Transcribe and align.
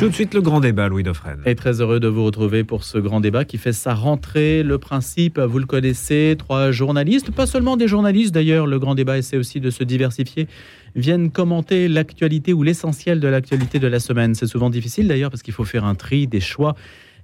Tout 0.00 0.08
de 0.08 0.14
suite 0.14 0.32
le 0.32 0.40
grand 0.40 0.60
débat, 0.60 0.88
Louis 0.88 1.02
Dauphren. 1.02 1.42
Et 1.44 1.54
très 1.54 1.82
heureux 1.82 2.00
de 2.00 2.08
vous 2.08 2.24
retrouver 2.24 2.64
pour 2.64 2.84
ce 2.84 2.96
grand 2.96 3.20
débat 3.20 3.44
qui 3.44 3.58
fait 3.58 3.74
sa 3.74 3.92
rentrée. 3.92 4.62
Le 4.62 4.78
principe, 4.78 5.38
vous 5.38 5.58
le 5.58 5.66
connaissez, 5.66 6.36
trois 6.38 6.70
journalistes, 6.70 7.30
pas 7.30 7.44
seulement 7.44 7.76
des 7.76 7.86
journalistes 7.86 8.32
d'ailleurs, 8.32 8.66
le 8.66 8.78
grand 8.78 8.94
débat 8.94 9.18
essaie 9.18 9.36
aussi 9.36 9.60
de 9.60 9.68
se 9.68 9.84
diversifier, 9.84 10.48
viennent 10.96 11.30
commenter 11.30 11.86
l'actualité 11.86 12.54
ou 12.54 12.62
l'essentiel 12.62 13.20
de 13.20 13.28
l'actualité 13.28 13.78
de 13.78 13.88
la 13.88 14.00
semaine. 14.00 14.34
C'est 14.34 14.46
souvent 14.46 14.70
difficile 14.70 15.06
d'ailleurs 15.06 15.30
parce 15.30 15.42
qu'il 15.42 15.52
faut 15.52 15.66
faire 15.66 15.84
un 15.84 15.94
tri, 15.94 16.26
des 16.26 16.40
choix 16.40 16.76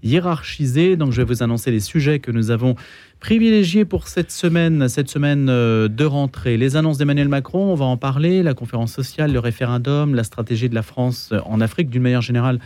hiérarchisés. 0.03 0.97
Donc 0.97 1.13
je 1.13 1.19
vais 1.19 1.25
vous 1.25 1.43
annoncer 1.43 1.71
les 1.71 1.81
sujets 1.81 2.19
que 2.19 2.31
nous 2.31 2.51
avons 2.51 2.75
privilégiés 3.21 3.85
pour 3.85 4.09
cette 4.09 4.31
semaine, 4.31 4.89
cette 4.89 5.09
semaine 5.09 5.49
euh, 5.49 5.89
de 5.89 6.05
rentrée. 6.05 6.57
Les 6.57 6.77
annonces 6.77 6.99
d'Emmanuel 6.99 7.29
Macron, 7.29 7.73
on 7.73 7.75
va 7.75 7.87
en 7.87 7.96
parler, 7.96 8.43
la 8.43 8.55
conférence 8.55 8.93
sociale, 8.93 9.32
le 9.32 9.39
référendum, 9.39 10.14
la 10.14 10.25
stratégie 10.25 10.68
de 10.68 10.75
la 10.75 10.82
France 10.82 11.32
en 11.45 11.61
Afrique 11.61 11.90
d'une 11.90 12.03
manière 12.03 12.23
générale 12.23 12.61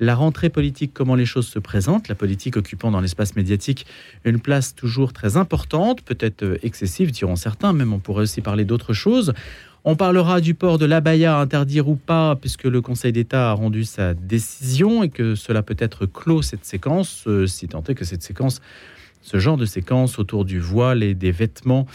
la 0.00 0.14
rentrée 0.14 0.48
politique, 0.48 0.92
comment 0.94 1.14
les 1.14 1.26
choses 1.26 1.46
se 1.46 1.58
présentent, 1.58 2.08
la 2.08 2.14
politique 2.14 2.56
occupant 2.56 2.90
dans 2.90 3.00
l'espace 3.00 3.36
médiatique 3.36 3.86
une 4.24 4.40
place 4.40 4.74
toujours 4.74 5.12
très 5.12 5.36
importante, 5.36 6.02
peut-être 6.02 6.42
euh, 6.42 6.58
excessive, 6.62 7.12
diront 7.12 7.36
certains, 7.36 7.72
même 7.72 7.92
on 7.92 7.98
pourrait 7.98 8.22
aussi 8.22 8.40
parler 8.40 8.64
d'autres 8.64 8.94
choses. 8.94 9.34
On 9.84 9.96
parlera 9.96 10.42
du 10.42 10.52
port 10.52 10.76
de 10.76 10.84
l'abaya, 10.84 11.38
interdire 11.38 11.88
ou 11.88 11.96
pas, 11.96 12.36
puisque 12.36 12.64
le 12.64 12.82
Conseil 12.82 13.12
d'État 13.12 13.50
a 13.50 13.52
rendu 13.54 13.84
sa 13.84 14.12
décision 14.12 15.02
et 15.02 15.08
que 15.08 15.34
cela 15.34 15.62
peut 15.62 15.76
être 15.78 16.04
clos 16.04 16.42
cette 16.42 16.66
séquence, 16.66 17.24
euh, 17.26 17.46
si 17.46 17.66
tant 17.66 17.82
est 17.84 17.94
que 17.94 18.04
cette 18.04 18.22
séquence, 18.22 18.60
ce 19.22 19.38
genre 19.38 19.56
de 19.56 19.64
séquence 19.64 20.18
autour 20.18 20.44
du 20.44 20.60
voile 20.60 21.02
et 21.02 21.14
des 21.14 21.32
vêtements 21.32 21.86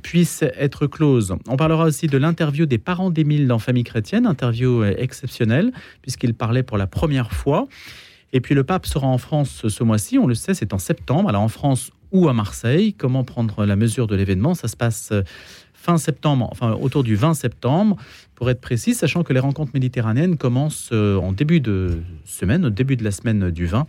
puisse 0.00 0.42
être 0.42 0.86
close. 0.86 1.34
On 1.48 1.56
parlera 1.56 1.84
aussi 1.84 2.06
de 2.06 2.16
l'interview 2.18 2.66
des 2.66 2.78
parents 2.78 3.10
d'Émile 3.10 3.48
dans 3.48 3.58
Famille 3.58 3.84
chrétienne, 3.84 4.26
interview 4.26 4.82
euh, 4.82 4.94
exceptionnelle, 4.96 5.72
puisqu'il 6.02 6.34
parlait 6.34 6.62
pour 6.62 6.78
la 6.78 6.86
première 6.86 7.32
fois. 7.32 7.66
Et 8.32 8.40
puis 8.40 8.54
le 8.54 8.64
pape 8.64 8.86
sera 8.86 9.08
en 9.08 9.18
France 9.18 9.66
ce 9.68 9.84
mois-ci, 9.84 10.18
on 10.18 10.26
le 10.26 10.34
sait, 10.34 10.54
c'est 10.54 10.72
en 10.72 10.78
septembre, 10.78 11.28
alors 11.28 11.42
en 11.42 11.48
France 11.48 11.90
ou 12.12 12.28
à 12.28 12.32
Marseille. 12.32 12.94
Comment 12.94 13.24
prendre 13.24 13.66
la 13.66 13.76
mesure 13.76 14.06
de 14.06 14.14
l'événement? 14.16 14.54
Ça 14.54 14.68
se 14.68 14.76
passe 14.76 15.10
euh, 15.12 15.22
fin 15.84 15.98
septembre, 15.98 16.48
enfin 16.50 16.72
autour 16.72 17.04
du 17.04 17.14
20 17.14 17.34
septembre, 17.34 17.96
pour 18.34 18.50
être 18.50 18.60
précis, 18.60 18.94
sachant 18.94 19.22
que 19.22 19.32
les 19.32 19.40
rencontres 19.40 19.72
méditerranéennes 19.74 20.36
commencent 20.36 20.90
euh, 20.92 21.16
en 21.16 21.32
début 21.32 21.60
de 21.60 21.98
semaine, 22.24 22.64
au 22.64 22.70
début 22.70 22.96
de 22.96 23.04
la 23.04 23.10
semaine 23.10 23.50
du 23.50 23.66
20. 23.66 23.86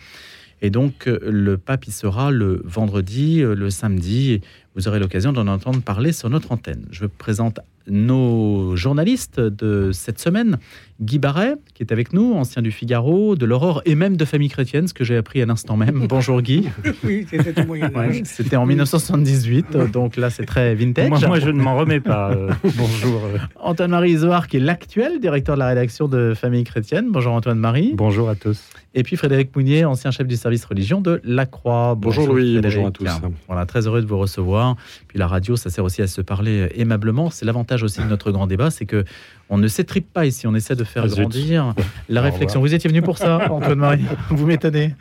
Et 0.61 0.69
donc, 0.69 1.05
le 1.05 1.57
pape 1.57 1.85
y 1.85 1.91
sera 1.91 2.31
le 2.31 2.61
vendredi, 2.63 3.41
le 3.41 3.69
samedi. 3.69 4.39
Vous 4.73 4.87
aurez 4.87 4.99
l'occasion 4.99 5.33
d'en 5.33 5.47
entendre 5.47 5.81
parler 5.81 6.13
sur 6.13 6.29
notre 6.29 6.53
antenne. 6.53 6.87
Je 6.91 7.03
vous 7.03 7.09
présente 7.09 7.59
nos 7.87 8.75
journalistes 8.75 9.39
de 9.39 9.91
cette 9.91 10.19
semaine. 10.19 10.57
Guy 11.01 11.19
Barret, 11.19 11.55
qui 11.73 11.83
est 11.83 11.91
avec 11.91 12.13
nous, 12.13 12.33
ancien 12.35 12.61
du 12.61 12.71
Figaro, 12.71 13.35
de 13.35 13.45
l'Aurore 13.45 13.81
et 13.85 13.95
même 13.95 14.15
de 14.15 14.23
Famille 14.23 14.47
chrétienne, 14.47 14.87
ce 14.87 14.93
que 14.93 15.03
j'ai 15.03 15.17
appris 15.17 15.41
à 15.41 15.45
l'instant 15.45 15.75
même. 15.75 16.05
Bonjour 16.09 16.41
Guy. 16.41 16.69
oui, 17.03 17.27
c'était 17.29 17.61
au 17.61 17.65
Moyen 17.65 17.91
Âge. 17.93 18.21
c'était 18.23 18.55
en 18.55 18.65
1978, 18.65 19.75
donc 19.91 20.15
là 20.15 20.29
c'est 20.29 20.45
très 20.45 20.73
vintage. 20.73 21.09
Moi, 21.09 21.39
je 21.39 21.49
ne 21.49 21.61
m'en 21.61 21.75
remets 21.75 21.99
pas. 21.99 22.31
Euh, 22.31 22.49
bonjour. 22.77 23.21
Antoine-Marie 23.59 24.11
Isoard, 24.11 24.47
qui 24.47 24.57
est 24.57 24.61
l'actuel 24.61 25.19
directeur 25.19 25.55
de 25.55 25.59
la 25.59 25.67
rédaction 25.67 26.07
de 26.07 26.33
Famille 26.33 26.63
chrétienne. 26.63 27.07
Bonjour 27.11 27.33
Antoine-Marie. 27.33 27.91
Bonjour 27.93 28.29
à 28.29 28.35
tous. 28.35 28.63
Et 28.93 29.03
puis 29.03 29.17
Frédéric 29.17 29.53
Mounier, 29.53 29.83
ancien 29.83 30.11
chef 30.11 30.25
du 30.25 30.37
service 30.37 30.63
religion 30.63 31.01
de 31.01 31.19
La 31.25 31.45
Croix. 31.45 31.95
Bonjour, 31.97 32.27
Louis, 32.27 32.61
bonjour 32.61 32.87
à 32.87 32.91
tous. 32.91 33.09
Voilà, 33.47 33.65
très 33.65 33.85
heureux 33.85 34.01
de 34.01 34.07
vous 34.07 34.17
recevoir. 34.17 34.77
Puis 35.09 35.19
la 35.19 35.27
radio, 35.27 35.57
ça 35.57 35.69
sert 35.69 35.83
aussi 35.83 36.01
à 36.01 36.07
se 36.07 36.21
parler 36.21 36.69
aimablement. 36.75 37.29
C'est 37.29 37.45
l'avantage 37.45 37.74
aussi 37.83 37.99
de 38.01 38.05
notre 38.05 38.31
grand 38.31 38.47
débat, 38.47 38.71
c'est 38.71 38.85
que 38.85 39.05
on 39.49 39.57
ne 39.57 39.67
s'étripe 39.67 40.11
pas 40.11 40.25
ici, 40.25 40.47
on 40.47 40.55
essaie 40.55 40.75
de 40.75 40.83
faire 40.83 41.03
ah, 41.05 41.07
grandir 41.07 41.73
la 42.09 42.21
réflexion. 42.23 42.59
Vous 42.59 42.73
étiez 42.73 42.89
venu 42.89 43.01
pour 43.01 43.17
ça, 43.17 43.47
Antoine 43.51 43.77
Marie 43.77 44.05
Vous 44.29 44.47
m'étonnez. 44.47 44.95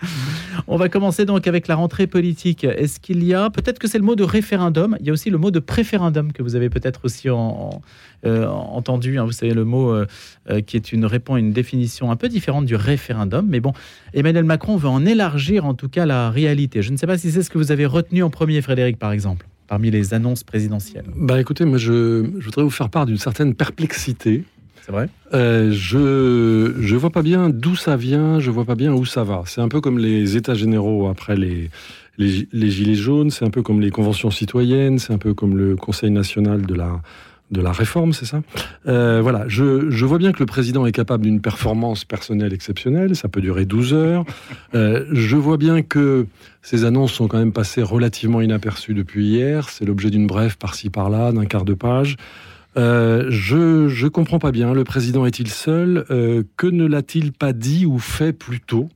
On 0.67 0.77
va 0.77 0.89
commencer 0.89 1.25
donc 1.25 1.47
avec 1.47 1.67
la 1.67 1.77
rentrée 1.77 2.07
politique. 2.07 2.65
Est-ce 2.65 3.01
qu'il 3.01 3.25
y 3.25 3.35
a, 3.35 3.49
peut-être 3.51 3.79
que 3.79 3.89
c'est 3.89 3.99
le 3.99 4.05
mot 4.05 4.17
de 4.17 4.23
référendum, 4.23 4.97
il 5.01 5.07
y 5.07 5.11
a 5.11 5.13
aussi 5.13 5.31
le 5.31 5.39
mot 5.39 5.51
de 5.51 5.61
préférendum 5.61 6.33
que 6.33 6.43
vous 6.43 6.57
avez 6.57 6.69
peut-être 6.69 7.01
aussi 7.05 7.29
euh, 7.29 8.47
entendu. 8.47 9.19
Hein. 9.19 9.25
vous 9.25 9.33
savez, 9.33 9.55
le 9.55 9.65
mot 9.65 9.91
euh, 9.91 10.07
euh, 10.51 10.61
qui 10.61 10.77
est 10.77 10.93
une 10.93 11.07
répond 11.07 11.35
à 11.35 11.39
une 11.39 11.53
définition 11.53 12.11
un 12.11 12.17
peu 12.17 12.29
différente 12.29 12.67
du 12.67 12.77
référendum. 12.77 13.47
Mais 13.49 13.61
bon, 13.61 13.73
Emmanuel 14.13 14.45
Macron 14.45 14.77
veut 14.77 14.89
en 14.89 15.07
élargir 15.07 15.65
en 15.65 15.75
tout 15.75 15.89
cas 15.89 16.05
la 16.05 16.31
réalité. 16.31 16.83
Je 16.83 16.93
ne 16.93 16.97
sais 16.97 17.07
pas 17.07 17.17
si 17.17 17.31
c'est 17.31 17.43
ce 17.43 17.51
que 17.51 17.59
vous 17.59 17.73
avez 17.73 17.87
retenu 17.87 18.23
en 18.23 18.31
premier, 18.31 18.61
Frédéric, 18.61 18.99
par 18.99 19.13
exemple 19.13 19.47
parmi 19.67 19.91
les 19.91 20.15
annonces 20.15 20.45
présidentielles 20.45 21.07
Bah 21.17 21.41
écoutez, 21.41 21.65
moi 21.65 21.79
je, 21.79 22.23
voudrais 22.41 22.63
vous 22.63 22.71
faire 22.71 22.91
part 22.91 23.07
d'une 23.07 23.19
certaine 23.19 23.55
perplexité. 23.55 24.45
C'est 24.83 24.93
vrai 24.93 25.09
euh, 25.33 25.71
Je 25.73 26.75
je 26.81 26.97
vois 26.97 27.11
pas 27.11 27.23
bien 27.23 27.49
d'où 27.49 27.75
ça 27.75 27.97
vient, 27.97 28.39
je 28.39 28.51
vois 28.51 28.65
pas 28.65 28.75
bien 28.75 28.93
où 28.93 29.05
ça 29.07 29.25
va. 29.25 29.43
C'est 29.47 29.61
un 29.61 29.69
peu 29.69 29.81
comme 29.81 29.99
les 29.99 30.37
États 30.37 30.55
généraux 30.55 31.09
après 31.09 31.37
les, 31.37 31.71
les, 32.19 32.49
les 32.53 32.71
Gilets 32.71 32.95
jaunes, 32.95 33.31
c'est 33.31 33.45
un 33.45 33.51
peu 33.51 33.63
comme 33.63 33.81
les 33.81 33.91
conventions 33.91 34.31
citoyennes, 34.31 34.99
c'est 34.99 35.13
un 35.13 35.19
peu 35.19 35.35
comme 35.35 35.57
le 35.57 35.77
Conseil 35.77 36.11
national 36.11 36.67
de 36.67 36.75
la 36.75 37.01
de 37.55 37.63
la 37.63 37.73
réforme, 37.73 38.13
c'est 38.13 38.27
ça? 38.27 38.43
Euh, 38.87 39.21
Voilà, 39.23 39.45
je, 39.49 39.89
je, 39.91 40.05
vois 40.05 40.19
bien 40.19 40.33
que 40.33 40.41
le 40.41 40.47
président 40.47 40.85
est 40.85 40.93
capable 40.93 41.25
d'une 41.25 41.41
performance 41.41 42.05
personnelle 42.05 42.53
exceptionnelle, 42.53 43.17
ça 43.17 43.29
peut 43.29 43.41
durer 43.41 43.65
12 43.65 43.95
heures. 43.95 44.25
Euh, 44.75 45.07
je 45.13 45.37
vois 45.37 45.57
bien 45.57 45.81
que 45.81 46.27
ces 46.61 46.85
annonces 46.85 47.13
sont 47.13 47.27
quand 47.29 47.39
même 47.39 47.53
passées 47.53 47.83
relativement 47.83 48.43
inaperçues 48.43 48.93
depuis 48.93 49.25
hier, 49.25 49.71
c'est 49.71 49.87
l'objet 49.87 50.11
d'une 50.11 50.27
brève 50.27 50.59
par-ci 50.59 50.91
par-là, 50.91 51.33
d'un 51.33 51.47
quart 51.47 51.65
de 51.65 51.75
page. 51.75 52.17
Euh, 52.77 53.27
je 53.31 54.05
ne 54.05 54.09
comprends 54.09 54.39
pas 54.39 54.51
bien, 54.53 54.75
le 54.75 54.85
président 54.85 55.25
est-il 55.25 55.49
seul? 55.49 56.05
Que 56.57 56.67
ne 56.67 56.87
l'a-t-il 56.87 57.33
pas 57.33 57.55
dit 57.55 57.87
ou 57.87 57.99
fait 57.99 58.33
plus 58.33 58.61
tôt? 58.61 58.91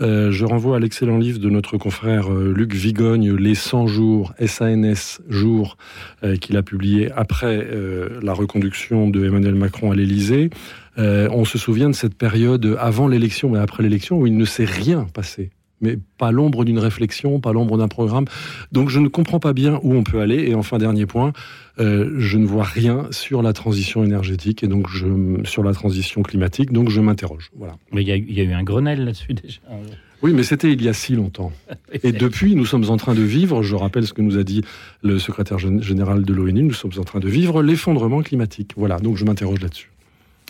Euh, 0.00 0.30
je 0.30 0.44
renvoie 0.44 0.76
à 0.76 0.80
l'excellent 0.80 1.16
livre 1.16 1.38
de 1.38 1.48
notre 1.48 1.78
confrère 1.78 2.32
euh, 2.32 2.52
Luc 2.54 2.74
Vigogne, 2.74 3.34
Les 3.34 3.54
100 3.54 3.86
jours, 3.86 4.34
SANS 4.44 5.20
jours, 5.28 5.78
euh, 6.22 6.36
qu'il 6.36 6.56
a 6.56 6.62
publié 6.62 7.10
après 7.12 7.66
la 8.22 8.32
reconduction 8.32 9.08
de 9.08 9.24
Emmanuel 9.24 9.54
Macron 9.54 9.92
à 9.92 9.94
l'Élysée. 9.94 10.50
on 10.96 11.44
se 11.44 11.58
souvient 11.58 11.88
de 11.88 11.94
cette 11.94 12.16
période 12.16 12.76
avant 12.78 13.08
l'élection, 13.08 13.50
mais 13.50 13.58
après 13.58 13.82
l'élection, 13.82 14.18
où 14.18 14.26
il 14.26 14.36
ne 14.36 14.44
s'est 14.44 14.64
rien 14.64 15.06
passé 15.12 15.50
mais 15.80 15.98
pas 16.18 16.30
l'ombre 16.30 16.64
d'une 16.64 16.78
réflexion, 16.78 17.40
pas 17.40 17.52
l'ombre 17.52 17.78
d'un 17.78 17.88
programme. 17.88 18.24
Donc 18.72 18.88
je 18.88 19.00
ne 19.00 19.08
comprends 19.08 19.40
pas 19.40 19.52
bien 19.52 19.78
où 19.82 19.94
on 19.94 20.02
peut 20.02 20.20
aller. 20.20 20.48
Et 20.48 20.54
enfin, 20.54 20.78
dernier 20.78 21.06
point, 21.06 21.32
euh, 21.78 22.14
je 22.18 22.38
ne 22.38 22.46
vois 22.46 22.64
rien 22.64 23.08
sur 23.10 23.42
la 23.42 23.52
transition 23.52 24.02
énergétique 24.04 24.62
et 24.62 24.68
donc 24.68 24.88
je, 24.88 25.06
sur 25.44 25.62
la 25.62 25.72
transition 25.72 26.22
climatique, 26.22 26.72
donc 26.72 26.88
je 26.88 27.00
m'interroge. 27.00 27.50
Voilà. 27.56 27.76
Mais 27.92 28.02
il 28.02 28.08
y, 28.08 28.40
a 28.40 28.44
eu 28.44 28.52
un 28.52 28.62
Grenelle 28.62 29.04
là-dessus 29.04 29.34
déjà. 29.34 29.60
Oui, 30.22 30.32
mais 30.32 30.42
c'était 30.42 30.72
il 30.72 30.82
y 30.82 30.88
a 30.88 30.94
si 30.94 31.14
longtemps. 31.14 31.52
Et 32.02 32.12
depuis, 32.12 32.54
nous 32.54 32.64
sommes 32.64 32.88
en 32.88 32.96
train 32.96 33.14
de 33.14 33.22
vivre, 33.22 33.62
je 33.62 33.74
rappelle 33.74 34.06
ce 34.06 34.14
que 34.14 34.22
nous 34.22 34.38
a 34.38 34.44
dit 34.44 34.62
le 35.02 35.18
secrétaire 35.18 35.58
général 35.58 36.24
de 36.24 36.32
l'ONU, 36.32 36.62
nous 36.62 36.72
sommes 36.72 36.92
en 36.98 37.04
train 37.04 37.20
de 37.20 37.28
vivre 37.28 37.62
l'effondrement 37.62 38.22
climatique. 38.22 38.72
Voilà, 38.76 38.98
donc 38.98 39.16
je 39.16 39.24
m'interroge 39.24 39.60
là-dessus. 39.60 39.90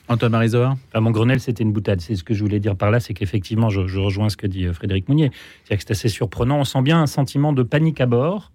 Antoine 0.09 0.33
Marizoa 0.33 0.77
enfin, 0.89 1.01
Mon 1.01 1.11
Grenelle, 1.11 1.41
c'était 1.41 1.65
une 1.65 1.73
boutade. 1.73 2.01
C'est 2.01 2.15
ce 2.15 2.25
que 2.25 2.35
je 2.35 2.43
voulais 2.43 2.61
dire 2.61 2.77
par 2.77 2.91
là, 2.91 3.01
c'est 3.01 3.15
qu'effectivement, 3.15 3.71
je, 3.71 3.81
rejoins 3.81 4.29
ce 4.29 4.37
que 4.37 4.47
dit 4.47 4.67
euh, 4.67 4.73
Frédéric 4.73 5.09
Mounier. 5.09 5.31
C'est-à-dire 5.65 5.79
que 5.79 5.89
c'est 5.89 5.93
assez 5.93 6.09
surprenant. 6.09 6.61
On 6.61 6.65
sent 6.65 6.83
bien 6.83 7.01
un 7.01 7.07
sentiment 7.07 7.53
de 7.53 7.63
panique 7.63 8.01
à 8.01 8.07
bord. 8.07 8.53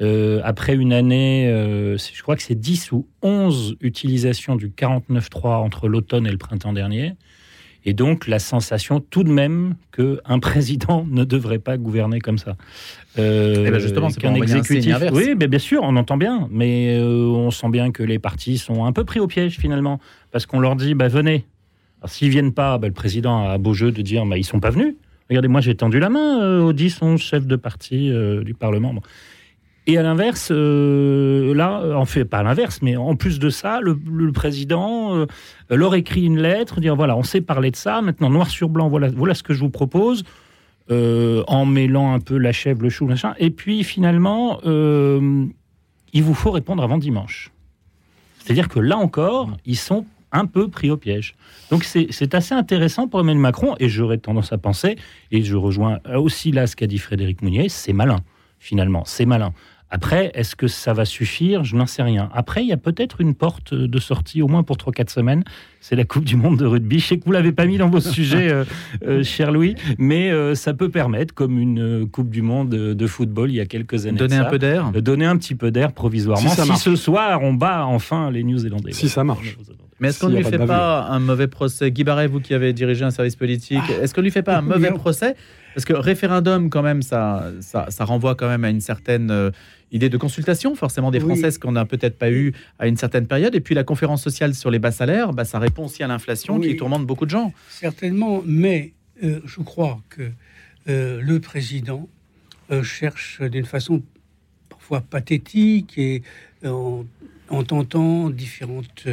Euh, 0.00 0.40
après 0.44 0.74
une 0.74 0.92
année, 0.92 1.48
euh, 1.48 1.96
je 1.98 2.22
crois 2.22 2.36
que 2.36 2.42
c'est 2.42 2.58
10 2.58 2.92
ou 2.92 3.06
11 3.22 3.76
utilisations 3.80 4.56
du 4.56 4.68
49.3 4.68 5.56
entre 5.56 5.88
l'automne 5.88 6.26
et 6.26 6.30
le 6.30 6.38
printemps 6.38 6.72
dernier. 6.72 7.14
Et 7.84 7.94
donc 7.94 8.26
la 8.28 8.38
sensation 8.38 9.00
tout 9.00 9.24
de 9.24 9.30
même 9.30 9.74
qu'un 9.96 10.38
président 10.40 11.06
ne 11.10 11.24
devrait 11.24 11.58
pas 11.58 11.76
gouverner 11.76 12.20
comme 12.20 12.38
ça. 12.38 12.56
Euh, 13.18 13.64
eh 13.66 13.70
ben 13.70 13.78
justement, 13.78 14.10
c'est 14.10 14.20
qu'un 14.20 14.34
exécutif. 14.34 14.96
Oui, 15.12 15.34
bien 15.34 15.58
sûr, 15.58 15.82
on 15.82 15.96
entend 15.96 16.16
bien, 16.16 16.48
mais 16.50 16.96
euh, 16.98 17.26
on 17.26 17.50
sent 17.50 17.68
bien 17.70 17.90
que 17.90 18.02
les 18.02 18.18
partis 18.18 18.58
sont 18.58 18.84
un 18.84 18.92
peu 18.92 19.04
pris 19.04 19.20
au 19.20 19.26
piège 19.26 19.58
finalement, 19.58 20.00
parce 20.30 20.46
qu'on 20.46 20.60
leur 20.60 20.76
dit, 20.76 20.94
bah 20.94 21.08
venez. 21.08 21.44
S'ils 22.04 22.30
viennent 22.30 22.52
pas, 22.52 22.78
bah, 22.78 22.88
le 22.88 22.94
président 22.94 23.46
a 23.46 23.52
un 23.52 23.58
beau 23.58 23.74
jeu 23.74 23.92
de 23.92 24.02
dire, 24.02 24.26
bah, 24.26 24.36
ils 24.36 24.44
sont 24.44 24.58
pas 24.58 24.70
venus. 24.70 24.96
Regardez, 25.28 25.46
moi 25.46 25.60
j'ai 25.60 25.74
tendu 25.76 26.00
la 26.00 26.08
main 26.08 26.42
euh, 26.42 26.62
aux 26.62 26.72
10, 26.72 27.00
11 27.00 27.20
chefs 27.20 27.46
de 27.46 27.56
parti 27.56 28.10
du 28.44 28.54
Parlement. 28.54 28.94
Et 29.86 29.98
à 29.98 30.02
l'inverse, 30.02 30.50
euh, 30.52 31.54
là, 31.54 31.96
en 31.96 32.04
fait, 32.04 32.24
pas 32.24 32.38
à 32.38 32.42
l'inverse, 32.44 32.80
mais 32.82 32.96
en 32.96 33.16
plus 33.16 33.40
de 33.40 33.50
ça, 33.50 33.80
le, 33.80 33.96
président 34.30 35.16
euh, 35.16 35.26
leur 35.70 35.96
écrit 35.96 36.24
une 36.24 36.38
lettre, 36.38 36.80
dire 36.80 36.94
voilà, 36.94 37.16
on 37.16 37.24
s'est 37.24 37.40
parlé 37.40 37.72
de 37.72 37.76
ça, 37.76 38.00
maintenant 38.00 38.30
noir 38.30 38.48
sur 38.48 38.68
blanc, 38.68 38.88
voilà, 38.88 39.08
voilà 39.08 39.34
ce 39.34 39.42
que 39.42 39.54
je 39.54 39.60
vous 39.60 39.70
propose, 39.70 40.22
euh, 40.92 41.42
en 41.48 41.66
mêlant 41.66 42.14
un 42.14 42.20
peu 42.20 42.38
la 42.38 42.52
chèvre, 42.52 42.82
le 42.82 42.90
chou, 42.90 43.06
machin. 43.06 43.34
Et 43.38 43.50
puis 43.50 43.82
finalement, 43.82 44.60
il 44.64 46.22
vous 46.22 46.34
faut 46.34 46.52
répondre 46.52 46.82
avant 46.82 46.98
dimanche. 46.98 47.50
C'est-à-dire 48.38 48.68
que 48.68 48.78
là 48.78 48.96
encore, 48.98 49.50
ils 49.66 49.76
sont 49.76 50.06
un 50.30 50.46
peu 50.46 50.68
pris 50.68 50.90
au 50.90 50.96
piège. 50.96 51.34
Donc 51.70 51.82
c'est 51.82 52.34
assez 52.34 52.54
intéressant 52.54 53.08
pour 53.08 53.18
Emmanuel 53.18 53.42
Macron, 53.42 53.74
et 53.80 53.88
j'aurais 53.88 54.18
tendance 54.18 54.52
à 54.52 54.58
penser, 54.58 54.96
et 55.32 55.42
je 55.42 55.56
rejoins 55.56 55.98
aussi 56.14 56.52
là 56.52 56.68
ce 56.68 56.76
qu'a 56.76 56.86
dit 56.86 56.98
Frédéric 56.98 57.42
Mounier, 57.42 57.68
c'est 57.68 57.92
malin 57.92 58.20
finalement, 58.62 59.02
c'est 59.04 59.26
malin 59.26 59.52
Après, 59.94 60.30
est-ce 60.32 60.56
que 60.56 60.68
ça 60.68 60.94
va 60.94 61.04
suffire? 61.04 61.64
Je 61.64 61.76
n'en 61.76 61.84
sais 61.84 62.02
rien. 62.02 62.30
Après, 62.32 62.62
il 62.62 62.68
y 62.68 62.72
a 62.72 62.78
peut-être 62.78 63.20
une 63.20 63.34
porte 63.34 63.74
de 63.74 63.98
sortie, 63.98 64.40
au 64.40 64.48
moins 64.48 64.62
pour 64.62 64.78
3-4 64.78 65.10
semaines. 65.10 65.44
C'est 65.80 65.96
la 65.96 66.04
Coupe 66.04 66.24
du 66.24 66.34
Monde 66.34 66.58
de 66.58 66.64
rugby. 66.64 66.98
Je 66.98 67.08
sais 67.08 67.18
que 67.18 67.26
vous 67.26 67.32
l'avez 67.32 67.52
pas 67.52 67.66
mis 67.66 67.76
dans 67.76 67.90
vos 67.90 68.00
sujets, 68.00 68.50
euh, 68.50 68.64
euh, 69.06 69.22
cher 69.22 69.52
Louis, 69.52 69.74
mais 69.98 70.30
euh, 70.30 70.54
ça 70.54 70.72
peut 70.72 70.88
permettre, 70.88 71.34
comme 71.34 71.58
une 71.58 72.08
Coupe 72.10 72.30
du 72.30 72.40
Monde 72.40 72.70
de 72.70 73.06
football 73.06 73.50
il 73.50 73.56
y 73.56 73.60
a 73.60 73.66
quelques 73.66 74.06
années. 74.06 74.16
Donner 74.16 74.36
un 74.36 74.46
peu 74.46 74.58
d'air? 74.58 74.92
Donner 74.92 75.26
un 75.26 75.36
petit 75.36 75.54
peu 75.54 75.70
d'air 75.70 75.92
provisoirement. 75.92 76.48
Si, 76.48 76.56
ça 76.56 76.62
si 76.62 76.68
marche. 76.70 76.80
ce 76.80 76.96
soir, 76.96 77.42
on 77.42 77.52
bat 77.52 77.84
enfin 77.84 78.30
les 78.30 78.44
Néo-Zélandais. 78.44 78.92
Si 78.92 79.10
ça 79.10 79.24
marche. 79.24 79.58
Mais 80.00 80.08
est-ce 80.08 80.20
qu'on 80.20 80.30
ne 80.30 80.36
lui 80.36 80.44
a 80.44 80.48
fait 80.48 80.58
pas 80.58 81.06
un 81.10 81.20
mauvais 81.20 81.48
procès? 81.48 81.90
Guy 81.90 82.02
Barret, 82.02 82.28
vous 82.28 82.40
qui 82.40 82.54
avez 82.54 82.72
dirigé 82.72 83.04
un 83.04 83.10
service 83.10 83.36
politique, 83.36 83.82
est-ce 84.00 84.14
qu'on 84.14 84.22
lui 84.22 84.30
fait 84.30 84.42
pas 84.42 84.56
un 84.56 84.62
mauvais 84.62 84.90
procès? 84.90 85.36
Parce 85.74 85.84
que 85.84 85.92
référendum, 85.92 86.70
quand 86.70 86.82
même, 86.82 87.02
ça, 87.02 87.50
ça, 87.60 87.86
ça 87.90 88.04
renvoie 88.04 88.34
quand 88.34 88.48
même 88.48 88.64
à 88.64 88.70
une 88.70 88.80
certaine 88.80 89.30
euh, 89.30 89.50
idée 89.90 90.08
de 90.08 90.16
consultation, 90.16 90.74
forcément 90.74 91.10
des 91.10 91.18
Oui. 91.18 91.24
Françaises 91.26 91.58
qu'on 91.58 91.72
n'a 91.72 91.84
peut-être 91.84 92.18
pas 92.18 92.30
eu 92.30 92.52
à 92.78 92.86
une 92.88 92.96
certaine 92.96 93.26
période. 93.26 93.54
Et 93.54 93.60
puis 93.60 93.74
la 93.74 93.84
conférence 93.84 94.22
sociale 94.22 94.54
sur 94.54 94.70
les 94.70 94.78
bas 94.78 94.92
salaires, 94.92 95.32
bah, 95.32 95.44
ça 95.44 95.58
répond 95.58 95.84
aussi 95.86 96.02
à 96.02 96.06
l'inflation 96.06 96.56
Oui. 96.58 96.68
qui 96.68 96.76
tourmente 96.76 97.06
beaucoup 97.06 97.24
de 97.26 97.30
gens. 97.30 97.52
Certainement, 97.68 98.42
mais 98.46 98.92
euh, 99.22 99.40
je 99.44 99.60
crois 99.60 100.00
que 100.10 100.30
euh, 100.88 101.20
le 101.22 101.40
président 101.40 102.08
cherche 102.82 103.42
d'une 103.42 103.66
façon 103.66 104.02
parfois 104.70 105.02
pathétique 105.02 105.98
et 105.98 106.22
en, 106.64 107.04
en 107.50 107.62
tentant 107.64 108.30
différentes 108.30 109.06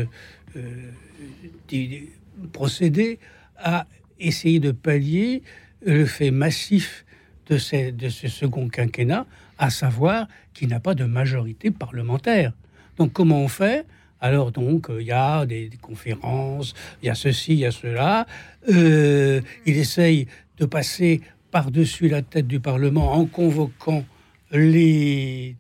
procédés 2.54 3.20
à 3.58 3.86
essayer 4.20 4.60
de 4.60 4.72
pallier 4.72 5.42
le 5.82 6.06
fait 6.06 6.32
massif 6.32 7.06
de, 7.48 7.58
ce 7.58 8.28
second 8.28 8.70
quinquennat, 8.70 9.26
à 9.58 9.70
savoir 9.70 10.28
qu'il 10.54 10.70
n'a 10.70 10.80
pas 10.80 10.94
de 10.94 11.06
majorité 11.06 11.72
parlementaire. 11.72 12.54
Donc 12.98 13.14
comment 13.14 13.42
on 13.42 13.48
fait? 13.48 13.86
Alors 14.22 14.52
donc, 14.52 14.90
euh, 14.90 15.02
il 15.02 15.08
y 15.08 15.12
a 15.12 15.46
des, 15.46 15.70
conférences, 15.82 16.74
il 17.02 17.08
y 17.08 17.10
a 17.10 17.16
ceci, 17.16 17.54
il 17.54 17.60
y 17.60 17.66
a 17.66 17.72
cela. 17.72 18.28
Euh, 18.70 19.42
il 19.66 19.78
essaye 19.78 20.28
de 20.58 20.66
passer 20.66 21.22
par-dessus 21.52 22.08
la 22.08 22.22
tête 22.22 22.48
du 22.48 22.60
Parlement 22.60 23.14
en 23.14 23.26
convoquant 23.26 24.06
les 24.52 25.56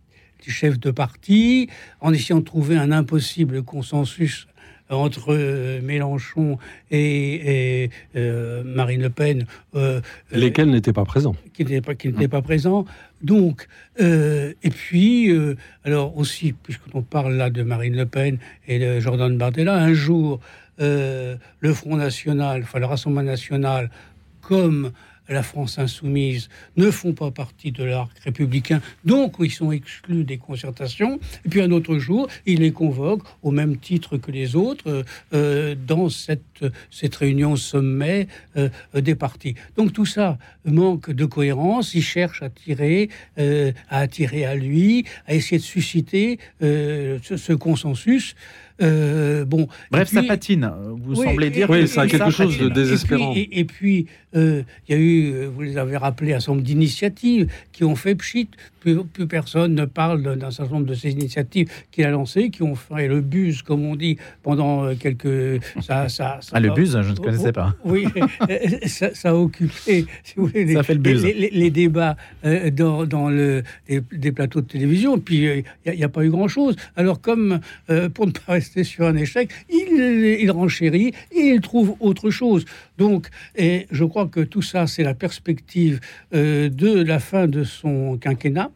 chefs 0.45 0.79
de 0.79 0.91
parti, 0.91 1.69
en 2.01 2.13
essayant 2.13 2.39
de 2.39 2.45
trouver 2.45 2.75
un 2.75 2.91
impossible 2.91 3.63
consensus 3.63 4.47
entre 4.89 5.33
euh, 5.33 5.81
Mélenchon 5.81 6.57
et, 6.91 7.83
et, 7.83 7.89
euh, 8.15 8.63
Marine 8.63 9.01
Le 9.01 9.09
Pen. 9.09 9.45
euh, 9.75 10.01
Lesquels 10.31 10.69
n'étaient 10.69 10.93
pas 10.93 11.05
présents. 11.05 11.35
qui 11.53 11.63
n'était 11.63 11.81
pas, 11.81 11.95
qui 11.95 12.07
n'était 12.09 12.27
pas 12.27 12.41
présent. 12.41 12.85
Donc, 13.21 13.67
euh, 14.01 14.53
et 14.63 14.69
puis, 14.69 15.31
alors 15.83 16.17
aussi, 16.17 16.53
puisqu'on 16.53 17.01
parle 17.01 17.33
là 17.35 17.49
de 17.49 17.63
Marine 17.63 17.95
Le 17.95 18.05
Pen 18.05 18.37
et 18.67 18.79
de 18.79 18.99
Jordan 18.99 19.37
Bardella, 19.37 19.75
un 19.75 19.93
jour, 19.93 20.39
le 20.79 21.73
Front 21.73 21.97
National, 21.97 22.61
enfin 22.63 22.79
le 22.79 22.85
Rassemblement 22.85 23.23
National, 23.23 23.89
comme 24.41 24.91
la 25.29 25.43
France 25.43 25.79
insoumise, 25.79 26.49
ne 26.77 26.91
font 26.91 27.13
pas 27.13 27.31
partie 27.31 27.71
de 27.71 27.83
l'arc 27.83 28.17
républicain, 28.19 28.81
donc 29.05 29.35
ils 29.39 29.51
sont 29.51 29.71
exclus 29.71 30.23
des 30.23 30.37
concertations. 30.37 31.19
Et 31.45 31.49
puis 31.49 31.61
un 31.61 31.71
autre 31.71 31.97
jour, 31.97 32.27
il 32.45 32.59
les 32.59 32.71
convoque 32.71 33.21
au 33.43 33.51
même 33.51 33.77
titre 33.77 34.17
que 34.17 34.31
les 34.31 34.55
autres 34.55 35.05
euh, 35.33 35.75
dans 35.87 36.09
cette, 36.09 36.65
cette 36.89 37.15
réunion 37.15 37.55
sommet 37.55 38.27
euh, 38.57 38.69
des 38.93 39.15
partis. 39.15 39.55
Donc 39.77 39.93
tout 39.93 40.05
ça 40.05 40.37
manque 40.65 41.11
de 41.11 41.25
cohérence. 41.25 41.93
Il 41.93 42.03
cherche 42.03 42.41
à 42.41 42.49
tirer, 42.49 43.09
euh, 43.37 43.71
à 43.89 43.99
attirer 43.99 44.45
à 44.45 44.55
lui, 44.55 45.05
à 45.27 45.35
essayer 45.35 45.57
de 45.57 45.63
susciter 45.63 46.39
euh, 46.61 47.19
ce 47.23 47.53
consensus. 47.53 48.35
Euh, 48.81 49.45
bon. 49.45 49.67
Bref, 49.91 50.07
puis- 50.09 50.15
ça 50.17 50.23
patine. 50.23 50.71
Vous 51.03 51.19
oui, 51.19 51.25
semblez 51.25 51.49
dire 51.49 51.69
Oui, 51.69 51.81
que 51.81 51.85
ça 51.87 52.01
a 52.01 52.07
quelque 52.07 52.29
chose 52.31 52.57
de 52.57 52.63
et- 52.63 52.67
et 52.67 52.69
puis- 52.69 52.73
désespérant. 52.83 53.33
Et, 53.35 53.65
puis, 53.65 54.05
euh, 54.35 54.63
il 54.87 54.95
y 54.95 54.97
a 54.97 55.01
eu, 55.01 55.31
euh, 55.33 55.49
vous 55.53 55.61
les 55.61 55.77
avez 55.77 55.97
rappelés, 55.97 56.33
un 56.33 56.39
certain 56.39 56.53
nombre 56.53 56.63
d'initiatives 56.63 57.47
qui 57.71 57.83
ont 57.83 57.95
fait 57.95 58.15
pchit. 58.15 58.49
Plus, 58.79 59.03
plus 59.03 59.27
personne 59.27 59.75
ne 59.75 59.83
parle 59.83 60.23
d'un- 60.37 60.51
certain 60.51 60.75
nombre 60.75 60.85
de 60.85 60.93
ces 60.93 61.09
initiatives 61.11 61.67
qu'il 61.91 62.05
a 62.05 62.11
lancées, 62.11 62.49
qui 62.49 62.63
ont 62.63 62.75
fait 62.75 63.09
le 63.09 63.19
buzz, 63.19 63.61
comme 63.61 63.83
on 63.85 63.97
dit, 63.97 64.17
pendant 64.41 64.95
quelques. 64.95 65.61
Ça, 65.81 66.07
ça, 66.07 66.37
ça 66.41 66.51
Ah, 66.53 66.61
le 66.61 66.71
buzz, 66.71 66.97
je 67.01 67.11
ne 67.11 67.15
connaissais 67.17 67.51
pas. 67.51 67.75
Oui, 67.83 68.05
ça, 68.87 69.13
ça 69.13 69.31
a 69.31 69.33
occupé 69.33 70.05
si 70.23 70.33
vous 70.37 70.47
voulez, 70.47 70.63
les, 70.63 70.81
fait 70.83 70.93
le 70.95 71.01
les- 71.01 71.33
les- 71.33 71.49
les 71.49 71.71
débats 71.71 72.15
euh, 72.45 72.69
dans, 72.71 73.05
dans 73.05 73.29
le, 73.29 73.63
des, 73.89 74.01
des 74.13 74.31
plateaux 74.31 74.61
de 74.61 74.67
télévision. 74.67 75.19
Puis 75.19 75.43
il 75.85 75.95
n'y 75.97 76.03
a, 76.05 76.07
pas 76.09 76.23
eu 76.23 76.29
grand-chose. 76.29 76.77
Alors, 76.95 77.19
comme 77.19 77.59
pour 78.13 78.27
ne 78.27 78.31
pas 78.31 78.53
rester 78.53 78.68
sur 78.83 79.05
un 79.05 79.15
échec, 79.15 79.49
il, 79.69 80.37
il 80.39 80.51
renchérit 80.51 81.13
et 81.31 81.39
il 81.39 81.61
trouve 81.61 81.95
autre 81.99 82.29
chose. 82.29 82.65
Donc, 82.97 83.27
et 83.55 83.87
je 83.91 84.03
crois 84.03 84.27
que 84.27 84.41
tout 84.41 84.61
ça, 84.61 84.87
c'est 84.87 85.03
la 85.03 85.13
perspective 85.13 85.99
euh, 86.33 86.69
de 86.69 87.01
la 87.01 87.19
fin 87.19 87.47
de 87.47 87.63
son 87.63 88.17
quinquennat 88.17 88.71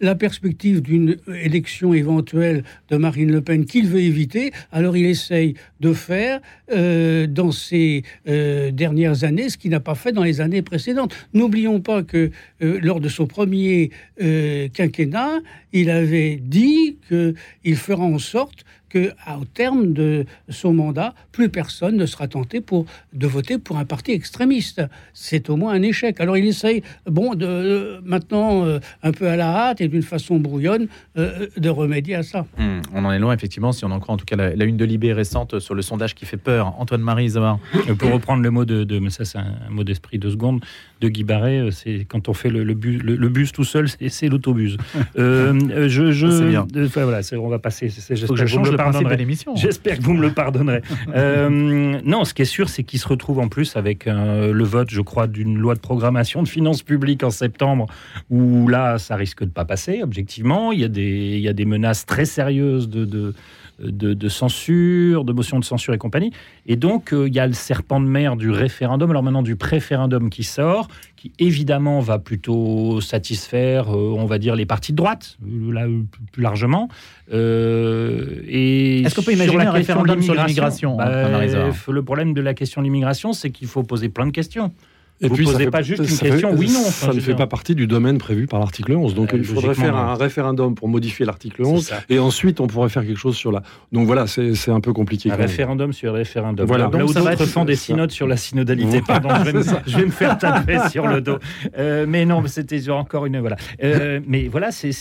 la 0.00 0.16
perspective 0.16 0.82
d'une 0.82 1.16
élection 1.28 1.94
éventuelle 1.94 2.64
de 2.90 2.96
Marine 2.96 3.30
Le 3.30 3.40
Pen 3.40 3.64
qu'il 3.64 3.86
veut 3.86 4.00
éviter, 4.00 4.52
alors 4.72 4.96
il 4.96 5.06
essaye 5.06 5.54
de 5.80 5.92
faire 5.94 6.40
euh, 6.72 7.26
dans 7.28 7.52
ces 7.52 8.02
euh, 8.28 8.70
dernières 8.72 9.22
années 9.24 9.48
ce 9.48 9.56
qu'il 9.56 9.70
n'a 9.70 9.80
pas 9.80 9.94
fait 9.94 10.12
dans 10.12 10.24
les 10.24 10.40
années 10.40 10.62
précédentes. 10.62 11.14
N'oublions 11.32 11.80
pas 11.80 12.02
que 12.02 12.32
lors 12.60 13.00
de 13.00 13.08
son 13.08 13.26
premier 13.26 13.90
quinquennat, 14.18 15.40
il 15.72 15.88
avait 15.88 16.40
dit 16.42 16.98
qu'il 17.08 17.76
fera 17.76 18.04
en 18.04 18.18
sorte 18.18 18.64
que, 18.94 19.10
à- 19.26 19.38
au 19.38 19.44
terme 19.44 19.92
de 19.92 20.24
son 20.48 20.72
mandat, 20.72 21.14
plus 21.32 21.48
personne 21.48 21.96
ne 21.96 22.06
sera 22.06 22.28
tenté 22.28 22.60
pour, 22.60 22.86
de 23.12 23.26
voter 23.26 23.58
pour 23.58 23.76
un 23.78 23.84
parti 23.84 24.12
extrémiste. 24.12 24.80
C'est 25.12 25.50
au 25.50 25.56
moins 25.56 25.72
un 25.74 25.82
échec. 25.82 26.20
Alors 26.20 26.36
il 26.36 26.46
essaye, 26.46 26.82
bon, 27.06 27.34
de, 27.34 27.44
euh, 27.46 28.00
maintenant, 28.04 28.64
euh, 28.64 28.78
un 29.02 29.10
peu 29.10 29.26
à 29.28 29.34
la 29.36 29.48
hâte 29.48 29.80
et 29.80 29.88
d'une 29.88 30.02
façon 30.02 30.38
brouillonne, 30.38 30.86
euh, 31.18 31.48
de 31.56 31.68
remédier 31.68 32.14
à 32.14 32.22
ça. 32.22 32.46
Hmm, 32.56 32.80
on 32.94 33.04
en 33.04 33.10
est 33.12 33.18
loin, 33.18 33.34
effectivement, 33.34 33.72
si 33.72 33.84
on 33.84 33.90
en 33.90 33.98
croit 33.98 34.14
en 34.14 34.18
tout 34.18 34.24
cas 34.26 34.36
la, 34.36 34.54
la 34.54 34.64
une 34.64 34.76
de 34.76 34.84
Libé 34.84 35.12
récente 35.12 35.58
sur 35.58 35.74
le 35.74 35.82
sondage 35.82 36.14
qui 36.14 36.24
fait 36.24 36.36
peur. 36.36 36.74
Antoine-Marie 36.78 37.30
Zamar. 37.30 37.58
Pour 37.98 38.12
reprendre 38.12 38.42
le 38.44 38.50
mot 38.50 38.64
de, 38.64 38.84
de- 38.84 38.98
mais 39.00 39.10
ça 39.10 39.24
c'est 39.24 39.38
un 39.38 39.54
mot 39.70 39.82
d'esprit 39.82 40.18
deux 40.18 40.30
secondes, 40.30 40.64
de 41.00 41.08
Guy 41.08 41.24
Barret, 41.24 41.68
c'est 41.72 42.06
quand 42.08 42.28
on 42.28 42.34
fait 42.34 42.50
le, 42.50 42.62
le, 42.64 42.74
bus, 42.74 43.02
le, 43.02 43.16
le 43.16 43.28
bus 43.28 43.50
tout 43.52 43.64
seul, 43.64 43.88
c'est- 43.88 44.08
c'est 44.08 44.28
l'autobus. 44.28 44.76
Euh, 45.18 45.88
je, 45.88 46.12
je, 46.12 46.26
C'est 46.28 46.48
bien. 46.48 46.66
euh, 46.76 46.86
enfin, 46.86 47.02
voilà, 47.04 47.22
c'est- 47.22 47.36
on 47.36 47.48
va 47.48 47.58
passer. 47.58 47.88
Faut 47.88 48.00
que 48.08 48.14
J'espère 48.16 48.36
je 48.36 48.46
change 48.46 48.70
le 48.70 48.76
pardonnerez. 48.92 49.26
J'espère 49.56 49.98
que 49.98 50.02
vous 50.02 50.14
me 50.14 50.22
le 50.22 50.32
pardonnerez. 50.32 50.82
Euh, 51.14 52.00
non, 52.04 52.24
ce 52.24 52.34
qui 52.34 52.42
est 52.42 52.46
sûr, 52.46 52.68
c'est 52.68 52.82
qu'il 52.82 52.98
se 52.98 53.06
retrouve 53.06 53.38
en 53.38 53.48
plus 53.48 53.76
avec 53.76 54.06
euh, 54.06 54.52
le 54.52 54.64
vote, 54.64 54.90
je 54.90 55.00
crois, 55.00 55.26
d'une 55.26 55.58
loi 55.58 55.74
de 55.74 55.80
programmation 55.80 56.42
de 56.42 56.48
finances 56.48 56.82
publiques 56.82 57.22
en 57.22 57.30
septembre, 57.30 57.86
où 58.30 58.68
là, 58.68 58.98
ça 58.98 59.14
risque 59.14 59.44
de 59.44 59.50
pas 59.50 59.64
passer, 59.64 60.02
objectivement. 60.02 60.72
Il 60.72 60.80
y 60.80 60.84
a 60.84 60.88
des, 60.88 61.36
il 61.36 61.40
y 61.40 61.48
a 61.48 61.52
des 61.52 61.66
menaces 61.66 62.06
très 62.06 62.24
sérieuses 62.24 62.88
de, 62.88 63.04
de, 63.04 63.34
de, 63.78 64.14
de 64.14 64.28
censure, 64.28 65.24
de 65.24 65.32
motion 65.32 65.58
de 65.58 65.64
censure 65.64 65.94
et 65.94 65.98
compagnie. 65.98 66.32
Et 66.66 66.76
donc, 66.76 67.12
euh, 67.12 67.28
il 67.28 67.34
y 67.34 67.40
a 67.40 67.46
le 67.46 67.52
serpent 67.52 68.00
de 68.00 68.06
mer 68.06 68.36
du 68.36 68.50
référendum, 68.50 69.10
alors 69.10 69.22
maintenant 69.22 69.42
du 69.42 69.56
préférendum 69.56 70.30
qui 70.30 70.44
sort, 70.44 70.88
qui 71.16 71.32
évidemment 71.38 72.00
va 72.00 72.18
plutôt 72.18 73.00
satisfaire, 73.00 73.88
euh, 73.90 74.14
on 74.16 74.26
va 74.26 74.38
dire, 74.38 74.56
les 74.56 74.66
partis 74.66 74.92
de 74.92 74.96
droite, 74.96 75.38
euh, 75.46 75.72
là, 75.72 75.86
plus 76.32 76.42
largement. 76.42 76.88
Euh, 77.32 78.42
et 78.46 79.02
Est-ce 79.02 79.14
qu'on 79.14 79.22
peut 79.22 79.32
imaginer 79.32 79.64
un 79.64 79.70
référendum 79.70 80.22
sur 80.22 80.34
l'immigration, 80.34 80.96
bah, 80.96 81.06
Antoine 81.06 81.32
Marizard 81.32 81.72
Le 81.88 82.02
problème 82.02 82.34
de 82.34 82.40
la 82.40 82.54
question 82.54 82.80
de 82.80 82.84
l'immigration, 82.84 83.32
c'est 83.32 83.50
qu'il 83.50 83.68
faut 83.68 83.82
poser 83.82 84.08
plein 84.08 84.26
de 84.26 84.32
questions. 84.32 84.72
Et 85.20 85.28
Vous 85.28 85.36
puis, 85.36 85.44
posez 85.44 85.64
fait- 85.64 85.70
pas 85.70 85.80
juste 85.80 86.00
une 86.02 86.18
question 86.18 86.50
fait- 86.50 86.56
oui, 86.58 86.70
non, 86.72 86.80
enfin, 86.80 87.06
Ça 87.06 87.12
ne 87.14 87.20
fait 87.20 87.26
dire. 87.28 87.36
pas 87.36 87.46
partie 87.46 87.74
du 87.76 87.86
domaine 87.86 88.18
prévu 88.18 88.46
par 88.48 88.58
l'article 88.58 88.92
11. 88.92 89.14
Donc 89.14 89.32
Euh, 89.32 89.38
il 89.38 89.44
faudrait 89.44 89.74
faire 89.74 89.96
un 89.96 90.14
référendum 90.14 90.74
pour 90.74 90.88
modifier 90.88 91.24
l'article 91.24 91.62
C'est 91.64 91.70
11. 91.70 91.86
ça. 91.86 92.00
Et 92.08 92.18
ensuite, 92.18 92.60
on 92.60 92.66
pourrait 92.66 92.88
faire 92.88 93.06
quelque 93.06 93.18
chose 93.18 93.36
sur 93.36 93.52
la. 93.52 93.62
Donc 93.92 94.06
voilà, 94.06 94.26
c'est 94.26 94.70
un 94.70 94.80
peu 94.80 94.92
compliqué. 94.92 95.30
Un 95.30 95.36
référendum 95.36 95.92
sur 95.92 96.12
le 96.12 96.18
référendum. 96.18 96.66
Voilà. 96.66 96.84
Là 96.84 96.90
Donc 96.90 97.10
où 97.10 97.12
d'autres 97.14 97.46
font 97.46 97.64
des 97.64 97.76
synodes 97.76 98.10
sur 98.10 98.26
la 98.26 98.36
synodalité. 98.36 99.00
Pardon, 99.06 99.28
je 99.44 99.50
vais, 99.50 99.52
me, 99.58 99.64
je 99.86 99.96
vais 99.98 100.04
me 100.06 100.10
faire 100.10 100.36
taper 100.36 100.78
sur 100.90 101.06
le 101.06 101.20
dos. 101.20 101.38
Euh, 101.78 102.06
mais 102.08 102.24
non, 102.26 102.42
c'était 102.46 102.90
encore 102.90 103.26
une. 103.26 103.38
Voilà. 103.38 103.56
Euh, 103.84 104.20
mais 104.26 104.48
voilà, 104.48 104.72
c'est 104.72 104.92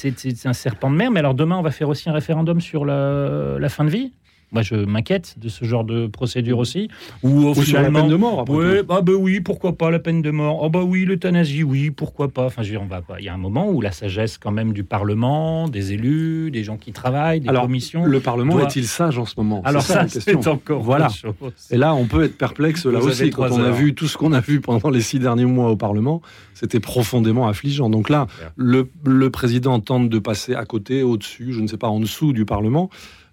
un 0.46 0.54
serpent 0.54 0.92
de 0.92 0.96
mer. 0.96 1.10
Mais 1.12 1.20
alors 1.20 1.34
demain, 1.34 1.58
on 1.58 1.64
va 1.64 1.72
faire 1.72 1.90
aussi 1.90 2.08
un 2.10 2.14
référendum 2.14 2.62
sur 2.62 2.86
la, 2.86 3.58
la 3.60 3.70
fin 3.70 3.84
de 3.84 3.90
vie? 3.90 4.12
Moi, 4.54 4.62
je 4.62 4.76
m'inquiète 4.76 5.36
de 5.40 5.50
ce 5.50 5.66
genre 5.66 5.84
de 5.84 6.06
procédure 6.08 6.60
aussi. 6.60 6.88
Ou, 7.24 7.48
Ou 7.50 7.56
sur 7.64 7.82
la 7.82 7.90
peine 7.90 8.08
de 8.08 8.16
mort, 8.16 8.40
après 8.42 8.54
Ouais, 8.54 8.80
tout. 8.82 8.86
bah, 8.86 9.02
oui, 9.18 9.40
pourquoi 9.40 9.76
pas 9.78 9.90
la 9.90 10.00
peine 10.00 10.22
de 10.22 10.30
mort? 10.32 10.60
Oh 10.62 10.70
bah 10.70 10.84
oui, 10.84 11.06
l'euthanasie, 11.06 11.64
oui, 11.64 11.90
pourquoi 11.92 12.28
pas? 12.30 12.46
Enfin, 12.46 12.62
je 12.62 12.68
veux 12.70 12.74
dire, 12.76 12.82
on 12.84 12.88
va 12.88 13.02
pas. 13.02 13.16
Il 13.20 13.26
y 13.26 13.30
a 13.30 13.34
un 13.34 13.38
moment 13.38 13.70
où 13.70 13.82
la 13.82 13.92
sagesse 13.92 14.38
quand 14.38 14.52
même 14.52 14.72
du 14.74 14.84
Parlement, 14.84 15.68
des 15.68 15.94
élus, 15.94 16.52
des 16.52 16.64
gens 16.64 16.78
qui 16.78 16.92
travaillent, 16.92 17.40
des 17.42 17.50
Alors, 17.50 17.64
commissions. 17.64 18.06
Le 18.06 18.20
Parlement 18.20 18.54
doit- 18.54 18.64
est-il 18.66 18.86
sage 18.86 19.18
en 19.18 19.26
ce 19.26 19.34
moment? 19.38 19.62
Alors 19.66 19.82
ça, 19.82 20.08
c'est 20.08 20.48
encore 20.48 20.82
Voilà. 20.84 21.10
chose. 21.10 21.34
Et 21.72 21.78
là, 21.78 21.96
on 21.96 22.06
peut 22.06 22.24
être 22.24 22.38
perplexe 22.38 22.86
là 22.86 23.00
Vous 23.00 23.08
aussi. 23.08 23.32
Quand 23.32 23.52
on 23.52 23.64
a 23.64 23.72
vu 23.72 23.96
tout 23.96 24.08
ce 24.08 24.18
qu'on 24.18 24.34
a 24.34 24.40
vu 24.40 24.62
pendant 24.62 24.90
les 24.92 25.02
six 25.02 25.18
derniers 25.20 25.46
mois 25.46 25.70
au 25.72 25.76
Parlement, 25.76 26.22
c'était 26.54 26.80
profondément 26.80 27.48
affligeant. 27.48 27.90
Donc 27.90 28.10
là, 28.10 28.28
le, 28.56 28.90
le 29.04 29.30
président 29.32 29.80
tente 29.80 30.10
de 30.10 30.20
passer 30.20 30.54
à 30.54 30.66
côté, 30.66 31.02
au-dessus, 31.04 31.54
je 31.54 31.62
ne 31.62 31.68
sais 31.68 31.78
pas, 31.78 31.88
en 31.88 32.00
dessous 32.00 32.34
du 32.34 32.46
Parlement. 32.46 32.90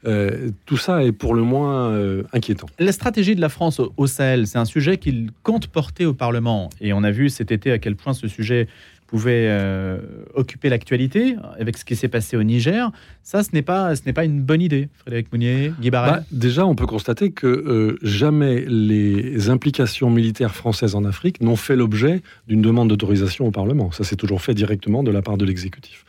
Euh, 0.06 0.50
tout 0.64 0.76
ça 0.78 1.04
est 1.04 1.12
pour 1.12 1.34
le 1.34 1.42
moins 1.42 1.90
euh, 1.90 2.22
inquiétant. 2.32 2.66
La 2.78 2.92
stratégie 2.92 3.34
de 3.34 3.40
la 3.40 3.50
France 3.50 3.80
au- 3.80 3.92
au 3.98 4.06
Sahel, 4.06 4.46
c'est 4.46 4.58
un 4.58 4.64
sujet 4.64 4.96
qu'il 4.96 5.30
compte 5.42 5.66
porter 5.66 6.06
au 6.06 6.14
Parlement. 6.14 6.70
Et 6.80 6.92
on 6.94 7.02
a 7.04 7.10
vu 7.10 7.28
cet 7.28 7.52
été 7.52 7.70
à 7.70 7.78
quel 7.78 7.96
point 7.96 8.14
ce 8.14 8.26
sujet 8.26 8.66
pouvait 9.10 9.48
euh, 9.48 9.98
occuper 10.34 10.68
l'actualité 10.68 11.34
avec 11.58 11.76
ce 11.76 11.84
qui 11.84 11.96
s'est 11.96 12.08
passé 12.08 12.36
au 12.36 12.44
Niger. 12.44 12.92
Ça, 13.24 13.42
ce 13.42 13.50
n'est 13.52 13.62
pas, 13.62 13.96
ce 13.96 14.02
n'est 14.06 14.12
pas 14.12 14.24
une 14.24 14.40
bonne 14.40 14.62
idée, 14.62 14.88
Frédéric 14.98 15.32
Mounier, 15.32 15.72
Guy. 15.80 15.90
Bah, 15.90 16.20
déjà, 16.30 16.64
on 16.64 16.76
peut 16.76 16.86
constater 16.86 17.32
que 17.32 17.48
euh, 17.48 17.98
jamais 18.02 18.64
les 18.68 19.50
implications 19.50 20.10
militaires 20.10 20.54
françaises 20.54 20.94
en 20.94 21.04
Afrique 21.04 21.40
n'ont 21.40 21.56
fait 21.56 21.74
l'objet 21.74 22.22
d'une 22.46 22.62
demande 22.62 22.88
d'autorisation 22.88 23.48
au 23.48 23.50
Parlement. 23.50 23.90
Ça 23.90 24.04
s'est 24.04 24.14
toujours 24.14 24.42
fait 24.42 24.54
directement 24.54 25.02
de 25.02 25.10
la 25.10 25.22
part 25.22 25.36
de 25.36 25.44
l'exécutif. 25.44 26.04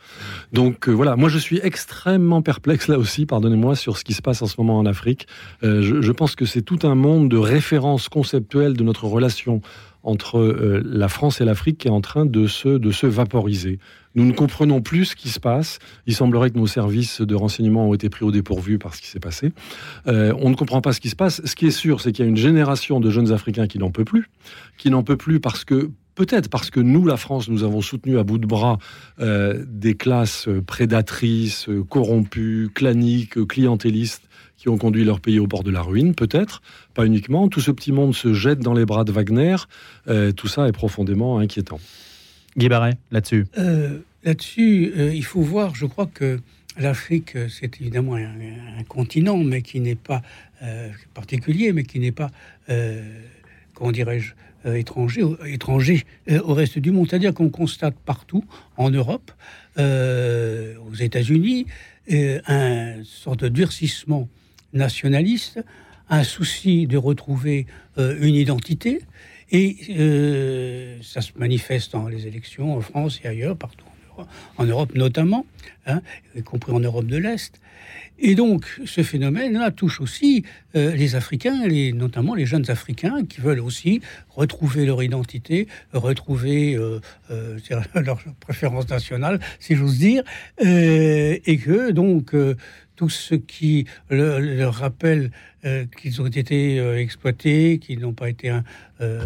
Donc 0.52 0.88
euh, 0.88 0.92
voilà, 0.92 1.16
moi 1.16 1.28
je 1.28 1.38
suis 1.38 1.58
extrêmement 1.60 2.40
perplexe 2.40 2.86
là 2.86 2.98
aussi, 2.98 3.26
pardonnez-moi, 3.26 3.74
sur 3.74 3.98
ce 3.98 4.04
qui 4.04 4.12
se 4.12 4.22
passe 4.22 4.42
en 4.42 4.46
ce 4.46 4.54
moment 4.58 4.78
en 4.78 4.86
Afrique. 4.86 5.26
Je 5.62 6.12
pense 6.12 6.36
que 6.36 6.44
c'est 6.44 6.62
tout 6.62 6.80
un 6.84 6.94
monde 6.94 7.28
de 7.28 7.36
références 7.36 8.08
conceptuelles 8.08 8.74
de 8.76 8.84
notre 8.84 9.06
relation 9.06 9.60
entre 10.02 10.38
euh, 10.38 10.82
la 10.84 11.08
France 11.08 11.40
et 11.40 11.44
l'Afrique 11.44 11.78
qui 11.78 11.88
est 11.88 11.92
en 11.92 12.00
train 12.00 12.26
de 12.26 12.46
se, 12.46 13.06
vaporiser. 13.06 13.78
Nous 14.14 14.24
ne 14.24 14.32
comprenons 14.32 14.82
plus 14.82 15.06
ce 15.06 15.16
qui 15.16 15.28
se 15.28 15.40
passe. 15.40 15.78
Il 16.06 16.14
semblerait 16.14 16.50
que 16.50 16.58
nos 16.58 16.66
services 16.66 17.20
de 17.20 17.34
renseignement 17.34 17.88
ont 17.88 17.94
été 17.94 18.10
pris 18.10 18.24
au 18.24 18.30
dépourvu 18.30 18.78
par 18.78 18.94
ce 18.94 19.00
qui 19.00 19.08
s'est 19.08 19.20
passé. 19.20 19.52
Euh, 20.06 20.34
on 20.38 20.50
ne 20.50 20.54
comprend 20.54 20.80
pas 20.80 20.92
ce 20.92 21.00
qui 21.00 21.08
se 21.08 21.16
passe. 21.16 21.40
Ce 21.44 21.54
qui 21.54 21.66
est 21.66 21.70
sûr, 21.70 22.00
c'est 22.00 22.12
qu'il 22.12 22.24
y 22.24 22.28
a 22.28 22.28
une 22.28 22.36
génération 22.36 23.00
de 23.00 23.10
jeunes 23.10 23.32
Africains 23.32 23.66
qui 23.66 23.78
n'en 23.78 23.90
peut 23.90 24.04
plus, 24.04 24.28
qui 24.76 24.90
n'en 24.90 25.02
peut 25.02 25.16
plus 25.16 25.40
parce 25.40 25.64
que 25.64 25.90
peut-être 26.14 26.50
parce 26.50 26.70
que 26.70 26.80
nous, 26.80 27.06
la 27.06 27.16
France, 27.16 27.48
nous 27.48 27.62
avons 27.62 27.80
soutenu 27.80 28.18
à 28.18 28.22
bout 28.24 28.38
de 28.38 28.46
bras 28.46 28.78
euh, 29.20 29.64
des 29.66 29.94
classes 29.94 30.48
prédatrices, 30.66 31.68
corrompues, 31.88 32.70
claniques, 32.74 33.46
clientélistes 33.46 34.28
qui 34.62 34.68
ont 34.68 34.78
conduit 34.78 35.04
leur 35.04 35.18
pays 35.18 35.40
au 35.40 35.48
bord 35.48 35.64
de 35.64 35.72
la 35.72 35.82
ruine, 35.82 36.14
peut-être, 36.14 36.62
pas 36.94 37.04
uniquement. 37.04 37.48
Tout 37.48 37.60
ce 37.60 37.72
petit 37.72 37.90
monde 37.90 38.14
se 38.14 38.32
jette 38.32 38.60
dans 38.60 38.74
les 38.74 38.84
bras 38.86 39.02
de 39.02 39.10
Wagner. 39.10 39.56
Euh, 40.06 40.30
tout 40.30 40.46
ça 40.46 40.68
est 40.68 40.72
profondément 40.72 41.40
inquiétant. 41.40 41.80
Guy 42.56 42.68
Barret, 42.68 42.96
là-dessus. 43.10 43.46
Euh, 43.58 43.98
Là-dessus, 44.22 44.92
euh, 44.96 45.12
il 45.12 45.24
faut 45.24 45.40
voir, 45.40 45.74
je 45.74 45.84
crois 45.84 46.06
que 46.06 46.38
l'Afrique, 46.78 47.36
c'est 47.48 47.80
évidemment 47.80 48.14
un, 48.14 48.30
un 48.78 48.84
continent, 48.86 49.36
mais 49.36 49.62
qui 49.62 49.80
n'est 49.80 49.96
pas 49.96 50.22
euh, 50.62 50.90
particulier, 51.12 51.72
mais 51.72 51.82
qui 51.82 51.98
n'est 51.98 52.12
pas, 52.12 52.30
euh, 52.68 53.02
comment 53.74 53.90
dirais-je, 53.90 54.34
euh, 54.64 54.74
étranger, 54.76 55.24
au- 55.24 55.44
étranger 55.44 56.04
euh, 56.30 56.38
au 56.44 56.54
reste 56.54 56.78
du 56.78 56.92
monde. 56.92 57.08
C'est-à-dire 57.10 57.34
qu'on 57.34 57.50
constate 57.50 57.96
partout, 58.06 58.44
en 58.76 58.90
Europe, 58.90 59.32
euh, 59.78 60.76
aux 60.88 60.94
États-Unis, 60.94 61.66
euh, 62.12 62.38
un 62.46 63.02
sorte 63.02 63.40
de 63.40 63.48
durcissement 63.48 64.28
nationaliste, 64.72 65.60
un 66.08 66.24
souci 66.24 66.86
de 66.86 66.96
retrouver 66.96 67.66
euh, 67.98 68.16
une 68.20 68.34
identité, 68.34 69.00
et 69.50 69.76
euh, 69.90 70.98
ça 71.02 71.20
se 71.20 71.32
manifeste 71.36 71.92
dans 71.92 72.08
les 72.08 72.26
élections 72.26 72.76
en 72.76 72.80
France 72.80 73.20
et 73.24 73.28
ailleurs, 73.28 73.56
partout 73.56 73.84
en 73.86 74.22
Europe, 74.22 74.28
en 74.58 74.64
Europe 74.64 74.94
notamment, 74.94 75.46
hein, 75.86 76.00
y 76.34 76.42
compris 76.42 76.72
en 76.72 76.80
Europe 76.80 77.06
de 77.06 77.16
l'Est. 77.16 77.60
Et 78.24 78.36
donc, 78.36 78.80
ce 78.84 79.02
phénomène-là 79.02 79.72
touche 79.72 80.00
aussi 80.00 80.44
euh, 80.76 80.94
les 80.94 81.16
Africains, 81.16 81.66
notamment 81.92 82.36
les 82.36 82.46
jeunes 82.46 82.70
Africains, 82.70 83.24
qui 83.24 83.40
veulent 83.40 83.58
aussi 83.58 84.00
retrouver 84.28 84.86
leur 84.86 85.02
identité, 85.02 85.66
retrouver 85.92 86.74
euh, 86.76 87.00
euh, 87.32 87.58
leur 87.94 88.22
préférence 88.38 88.88
nationale, 88.88 89.40
si 89.58 89.74
j'ose 89.74 89.98
dire, 89.98 90.22
et 90.60 91.60
que 91.64 91.90
donc 91.90 92.34
tout 92.96 93.08
ce 93.08 93.34
qui 93.34 93.86
le- 94.10 94.38
leur 94.38 94.74
rappelle 94.74 95.30
euh, 95.64 95.84
qu'ils 96.00 96.20
ont 96.20 96.26
été 96.26 96.78
euh, 96.80 96.98
exploités, 96.98 97.78
qu'ils 97.78 98.00
n'ont 98.00 98.12
pas 98.12 98.28
été, 98.28 98.52
euh, 99.00 99.22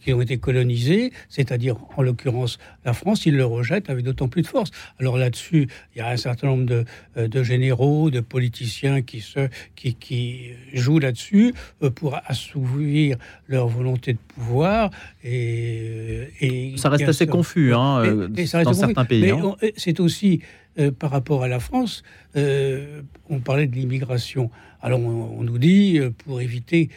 qu'ils 0.00 0.14
ont 0.14 0.20
été 0.20 0.36
colonisés, 0.36 1.12
c'est-à-dire 1.30 1.76
en 1.96 2.02
l'occurrence 2.02 2.58
la 2.84 2.92
France, 2.92 3.24
ils 3.24 3.34
le 3.34 3.44
rejettent 3.46 3.88
avec 3.88 4.04
d'autant 4.04 4.28
plus 4.28 4.42
de 4.42 4.46
force. 4.46 4.70
Alors 5.00 5.16
là-dessus, 5.16 5.66
il 5.94 5.98
y 5.98 6.00
a 6.02 6.10
un 6.10 6.16
certain 6.18 6.46
nombre 6.48 6.66
de, 6.66 6.84
de 7.26 7.42
généraux, 7.42 8.10
de 8.10 8.20
politiciens 8.20 9.00
qui, 9.00 9.20
se, 9.20 9.48
qui, 9.76 9.94
qui 9.94 10.50
jouent 10.74 10.98
là-dessus 10.98 11.54
pour 11.94 12.20
assouvir 12.26 13.16
leur 13.48 13.66
volonté 13.68 14.12
de 14.12 14.18
pouvoir. 14.34 14.90
Et, 15.24 16.28
et 16.40 16.76
Ça 16.76 16.88
reste 16.90 17.04
a 17.04 17.08
assez 17.08 17.24
ce- 17.26 17.30
confus 17.30 17.72
hein, 17.74 18.02
et- 18.04 18.42
et 18.42 18.44
dans 18.46 18.64
confus. 18.64 18.74
certains 18.78 19.04
pays. 19.04 19.30
Hein. 19.30 19.56
c'est 19.76 20.00
aussi 20.00 20.40
euh, 20.78 20.90
par 20.92 21.10
rapport 21.10 21.42
à 21.42 21.48
la 21.48 21.60
France, 21.60 22.02
euh, 22.36 23.02
on 23.28 23.40
parlait 23.40 23.66
de 23.66 23.74
l'immigration. 23.74 24.50
Alors 24.80 25.00
on, 25.00 25.42
nous 25.42 25.58
dit, 25.58 25.98
euh, 25.98 26.10
pour 26.10 26.40
éviter 26.40 26.88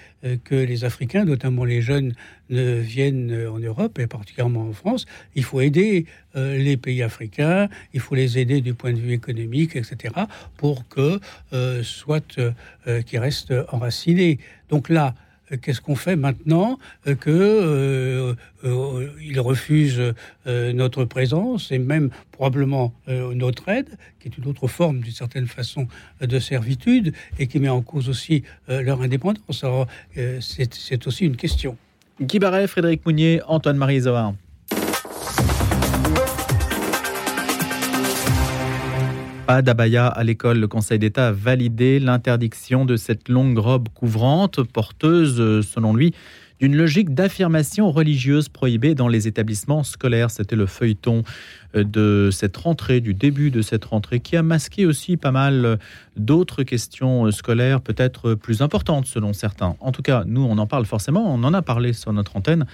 que 0.43 0.53
les 0.53 0.83
Africains, 0.83 1.25
notamment 1.25 1.65
les 1.65 1.81
jeunes, 1.81 2.13
ne 2.51 2.79
viennent 2.79 3.47
en 3.47 3.57
Europe, 3.57 3.97
et 3.97 4.05
particulièrement 4.05 4.67
en 4.67 4.73
France, 4.73 5.07
il 5.33 5.43
faut 5.43 5.61
aider 5.61 6.05
les 6.35 6.77
pays 6.77 7.01
africains, 7.01 7.69
il 7.93 7.99
faut 7.99 8.13
les 8.13 8.37
aider 8.37 8.61
du 8.61 8.75
point 8.75 8.93
de 8.93 8.99
vue 8.99 9.13
économique, 9.13 9.75
etc., 9.75 10.13
pour 10.57 10.87
que 10.87 11.19
soit 11.81 12.39
qu'ils 13.07 13.19
restent 13.19 13.53
enracinés. 13.69 14.37
Donc 14.69 14.89
là, 14.89 15.15
Qu'est-ce 15.57 15.81
qu'on 15.81 15.95
fait 15.95 16.15
maintenant 16.15 16.79
euh, 17.07 17.15
que 17.15 17.29
euh, 17.29 18.33
euh, 18.63 19.41
refusent 19.41 20.13
euh, 20.47 20.73
notre 20.73 21.05
présence 21.05 21.71
et 21.71 21.79
même 21.79 22.09
probablement 22.31 22.93
euh, 23.07 23.33
notre 23.33 23.67
aide, 23.69 23.97
qui 24.19 24.27
est 24.29 24.37
une 24.37 24.47
autre 24.47 24.67
forme, 24.67 25.01
d'une 25.01 25.11
certaine 25.13 25.47
façon, 25.47 25.87
euh, 26.21 26.27
de 26.27 26.39
servitude 26.39 27.13
et 27.39 27.47
qui 27.47 27.59
met 27.59 27.69
en 27.69 27.81
cause 27.81 28.09
aussi 28.09 28.43
euh, 28.69 28.81
leur 28.81 29.01
indépendance. 29.01 29.63
Euh, 30.17 30.39
c'est 30.41 31.07
aussi 31.07 31.25
une 31.25 31.35
question. 31.37 31.77
Guy 32.21 32.39
Barret, 32.39 32.67
Frédéric 32.67 33.05
Mounier, 33.05 33.41
Antoine-Marie 33.47 34.01
Zohar. 34.01 34.33
Pas 39.47 39.61
d'abaya 39.61 40.07
à 40.07 40.23
l'école. 40.23 40.59
Le 40.59 40.67
Conseil 40.67 40.99
d'État 40.99 41.29
a 41.29 41.31
validé 41.31 41.99
l'interdiction 41.99 42.85
de 42.85 42.95
cette 42.95 43.27
longue 43.27 43.57
robe 43.57 43.89
couvrante, 43.89 44.61
porteuse, 44.63 45.39
euh, 45.39 45.61
selon 45.61 45.95
lui, 45.95 46.13
d'une 46.59 46.75
logique 46.75 47.13
d'affirmation 47.15 47.91
religieuse 47.91 48.49
prohibée 48.49 48.93
dans 48.93 49.07
les 49.07 49.27
établissements 49.27 49.83
scolaires. 49.83 50.29
C'était 50.29 50.55
le 50.55 50.67
feuilleton 50.67 51.23
euh, 51.75 51.83
de 51.83 52.29
cette 52.31 52.55
rentrée, 52.55 53.01
du 53.01 53.15
début 53.15 53.49
de 53.49 53.63
cette 53.63 53.85
rentrée, 53.85 54.19
qui 54.19 54.37
a 54.37 54.43
masqué 54.43 54.85
aussi 54.85 55.17
pas 55.17 55.31
mal 55.31 55.65
euh, 55.65 55.75
d'autres 56.17 56.61
questions 56.61 57.31
scolaires, 57.31 57.81
peut-être 57.81 58.35
plus 58.35 58.61
importantes 58.61 59.07
selon 59.07 59.33
certains. 59.33 59.75
En 59.79 59.91
tout 59.91 60.03
cas, 60.03 60.23
nous, 60.27 60.43
on 60.43 60.57
en 60.59 60.67
parle 60.67 60.85
forcément, 60.85 61.33
on 61.33 61.43
en 61.43 61.53
a 61.53 61.63
parlé 61.63 61.93
sur 61.93 62.13
notre 62.13 62.37
antenne. 62.37 62.67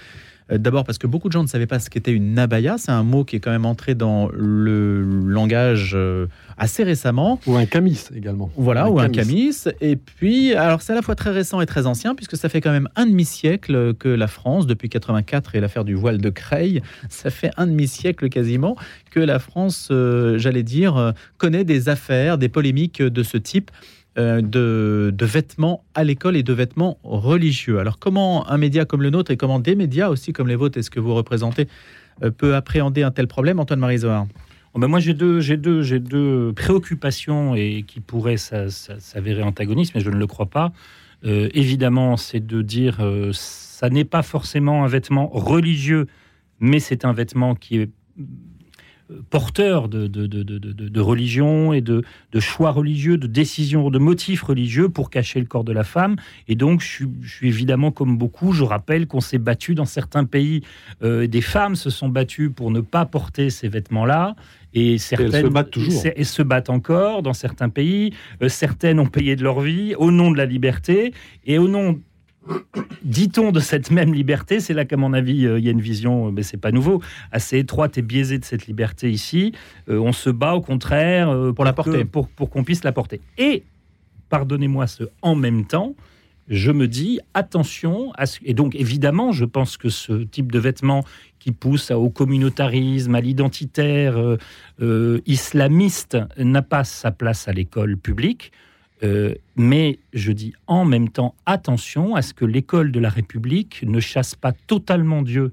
Euh, 0.50 0.58
D'abord 0.58 0.84
parce 0.84 0.98
que 0.98 1.06
beaucoup 1.06 1.28
de 1.28 1.32
gens 1.32 1.42
ne 1.42 1.48
savaient 1.48 1.66
pas 1.66 1.78
ce 1.78 1.90
qu'était 1.90 2.12
une 2.12 2.38
abaya. 2.38 2.76
C'est 2.78 2.90
un 2.90 3.02
mot 3.02 3.24
qui 3.24 3.36
est 3.36 3.40
quand 3.40 3.50
même 3.50 3.66
entré 3.66 3.94
dans 3.94 4.28
le 4.32 5.02
langage 5.02 5.92
euh, 5.94 6.26
assez 6.56 6.84
récemment. 6.84 7.40
Ou 7.46 7.56
un 7.56 7.66
camis 7.66 8.04
également. 8.14 8.50
Voilà, 8.56 8.90
ou 8.90 8.98
un 8.98 9.08
camis. 9.08 9.54
Et 9.80 9.96
puis, 9.96 10.54
alors 10.54 10.82
c'est 10.82 10.92
à 10.92 10.96
la 10.96 11.02
fois 11.02 11.14
très 11.14 11.30
récent 11.30 11.60
et 11.60 11.66
très 11.66 11.86
ancien, 11.86 12.14
puisque 12.14 12.36
ça 12.36 12.48
fait 12.48 12.60
quand 12.60 12.72
même 12.72 12.88
un 12.96 13.06
demi-siècle 13.06 13.94
que 13.94 14.08
la 14.08 14.26
France, 14.26 14.66
depuis 14.66 14.88
84 14.88 15.54
et 15.54 15.60
l'affaire 15.60 15.84
du 15.84 15.94
voile 15.94 16.18
de 16.18 16.30
Creil, 16.30 16.82
ça 17.08 17.30
fait 17.30 17.50
un 17.56 17.66
demi-siècle 17.66 18.28
quasiment 18.28 18.76
que 19.10 19.20
la 19.20 19.38
France, 19.38 19.88
euh, 19.90 20.38
j'allais 20.38 20.62
dire, 20.62 21.14
connaît 21.38 21.64
des 21.64 21.88
affaires, 21.88 22.38
des 22.38 22.48
polémiques 22.48 23.02
de 23.02 23.22
ce 23.22 23.36
type. 23.36 23.70
Euh, 24.18 24.40
De, 24.42 25.14
vêtements 25.24 25.84
à 25.94 26.04
l'école 26.04 26.36
et 26.36 26.42
de 26.42 26.52
vêtements 26.52 26.98
religieux. 27.02 27.78
Alors 27.78 27.98
comment 27.98 28.48
un 28.48 28.58
média 28.58 28.84
comme 28.84 29.02
le 29.02 29.10
nôtre 29.10 29.30
et 29.30 29.36
comment 29.36 29.60
des 29.60 29.74
médias 29.76 30.08
aussi 30.08 30.32
comme 30.32 30.48
les 30.48 30.56
vôtres 30.56 30.78
et 30.78 30.82
ce 30.82 30.90
que 30.90 31.00
vous 31.00 31.14
représentez 31.14 31.68
euh, 32.22 32.30
peut 32.30 32.54
appréhender 32.54 33.02
un 33.02 33.10
tel 33.10 33.26
problème, 33.28 33.60
Antoine 33.60 33.80
Marizoard 33.80 34.26
Oh 34.74 34.78
ben 34.80 34.86
moi, 34.86 35.00
j'ai 35.00 35.14
deux, 35.14 35.40
j'ai 35.40 35.56
deux, 35.56 35.82
deux 36.00 36.52
préoccupations 36.54 37.54
et 37.54 37.84
qui 37.86 38.00
pourraient 38.00 38.36
s'a- 38.36 38.68
s'a- 38.68 39.00
s'avérer 39.00 39.42
antagonistes, 39.42 39.92
mais 39.94 40.00
je 40.02 40.10
ne 40.10 40.16
le 40.16 40.26
crois 40.26 40.46
pas. 40.46 40.72
Euh, 41.24 41.48
évidemment, 41.54 42.16
c'est 42.16 42.46
de 42.46 42.60
dire 42.62 42.98
ça 43.32 43.88
n'est 43.88 44.04
pas 44.04 44.22
forcément 44.22 44.84
un 44.84 44.88
vêtement 44.88 45.28
religieux, 45.28 46.06
mais 46.60 46.80
c'est 46.80 47.04
un 47.04 47.12
vêtement 47.12 47.54
qui 47.54 47.78
est 47.78 47.90
porteurs 49.30 49.88
de, 49.88 50.06
de, 50.06 50.26
de, 50.26 50.42
de, 50.42 50.58
de 50.58 51.00
religion 51.00 51.72
et 51.72 51.80
de, 51.80 52.04
de 52.32 52.40
choix 52.40 52.70
religieux, 52.70 53.16
de 53.16 53.26
décisions, 53.26 53.90
de 53.90 53.98
motifs 53.98 54.42
religieux 54.42 54.88
pour 54.88 55.10
cacher 55.10 55.40
le 55.40 55.46
corps 55.46 55.64
de 55.64 55.72
la 55.72 55.84
femme. 55.84 56.16
Et 56.46 56.54
donc, 56.54 56.80
je 56.80 56.86
suis, 56.86 57.06
je 57.22 57.34
suis 57.34 57.48
évidemment 57.48 57.90
comme 57.90 58.18
beaucoup, 58.18 58.52
je 58.52 58.64
rappelle 58.64 59.06
qu'on 59.06 59.20
s'est 59.20 59.38
battu 59.38 59.74
dans 59.74 59.86
certains 59.86 60.24
pays, 60.24 60.62
euh, 61.02 61.26
des 61.26 61.40
femmes 61.40 61.76
se 61.76 61.90
sont 61.90 62.08
battues 62.08 62.50
pour 62.50 62.70
ne 62.70 62.80
pas 62.80 63.06
porter 63.06 63.50
ces 63.50 63.68
vêtements-là. 63.68 64.36
Et 64.74 64.98
certaines 64.98 65.46
se 65.46 65.50
battent 65.50 65.70
toujours. 65.70 66.02
Et 66.14 66.24
se 66.24 66.42
battent 66.42 66.68
encore 66.68 67.22
dans 67.22 67.32
certains 67.32 67.70
pays. 67.70 68.12
Euh, 68.42 68.50
certaines 68.50 69.00
ont 69.00 69.06
payé 69.06 69.34
de 69.34 69.42
leur 69.42 69.60
vie 69.60 69.94
au 69.96 70.10
nom 70.10 70.30
de 70.30 70.36
la 70.36 70.44
liberté 70.44 71.14
et 71.46 71.56
au 71.58 71.68
nom 71.68 71.98
dit-on 73.04 73.52
de 73.52 73.60
cette 73.60 73.90
même 73.90 74.12
liberté, 74.14 74.60
c'est 74.60 74.74
là 74.74 74.84
qu'à 74.84 74.96
mon 74.96 75.12
avis, 75.12 75.46
euh, 75.46 75.58
il 75.58 75.64
y 75.64 75.68
a 75.68 75.72
une 75.72 75.80
vision, 75.80 76.28
euh, 76.28 76.30
mais 76.30 76.42
c'est 76.42 76.56
pas 76.56 76.72
nouveau, 76.72 77.02
assez 77.32 77.58
étroite 77.58 77.98
et 77.98 78.02
biaisée 78.02 78.38
de 78.38 78.44
cette 78.44 78.66
liberté 78.66 79.10
ici. 79.10 79.52
Euh, 79.88 79.98
on 79.98 80.12
se 80.12 80.30
bat 80.30 80.54
au 80.54 80.60
contraire 80.60 81.28
euh, 81.30 81.52
Pour 81.52 81.64
la 81.64 81.72
porter. 81.72 81.98
que- 82.00 82.04
pour, 82.04 82.28
pour 82.28 82.50
qu'on 82.50 82.64
puisse 82.64 82.84
la 82.84 82.92
porter. 82.92 83.20
Et, 83.38 83.62
pardonnez-moi 84.28 84.86
ce 84.86 85.04
en 85.22 85.34
même 85.34 85.64
temps, 85.66 85.94
je 86.48 86.72
me 86.72 86.88
dis 86.88 87.20
attention 87.34 88.10
à 88.16 88.24
ce... 88.24 88.38
Et 88.44 88.54
donc, 88.54 88.74
évidemment, 88.74 89.32
je 89.32 89.44
pense 89.44 89.76
que 89.76 89.90
ce 89.90 90.24
type 90.24 90.50
de 90.50 90.58
vêtements 90.58 91.04
qui 91.38 91.52
pousse 91.52 91.90
au 91.90 92.08
communautarisme, 92.08 93.14
à 93.14 93.20
l'identitaire 93.20 94.16
euh, 94.16 94.38
euh, 94.80 95.20
islamiste, 95.26 96.16
n'a 96.38 96.62
pas 96.62 96.84
sa 96.84 97.10
place 97.10 97.48
à 97.48 97.52
l'école 97.52 97.96
publique. 97.98 98.50
Euh, 99.04 99.34
mais 99.56 99.98
je 100.12 100.32
dis 100.32 100.54
en 100.66 100.84
même 100.84 101.08
temps 101.08 101.34
attention 101.46 102.16
à 102.16 102.22
ce 102.22 102.34
que 102.34 102.44
l'école 102.44 102.90
de 102.90 102.98
la 102.98 103.08
République 103.08 103.84
ne 103.86 104.00
chasse 104.00 104.34
pas 104.34 104.52
totalement 104.66 105.22
Dieu 105.22 105.52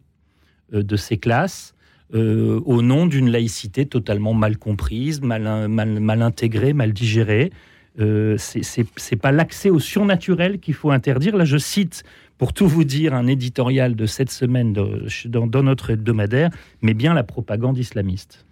euh, 0.74 0.82
de 0.82 0.96
ses 0.96 1.18
classes 1.18 1.76
euh, 2.16 2.60
au 2.66 2.82
nom 2.82 3.06
d'une 3.06 3.30
laïcité 3.30 3.86
totalement 3.86 4.34
mal 4.34 4.58
comprise, 4.58 5.22
mal, 5.22 5.68
mal, 5.68 6.00
mal 6.00 6.22
intégrée, 6.22 6.74
mal 6.74 6.94
digérée. 6.94 7.52
C'est- 7.98 9.16
pas 9.22 9.32
l'accès 9.32 9.70
au 9.70 9.80
surnaturel 9.80 10.60
qu'il 10.60 10.74
faut 10.74 10.92
interdire. 10.92 11.38
Là, 11.38 11.46
je 11.46 11.58
cite, 11.58 12.04
pour 12.38 12.52
tout 12.52 12.68
vous 12.68 12.84
dire, 12.84 13.14
un 13.14 13.26
éditorial 13.26 13.96
de 13.96 14.06
cette 14.06 14.32
semaine 14.32 14.74
dans 14.74 15.64
notre 15.64 15.92
hebdomadaire, 15.92 16.50
mais 16.82 16.94
bien 16.94 17.14
la 17.14 17.24
propagande 17.24 17.78
islamiste. 17.78 18.46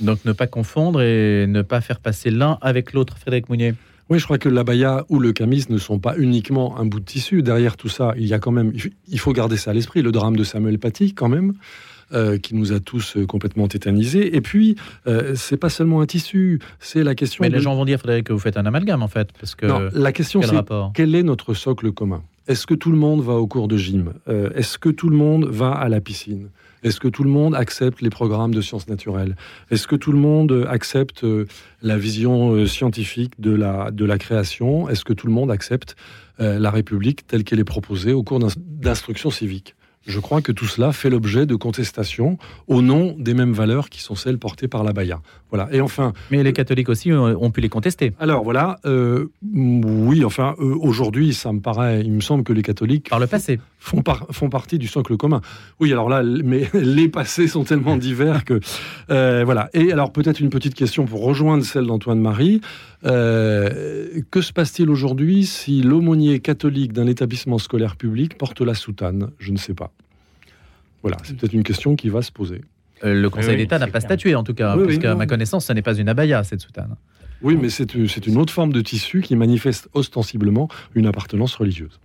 Donc 0.00 0.24
ne 0.24 0.32
pas 0.32 0.46
confondre 0.46 1.00
et 1.00 1.46
ne 1.48 1.62
pas 1.62 1.80
faire 1.80 2.00
passer 2.00 2.30
l'un 2.30 2.58
avec 2.60 2.92
l'autre, 2.92 3.16
Frédéric 3.18 3.48
Mounier. 3.48 3.74
Oui, 4.12 4.18
je 4.18 4.24
crois 4.24 4.36
que 4.36 4.50
l'abaya 4.50 5.06
ou 5.08 5.18
le 5.18 5.32
camis 5.32 5.64
ne 5.70 5.78
sont 5.78 5.98
pas 5.98 6.14
uniquement 6.18 6.78
un 6.78 6.84
bout 6.84 7.00
de 7.00 7.04
tissu. 7.06 7.42
Derrière 7.42 7.78
tout 7.78 7.88
ça, 7.88 8.12
il 8.18 8.26
y 8.26 8.34
a 8.34 8.38
quand 8.38 8.50
même, 8.52 8.70
il 9.08 9.18
faut 9.18 9.32
garder 9.32 9.56
ça 9.56 9.70
à 9.70 9.74
l'esprit, 9.74 10.02
le 10.02 10.12
drame 10.12 10.36
de 10.36 10.44
Samuel 10.44 10.78
Paty, 10.78 11.14
quand 11.14 11.30
même, 11.30 11.54
euh, 12.12 12.36
qui 12.36 12.54
nous 12.54 12.74
a 12.74 12.78
tous 12.80 13.16
euh, 13.16 13.24
complètement 13.24 13.68
tétanisés. 13.68 14.36
Et 14.36 14.42
puis, 14.42 14.76
euh, 15.06 15.34
c'est 15.34 15.56
pas 15.56 15.70
seulement 15.70 16.02
un 16.02 16.06
tissu, 16.06 16.58
c'est 16.78 17.02
la 17.02 17.14
question. 17.14 17.40
Mais 17.40 17.48
de- 17.48 17.54
les 17.56 17.62
gens 17.62 17.74
vont 17.74 17.86
dire, 17.86 17.98
Frédéric, 17.98 18.26
que 18.26 18.34
vous 18.34 18.38
faites 18.38 18.58
un 18.58 18.66
amalgame 18.66 19.02
en 19.02 19.08
fait, 19.08 19.30
parce 19.40 19.54
que 19.54 19.64
Non, 19.64 19.88
la 19.94 20.12
question, 20.12 20.40
quel 20.40 20.50
c'est 20.50 20.56
quel 20.92 21.14
est 21.14 21.22
notre 21.22 21.54
socle 21.54 21.90
commun? 21.90 22.22
Est-ce 22.48 22.66
que 22.66 22.74
tout 22.74 22.90
le 22.90 22.98
monde 22.98 23.22
va 23.22 23.34
au 23.36 23.46
cours 23.46 23.66
de 23.66 23.78
gym? 23.78 24.12
Euh, 24.28 24.50
Est-ce 24.54 24.76
que 24.76 24.90
tout 24.90 25.08
le 25.08 25.16
monde 25.16 25.46
va 25.46 25.70
à 25.72 25.88
la 25.88 26.02
piscine? 26.02 26.48
Est-ce 26.82 26.98
que 27.00 27.08
tout 27.08 27.22
le 27.22 27.30
monde 27.30 27.54
accepte 27.54 28.00
les 28.02 28.10
programmes 28.10 28.54
de 28.54 28.60
sciences 28.60 28.88
naturelles? 28.88 29.36
Est-ce 29.70 29.86
que 29.86 29.96
tout 29.96 30.12
le 30.12 30.18
monde 30.18 30.52
euh, 30.52 30.66
accepte 30.68 31.24
euh, 31.24 31.46
la 31.82 31.96
vision 31.96 32.52
euh, 32.52 32.66
scientifique 32.66 33.40
de 33.40 33.52
la, 33.52 34.18
création? 34.18 34.88
Est-ce 34.88 35.04
que 35.04 35.12
tout 35.12 35.26
le 35.26 35.32
monde 35.32 35.50
accepte 35.50 35.96
la 36.38 36.70
République 36.70 37.24
telle 37.26 37.44
qu'elle 37.44 37.60
est 37.60 37.64
proposée 37.64 38.12
au 38.12 38.24
cours 38.24 38.40
d'ins- 38.40 38.48
d'instruction 38.56 39.30
civique 39.30 39.76
je 40.06 40.18
crois 40.20 40.40
que 40.42 40.52
tout 40.52 40.66
cela 40.66 40.92
fait 40.92 41.10
l'objet 41.10 41.46
de 41.46 41.54
contestations 41.54 42.38
au 42.68 42.82
nom 42.82 43.14
des 43.18 43.34
mêmes 43.34 43.52
valeurs 43.52 43.88
qui 43.88 44.00
sont 44.00 44.14
celles 44.14 44.38
portées 44.38 44.68
par 44.68 44.84
la 44.84 44.92
Baïa. 44.92 45.20
Voilà. 45.50 45.68
Et 45.72 45.80
enfin, 45.80 46.12
Mais 46.30 46.42
les 46.42 46.52
catholiques 46.52 46.88
aussi 46.88 47.12
ont, 47.12 47.24
ont 47.42 47.50
pu 47.50 47.60
les 47.60 47.68
contester. 47.68 48.12
alors 48.18 48.42
voilà, 48.42 48.78
euh, 48.86 49.26
oui, 49.54 50.24
enfin, 50.24 50.54
euh, 50.58 50.74
aujourd'hui, 50.80 51.34
ça 51.34 51.52
me 51.52 51.60
paraît, 51.60 52.00
il 52.00 52.12
me 52.12 52.20
semble 52.20 52.42
que 52.44 52.52
les 52.52 52.62
catholiques 52.62 53.10
Par 53.10 53.18
le 53.20 53.26
passé. 53.26 53.60
font, 53.78 54.02
par- 54.02 54.26
font 54.30 54.48
partie 54.48 54.78
du 54.78 54.86
socle 54.88 55.16
commun. 55.16 55.40
Oui, 55.80 55.92
alors 55.92 56.08
là, 56.08 56.22
mais 56.22 56.68
les 56.74 57.08
passés 57.08 57.48
sont 57.48 57.64
tellement 57.64 57.96
divers 57.96 58.44
que. 58.44 58.60
euh, 59.10 59.42
voilà. 59.44 59.68
Et 59.74 59.92
alors, 59.92 60.12
peut-être 60.12 60.40
une 60.40 60.50
petite 60.50 60.74
question 60.74 61.04
pour 61.04 61.22
rejoindre 61.22 61.64
celle 61.64 61.86
d'Antoine-Marie. 61.86 62.60
Euh, 63.04 64.20
que 64.30 64.40
se 64.40 64.52
passe-t-il 64.52 64.88
aujourd'hui 64.88 65.44
si 65.46 65.82
l'aumônier 65.82 66.40
catholique 66.40 66.92
d'un 66.92 67.06
établissement 67.06 67.58
scolaire 67.58 67.96
public 67.96 68.38
porte 68.38 68.60
la 68.60 68.74
soutane? 68.74 69.30
Je 69.38 69.50
ne 69.52 69.56
sais 69.58 69.74
pas. 69.74 69.92
Voilà, 71.02 71.16
c'est 71.24 71.36
peut-être 71.36 71.52
une 71.52 71.64
question 71.64 71.96
qui 71.96 72.08
va 72.08 72.22
se 72.22 72.30
poser. 72.30 72.60
Euh, 73.04 73.20
le 73.20 73.28
Conseil 73.30 73.50
Oui, 73.50 73.56
d'État 73.56 73.78
n'a 73.80 73.86
pas 73.86 73.98
clair. 73.98 74.02
statué 74.02 74.34
en 74.36 74.44
tout 74.44 74.54
cas, 74.54 74.76
Oui, 74.76 74.84
parce 74.84 74.94
oui, 74.96 75.02
qu'à 75.02 75.12
non. 75.12 75.18
ma 75.18 75.26
connaissance, 75.26 75.66
ce 75.66 75.72
n'est 75.72 75.82
pas 75.82 75.96
une 75.96 76.08
abaya 76.08 76.44
cette 76.44 76.60
soutane. 76.60 76.94
Oui, 77.42 77.58
mais 77.60 77.70
c'est 77.70 77.90
c'est 78.06 78.26
une 78.28 78.36
autre 78.38 78.52
forme 78.52 78.72
de 78.72 78.80
tissu 78.80 79.20
qui 79.20 79.34
manifeste 79.34 79.88
ostensiblement 79.94 80.68
une 80.94 81.06
appartenance 81.06 81.56
religieuse. 81.56 81.98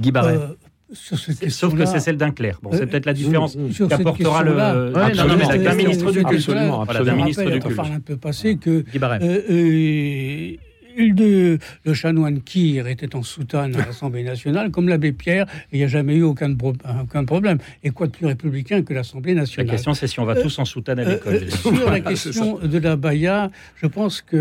Guy 0.00 0.12
Barret. 0.12 0.36
Euh, 0.36 0.54
sur 0.92 1.18
cette 1.18 1.50
Sauf 1.50 1.74
que 1.74 1.84
c'est 1.86 2.00
celle 2.00 2.16
d'un 2.16 2.30
clerc. 2.30 2.58
Bon, 2.62 2.70
c'est 2.72 2.82
Euh, 2.82 2.86
peut-être 2.86 3.06
la 3.06 3.12
différence 3.14 3.52
sur 3.70 3.88
cette 3.88 3.98
qu'apportera 3.98 4.42
le 4.42 4.52
euh, 4.58 4.92
mais 4.94 5.58
d'un 5.58 5.74
ministre 5.74 6.10
du 6.12 6.24
culte. 6.24 6.34
Absolument, 6.48 6.84
Voilà, 6.84 7.02
d'un 7.04 7.14
ministre 7.16 7.44
du 7.50 7.60
culte. 7.60 7.78
un 7.78 8.00
peu 8.00 8.16
passé 8.16 8.56
que 8.56 8.84
euh, 8.94 9.40
euh, 9.50 10.56
de, 10.98 11.58
le 11.86 11.94
chanoine 11.94 12.42
Kir 12.42 12.86
était 12.86 13.16
en 13.16 13.22
soutane 13.22 13.74
à 13.76 13.86
l'Assemblée 13.86 14.22
nationale, 14.24 14.70
comme 14.70 14.88
l'abbé 14.90 15.12
Pierre, 15.12 15.46
il 15.72 15.78
n'y 15.78 15.84
a 15.84 15.88
jamais 15.88 16.16
eu 16.16 16.22
aucun, 16.22 16.54
pro- 16.54 16.74
aucun 17.02 17.24
problème. 17.24 17.56
Et 17.82 17.88
quoi 17.90 18.08
de 18.08 18.12
plus 18.12 18.26
républicain 18.26 18.82
que 18.82 18.92
l'Assemblée 18.92 19.32
La 19.32 19.40
nationale 19.40 19.70
question, 19.70 19.94
c'est 19.94 20.06
si 20.06 20.20
on 20.20 20.26
va 20.26 20.34
tous 20.34 20.58
en 20.58 20.66
soutane 20.66 20.98
à 20.98 21.02
Euh, 21.02 21.12
l'école. 21.14 21.34
euh, 21.34 21.50
sur 21.50 21.90
la 21.90 22.00
question 22.12 22.58
de 22.58 22.78
la 22.78 22.96
baya, 22.96 23.50
je 23.76 23.86
pense 23.86 24.20
que 24.20 24.36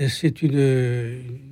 euh, 0.00 0.06
c'est 0.08 0.40
une, 0.40 0.52
euh, 0.56 1.18
une 1.28 1.49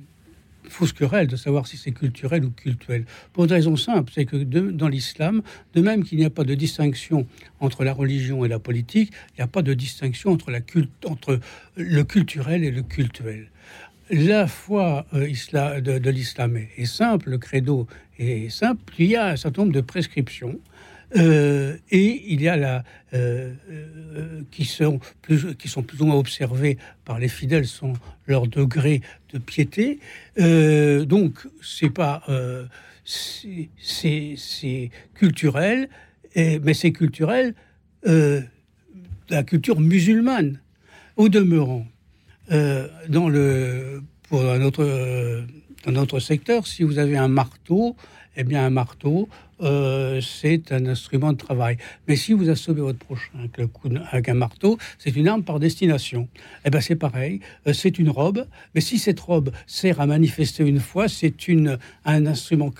fausse 0.69 0.93
querelle 0.93 1.27
de 1.27 1.35
savoir 1.35 1.67
si 1.67 1.77
c'est 1.77 1.91
culturel 1.91 2.45
ou 2.45 2.51
cultuel. 2.51 3.05
Pour 3.33 3.45
une 3.45 3.51
raison 3.51 3.75
simple, 3.75 4.11
c'est 4.13 4.25
que 4.25 4.37
dans 4.37 4.87
l'islam, 4.87 5.41
de 5.73 5.81
même 5.81 6.03
qu'il 6.03 6.17
n'y 6.17 6.25
a 6.25 6.29
pas 6.29 6.43
de 6.43 6.55
distinction 6.55 7.27
entre 7.59 7.83
la 7.83 7.93
religion 7.93 8.45
et 8.45 8.47
la 8.47 8.59
politique, 8.59 9.11
il 9.31 9.39
n'y 9.39 9.43
a 9.43 9.47
pas 9.47 9.61
de 9.61 9.73
distinction 9.73 10.31
entre, 10.31 10.51
la 10.51 10.61
culte, 10.61 11.05
entre 11.05 11.39
le 11.75 12.03
culturel 12.03 12.63
et 12.63 12.71
le 12.71 12.83
cultuel. 12.83 13.49
La 14.11 14.47
foi 14.47 15.05
euh, 15.13 15.29
isla- 15.29 15.81
de, 15.81 15.99
de 15.99 16.09
l'islam 16.09 16.57
est, 16.57 16.69
est 16.77 16.85
simple, 16.85 17.29
le 17.29 17.37
credo 17.37 17.87
est 18.17 18.49
simple, 18.49 18.81
il 18.97 19.05
y 19.05 19.15
a 19.15 19.27
un 19.27 19.35
certain 19.35 19.61
nombre 19.61 19.73
de 19.73 19.81
prescriptions 19.81 20.59
euh, 21.15 21.77
et 21.89 22.23
il 22.27 22.41
y 22.41 22.47
a 22.47 22.55
la, 22.57 22.83
euh, 23.13 23.53
euh, 23.71 24.41
qui, 24.51 24.65
sont 24.65 24.99
plus, 25.21 25.55
qui 25.55 25.67
sont 25.67 25.83
plus 25.83 26.01
ou 26.01 26.05
moins 26.05 26.17
observées 26.17 26.77
par 27.05 27.19
les 27.19 27.27
fidèles, 27.27 27.65
sont 27.65 27.93
leur 28.27 28.47
degré 28.47 29.01
de 29.33 29.39
piété. 29.39 29.99
Donc, 30.37 31.47
c'est 31.61 31.89
pas. 31.89 32.23
c'est- 33.05 33.69
culturel, 35.15 35.89
mais 36.35 36.73
c'est 36.73 36.91
culturel 36.91 37.55
la 38.03 39.43
culture 39.43 39.79
musulmane. 39.79 40.59
Au 41.17 41.27
demeurant, 41.27 41.85
dans 42.49 43.29
le, 43.29 44.01
pour 44.29 44.45
un 44.45 44.61
autre, 44.61 44.83
euh, 44.83 45.41
dans 45.85 45.91
notre 45.91 46.19
secteur, 46.19 46.67
si 46.67 46.83
vous 46.83 46.99
avez 46.99 47.17
un 47.17 47.27
marteau, 47.27 47.95
eh 48.39 48.45
bien 48.45 48.65
un 48.65 48.69
marteau, 48.69 49.27
euh, 49.61 50.21
c'est 50.21 50.71
un 50.71 50.85
instrument 50.85 51.33
de 51.33 51.37
travail. 51.37 51.77
Mais 52.07 52.15
si 52.15 52.31
vous 52.31 52.49
assommez 52.49 52.79
votre 52.79 52.97
prochain 52.97 53.33
avec, 54.11 54.29
un 54.29 54.33
marteau, 54.33 54.77
c'est 54.97 55.13
une 55.13 55.27
arme 55.27 55.43
par 55.43 55.59
destination. 55.59 56.29
Eh 56.63 56.69
bien 56.69 56.79
c'est 56.79 56.95
pareil, 56.95 57.41
euh, 57.67 57.73
c'est 57.73 57.99
une 57.99 58.09
robe, 58.09 58.47
mais 58.73 58.81
si 58.81 58.97
cette 58.97 59.19
robe 59.19 59.51
sert 59.67 59.99
à 59.99 60.05
manifester 60.05 60.65
une 60.65 60.79
foi, 60.79 61.09
c'est 61.09 61.33
un 62.05 62.25
instrument 62.25 62.71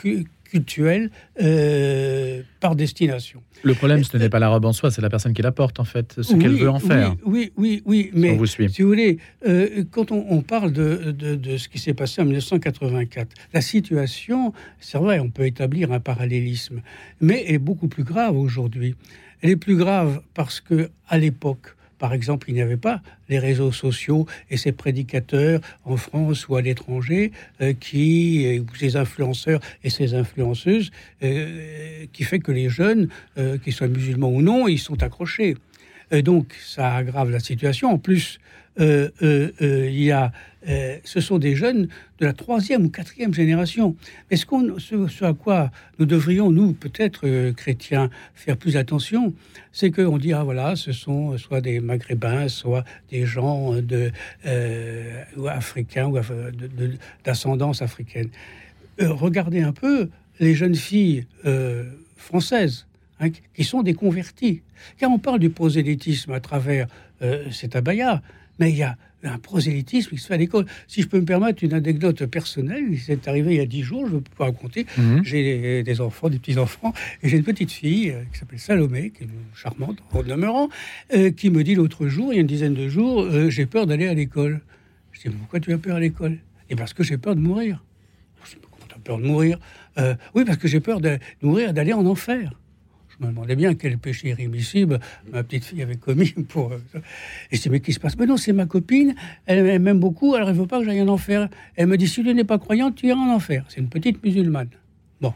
cultuel 0.50 1.10
euh, 1.42 2.42
par 2.60 2.76
destination. 2.76 3.42
Le 3.64 3.74
problème, 3.74 4.04
ce 4.04 4.16
n'est 4.18 4.30
pas 4.30 4.40
la 4.40 4.50
robe 4.50 4.66
en 4.66 4.74
soi, 4.74 4.90
c'est 4.92 5.02
la 5.02 5.10
personne 5.10 5.34
qui 5.34 5.42
la 5.42 5.52
porte 5.52 5.80
en 5.80 5.84
fait, 5.84 6.16
ce 6.22 6.34
qu'elle 6.36 6.56
veut 6.56 6.70
en 6.70 6.80
faire. 6.80 7.16
Oui, 7.26 7.52
oui, 7.58 7.82
oui, 7.86 8.10
mais 8.14 8.36
vous 8.36 8.46
suit. 8.46 8.70
si 8.70 8.82
vous 8.82 8.88
voulez, 8.90 9.18
euh, 9.48 9.84
quand 9.92 10.12
on, 10.12 10.26
on 10.30 10.42
parle 10.42 10.72
de, 10.72 11.12
de- 11.12 11.36
de 11.36 11.58
ce 11.58 11.68
qui 11.70 11.78
s'est 11.80 11.94
passé 11.94 12.22
en 12.22 12.26
1984, 12.26 13.28
la 13.54 13.62
situation, 13.62 14.54
c'est 14.80 14.98
vrai, 14.98 15.20
on 15.20 15.30
peut 15.30 15.46
établir 15.46 15.92
un 15.92 16.00
parallélisme, 16.00 16.82
mais 17.22 17.44
elle 17.48 17.56
est 17.56 17.60
beaucoup 17.60 17.88
plus 17.88 18.04
grave 18.04 18.38
aujourd'hui. 18.38 18.96
Elle 19.42 19.52
est 19.52 19.56
plus 19.58 19.76
grave 19.78 20.22
parce 20.34 20.60
que 20.62 20.90
à 21.08 21.18
l'époque, 21.18 21.76
par 22.00 22.14
exemple, 22.14 22.50
il 22.50 22.56
n'y 22.56 22.62
avait 22.62 22.78
pas 22.78 23.02
les 23.28 23.38
réseaux 23.38 23.72
sociaux 23.72 24.26
et 24.50 24.58
ces 24.58 24.72
prédicateurs 24.72 25.60
en 25.86 25.98
France 25.98 26.48
ou 26.48 26.56
à 26.56 26.62
l'étranger 26.62 27.32
euh, 27.62 27.74
qui, 27.74 28.48
euh, 28.48 28.62
ou 28.62 28.76
ces 28.76 28.96
influenceurs 28.96 29.60
et 29.84 29.90
ces 29.90 30.16
influenceuses, 30.16 30.92
euh, 31.22 32.06
qui 32.14 32.24
fait 32.24 32.40
que 32.40 32.52
les 32.52 32.70
jeunes, 32.70 33.10
qu'ils 33.64 33.74
soient 33.74 33.88
musulmans 33.88 34.30
ou 34.30 34.42
non, 34.42 34.68
ils 34.68 34.80
sont 34.80 35.04
accrochés. 35.04 35.56
Euh, 36.14 36.22
donc, 36.22 36.56
ça 36.66 36.96
aggrave 36.96 37.30
la 37.30 37.40
situation. 37.40 37.92
En 37.92 37.98
plus, 37.98 38.40
euh, 38.80 39.10
euh, 39.22 39.52
euh, 39.62 39.90
il 39.90 40.04
y 40.04 40.12
a, 40.12 40.32
ce 41.04 41.22
sont 41.22 41.38
des 41.38 41.56
jeunes 41.56 41.88
de 42.20 42.26
la 42.26 42.34
troisième 42.34 42.86
ou 42.86 42.90
quatrième 42.90 43.34
génération. 43.34 43.96
Mais 44.30 44.38
ce, 44.38 45.24
à 45.24 45.34
quoi 45.34 45.72
nous 45.98 46.06
devrions, 46.06 46.52
nous, 46.52 46.74
peut-être 46.74 47.52
chrétiens, 47.52 48.10
faire 48.36 48.58
plus 48.58 48.78
attention, 48.78 49.34
c'est 49.72 49.90
qu'on 49.90 50.18
dit, 50.18 50.34
ah 50.34 50.44
voilà, 50.44 50.76
ce 50.76 50.92
sont 50.92 51.38
soit 51.38 51.62
des 51.62 51.80
maghrébins, 51.80 52.50
soit 52.50 52.84
des 53.10 53.26
gens 53.26 53.74
de, 53.82 54.12
ou 55.38 55.48
africains 55.48 56.08
ou 56.08 56.20
d'ascendance 57.24 57.82
africaine. 57.82 58.30
Regardez 59.00 59.62
un 59.62 59.74
peu 59.74 60.10
les 60.40 60.56
jeunes 60.56 60.76
filles 60.76 61.26
françaises 62.18 62.86
hein, 63.22 63.30
qui 63.56 63.64
sont 63.64 63.82
des 63.82 63.94
convertis. 63.94 64.62
Car 64.98 65.10
on 65.12 65.20
parle 65.20 65.40
du 65.40 65.50
prosélytisme 65.50 66.32
à 66.32 66.40
travers 66.40 66.88
euh, 67.22 67.52
cet 67.52 67.76
abaya, 67.76 68.22
mais 68.60 68.72
il 68.72 68.78
y 68.78 68.84
a 68.84 68.98
un 69.24 69.38
prosélytisme 69.38 70.12
qui 70.12 70.18
se 70.18 70.28
fait 70.28 70.36
à 70.36 70.38
l'école. 70.38 70.66
Si 70.88 71.02
je 71.02 71.08
peux 71.08 71.20
me 71.20 71.26
permettre 71.26 71.64
une 71.64 71.74
anecdote 71.74 72.26
personnelle, 72.26 72.86
c'est 73.06 73.28
arrivé 73.28 73.56
il 73.56 73.58
y 73.58 73.62
a 73.62 73.66
dix 73.66 73.82
jours, 73.84 74.08
je 74.08 74.16
ne 74.16 74.20
peux 74.20 74.36
pas 74.38 74.46
raconter. 74.46 74.86
Mhm. 74.98 75.22
J'ai 75.26 75.84
des- 75.84 76.02
enfants, 76.02 76.30
des 76.30 76.40
petits-enfants, 76.40 76.94
et 77.22 77.28
j'ai 77.30 77.38
une 77.38 77.44
petite 77.44 77.72
fille 77.72 78.12
euh, 78.12 78.24
qui 78.32 78.40
s'appelle 78.40 78.60
Salomé, 78.60 79.10
qui 79.10 79.24
est 79.24 79.26
une 79.26 79.32
charmante 79.56 79.98
en 80.12 80.24
demeurant, 80.24 80.70
euh, 81.14 81.32
qui 81.32 81.50
me 81.50 81.64
dit 81.64 81.76
l'autre 81.76 82.08
jour, 82.08 82.32
il 82.32 82.36
y 82.36 82.38
a 82.38 82.42
une 82.42 82.48
dizaine 82.48 82.74
de 82.76 82.88
jours, 82.88 83.24
euh, 83.24 83.50
j'ai 83.50 83.66
peur 83.66 83.86
d'aller 83.88 84.08
à 84.08 84.14
l'école. 84.14 84.62
Je 85.12 85.28
dis, 85.30 85.36
pourquoi 85.36 85.60
tu 85.60 85.74
as 85.74 85.78
peur 85.78 85.98
à 85.98 86.00
l'école? 86.00 86.38
Et 86.70 86.76
parce 86.76 86.94
que 86.94 87.04
j'ai 87.04 87.18
peur 87.18 87.36
de 87.36 87.42
mourir. 87.42 87.84
Je 88.46 88.52
dis, 88.52 88.58
comment 88.62 88.86
tu 88.88 88.96
as 88.96 89.00
peur 89.00 89.18
de 89.18 89.24
mourir? 89.26 89.60
Oui, 90.34 90.46
parce 90.46 90.58
que 90.58 90.70
j'ai 90.70 90.80
peur 90.80 91.02
de 91.02 91.18
mourir, 91.42 91.74
d'aller 91.74 91.92
en 91.92 92.06
enfer. 92.06 92.54
Je 93.20 93.26
me 93.26 93.32
demandais 93.32 93.56
bien 93.56 93.74
quel 93.76 93.98
péché 93.98 94.30
irrémissible 94.30 95.00
ma 95.32 95.44
petite 95.44 95.66
fille 95.66 95.82
avait 95.82 95.98
commis 95.98 96.30
pour. 96.48 96.72
euh. 96.72 96.80
Et 97.52 97.58
je 97.58 97.62
dis, 97.64 97.70
mais 97.70 97.80
qu'est-ce 97.80 97.86
qui 97.88 97.94
se 97.96 98.00
passe? 98.00 98.18
Mais 98.18 98.26
non, 98.26 98.38
c'est 98.38 98.54
ma 98.54 98.66
copine, 98.66 99.14
elle, 99.46 99.66
elle 99.66 99.82
m'aime 99.82 100.00
beaucoup, 100.00 100.36
alors 100.36 100.50
elle 100.50 100.56
ne 100.56 100.62
veut 100.62 100.68
pas 100.68 100.80
que 100.80 100.86
j'aille 100.86 101.02
en 101.02 101.08
enfer. 101.10 101.50
Elle 101.76 101.88
me 101.88 101.98
dit, 101.98 102.08
si 102.08 102.24
tu 102.24 102.34
n'es 102.34 102.44
pas 102.44 102.60
croyante, 102.60 102.96
tu 102.96 103.08
iras 103.08 103.20
en 103.20 103.30
enfer. 103.36 103.66
C'est 103.68 103.82
une 103.82 103.90
petite 103.90 104.24
musulmane. 104.24 104.70
Bon, 105.20 105.34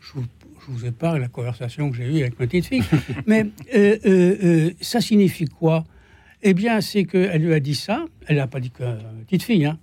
je 0.00 0.12
vous, 0.14 0.24
je 0.66 0.70
vous 0.72 0.84
épargne 0.86 1.20
la 1.20 1.28
conversation 1.28 1.90
que 1.90 1.96
j'ai 1.96 2.04
eue 2.04 2.20
avec 2.20 2.38
ma 2.38 2.46
petite 2.46 2.66
fille. 2.66 2.82
mais 3.26 3.46
euh, 3.74 3.96
euh, 4.04 4.36
euh, 4.44 4.70
ça 4.80 5.00
signifie 5.00 5.46
quoi? 5.46 5.84
Eh 6.42 6.54
bien, 6.54 6.80
c'est 6.80 7.04
qu'elle 7.04 7.40
lui 7.40 7.54
a 7.54 7.60
dit 7.60 7.76
ça, 7.76 8.04
elle 8.26 8.36
n'a 8.36 8.48
pas 8.48 8.58
dit 8.60 8.70
que 8.72 8.82
euh, 8.82 8.96
petite 9.26 9.44
fille, 9.44 9.64
hein, 9.64 9.78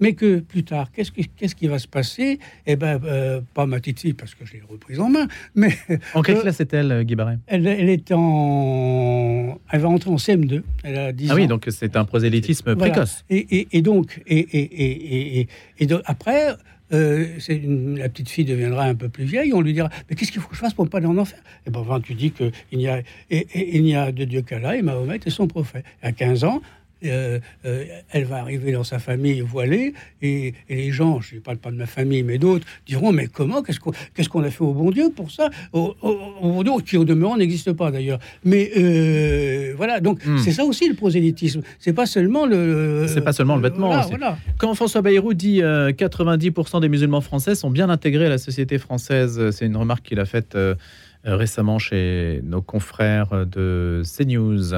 mais 0.00 0.12
que 0.14 0.38
plus 0.40 0.64
tard, 0.64 0.90
qu'est-ce 0.92 1.10
qui, 1.54 1.66
va 1.68 1.78
se 1.78 1.88
passer? 1.88 2.38
Eh 2.66 2.76
bien, 2.76 3.00
euh, 3.04 3.40
pas 3.54 3.66
ma 3.66 3.78
petite 3.78 4.00
fille, 4.00 4.12
parce 4.14 4.34
que 4.34 4.44
je 4.46 4.54
l'ai 4.54 4.62
reprise 4.68 5.00
en 5.00 5.08
main, 5.08 5.26
mais 5.54 5.70
En 6.14 6.22
quelle 6.22 6.36
Euh, 6.38 6.42
classe 6.42 6.60
est-elle, 6.60 7.04
Guy 7.04 7.14
Barret 7.14 7.38
elle, 7.46 7.66
elle 7.66 7.88
est 7.88 8.12
en. 8.12 9.58
Elle 9.70 9.80
va 9.80 9.88
entrer 9.88 10.10
en 10.10 10.16
CM2. 10.16 10.62
Elle 10.84 10.96
a 10.98 11.12
10 11.12 11.28
Ah 11.30 11.32
ans. 11.32 11.36
oui, 11.36 11.46
donc 11.46 11.66
c'est 11.68 11.96
un 11.96 12.04
prosélytisme 12.04 12.74
Voilà. 12.74 12.92
précoce. 12.92 13.24
Et, 13.30 13.38
et- 13.58 13.68
et 13.72 13.82
donc, 13.82 14.20
et, 14.26 14.38
et, 14.38 14.58
et, 14.60 15.40
et- 15.40 15.48
et 15.80 15.86
donc, 15.86 16.00
après, 16.04 16.54
euh, 16.92 17.26
une- 17.48 17.98
la 17.98 18.08
petite 18.08 18.28
fille 18.30 18.44
deviendra 18.44 18.84
un 18.84 18.94
peu 18.94 19.08
plus 19.08 19.24
vieille. 19.24 19.52
On 19.52 19.60
lui 19.60 19.72
dira 19.72 19.90
Mais 20.08 20.16
qu'est-ce 20.16 20.32
qu'il 20.32 20.40
faut 20.40 20.48
que 20.48 20.54
je 20.54 20.60
fasse 20.60 20.74
pour 20.74 20.84
ne 20.84 20.90
pas 20.90 20.98
aller 20.98 21.06
en 21.06 21.18
enfer? 21.18 21.38
Et 21.66 21.70
ben, 21.70 21.80
enfin, 21.80 22.00
tu 22.00 22.14
dis 22.14 22.30
qu'il 22.30 22.52
n'y 22.72 22.88
a, 22.88 22.98
et, 23.30 23.46
et- 23.54 23.76
il 23.76 23.82
n'y 23.82 23.94
a 23.96 24.12
de 24.12 24.24
Dieu 24.24 24.42
qu'Allah 24.42 24.76
et 24.76 24.82
Mahomet 24.82 25.20
et 25.26 25.30
son 25.30 25.46
prophète. 25.48 25.84
À 26.02 26.12
15 26.12 26.44
ans, 26.44 26.62
euh, 27.04 27.38
euh, 27.64 27.84
elle 28.10 28.24
va 28.24 28.36
arriver 28.36 28.72
dans 28.72 28.84
sa 28.84 28.98
famille 28.98 29.40
voilée 29.40 29.94
et, 30.22 30.54
et 30.68 30.74
les 30.76 30.90
gens, 30.90 31.20
je 31.20 31.36
ne 31.36 31.40
parle 31.40 31.58
pas 31.58 31.70
de 31.70 31.76
ma 31.76 31.86
famille, 31.86 32.22
mais 32.22 32.38
d'autres, 32.38 32.66
diront 32.86 33.12
Mais 33.12 33.26
comment 33.28 33.62
Qu'est-ce 33.62 33.80
qu'on 33.80 33.92
qu'est-ce 34.14 34.28
qu'on 34.28 34.42
a 34.42 34.50
fait 34.50 34.64
au 34.64 34.72
bon 34.74 34.90
Dieu 34.90 35.10
pour 35.14 35.30
ça? 35.30 35.50
Au, 35.72 35.94
au- 36.02 36.18
au 36.42 36.52
bon 36.52 36.62
Dieu, 36.62 36.72
qui 36.84 36.96
au 36.96 37.04
demeurant 37.04 37.36
n'existe 37.36 37.72
pas 37.72 37.90
d'ailleurs. 37.90 38.18
Mais 38.44 38.70
euh, 38.76 39.74
voilà, 39.76 40.00
donc 40.00 40.24
Hmm. 40.26 40.38
c'est 40.38 40.52
ça 40.52 40.64
aussi 40.64 40.88
le 40.88 40.94
prosélytisme. 40.94 41.62
C'est 41.78 41.92
pas 41.92 42.06
seulement 42.06 42.46
le. 42.46 43.06
C'est 43.08 43.20
pas 43.22 43.32
seulement 43.32 43.56
le 43.56 43.62
vêtement 43.62 44.00
Voilà. 44.08 44.36
Quand 44.58 44.74
François 44.74 45.02
Bayrou 45.02 45.34
dit 45.34 45.62
euh, 45.62 45.90
90% 45.92 46.80
des 46.80 46.88
musulmans 46.88 47.20
français 47.20 47.54
sont 47.54 47.70
bien 47.70 47.88
intégrés 47.88 48.26
à 48.26 48.30
la 48.30 48.38
société 48.38 48.78
française, 48.78 49.50
c'est 49.50 49.66
une 49.66 49.76
remarque 49.76 50.04
qu'il 50.04 50.18
a 50.20 50.24
faite 50.24 50.56
récemment 51.24 51.78
chez 51.78 52.40
nos 52.44 52.62
confrères 52.62 53.46
de 53.46 54.02
CNews. 54.04 54.74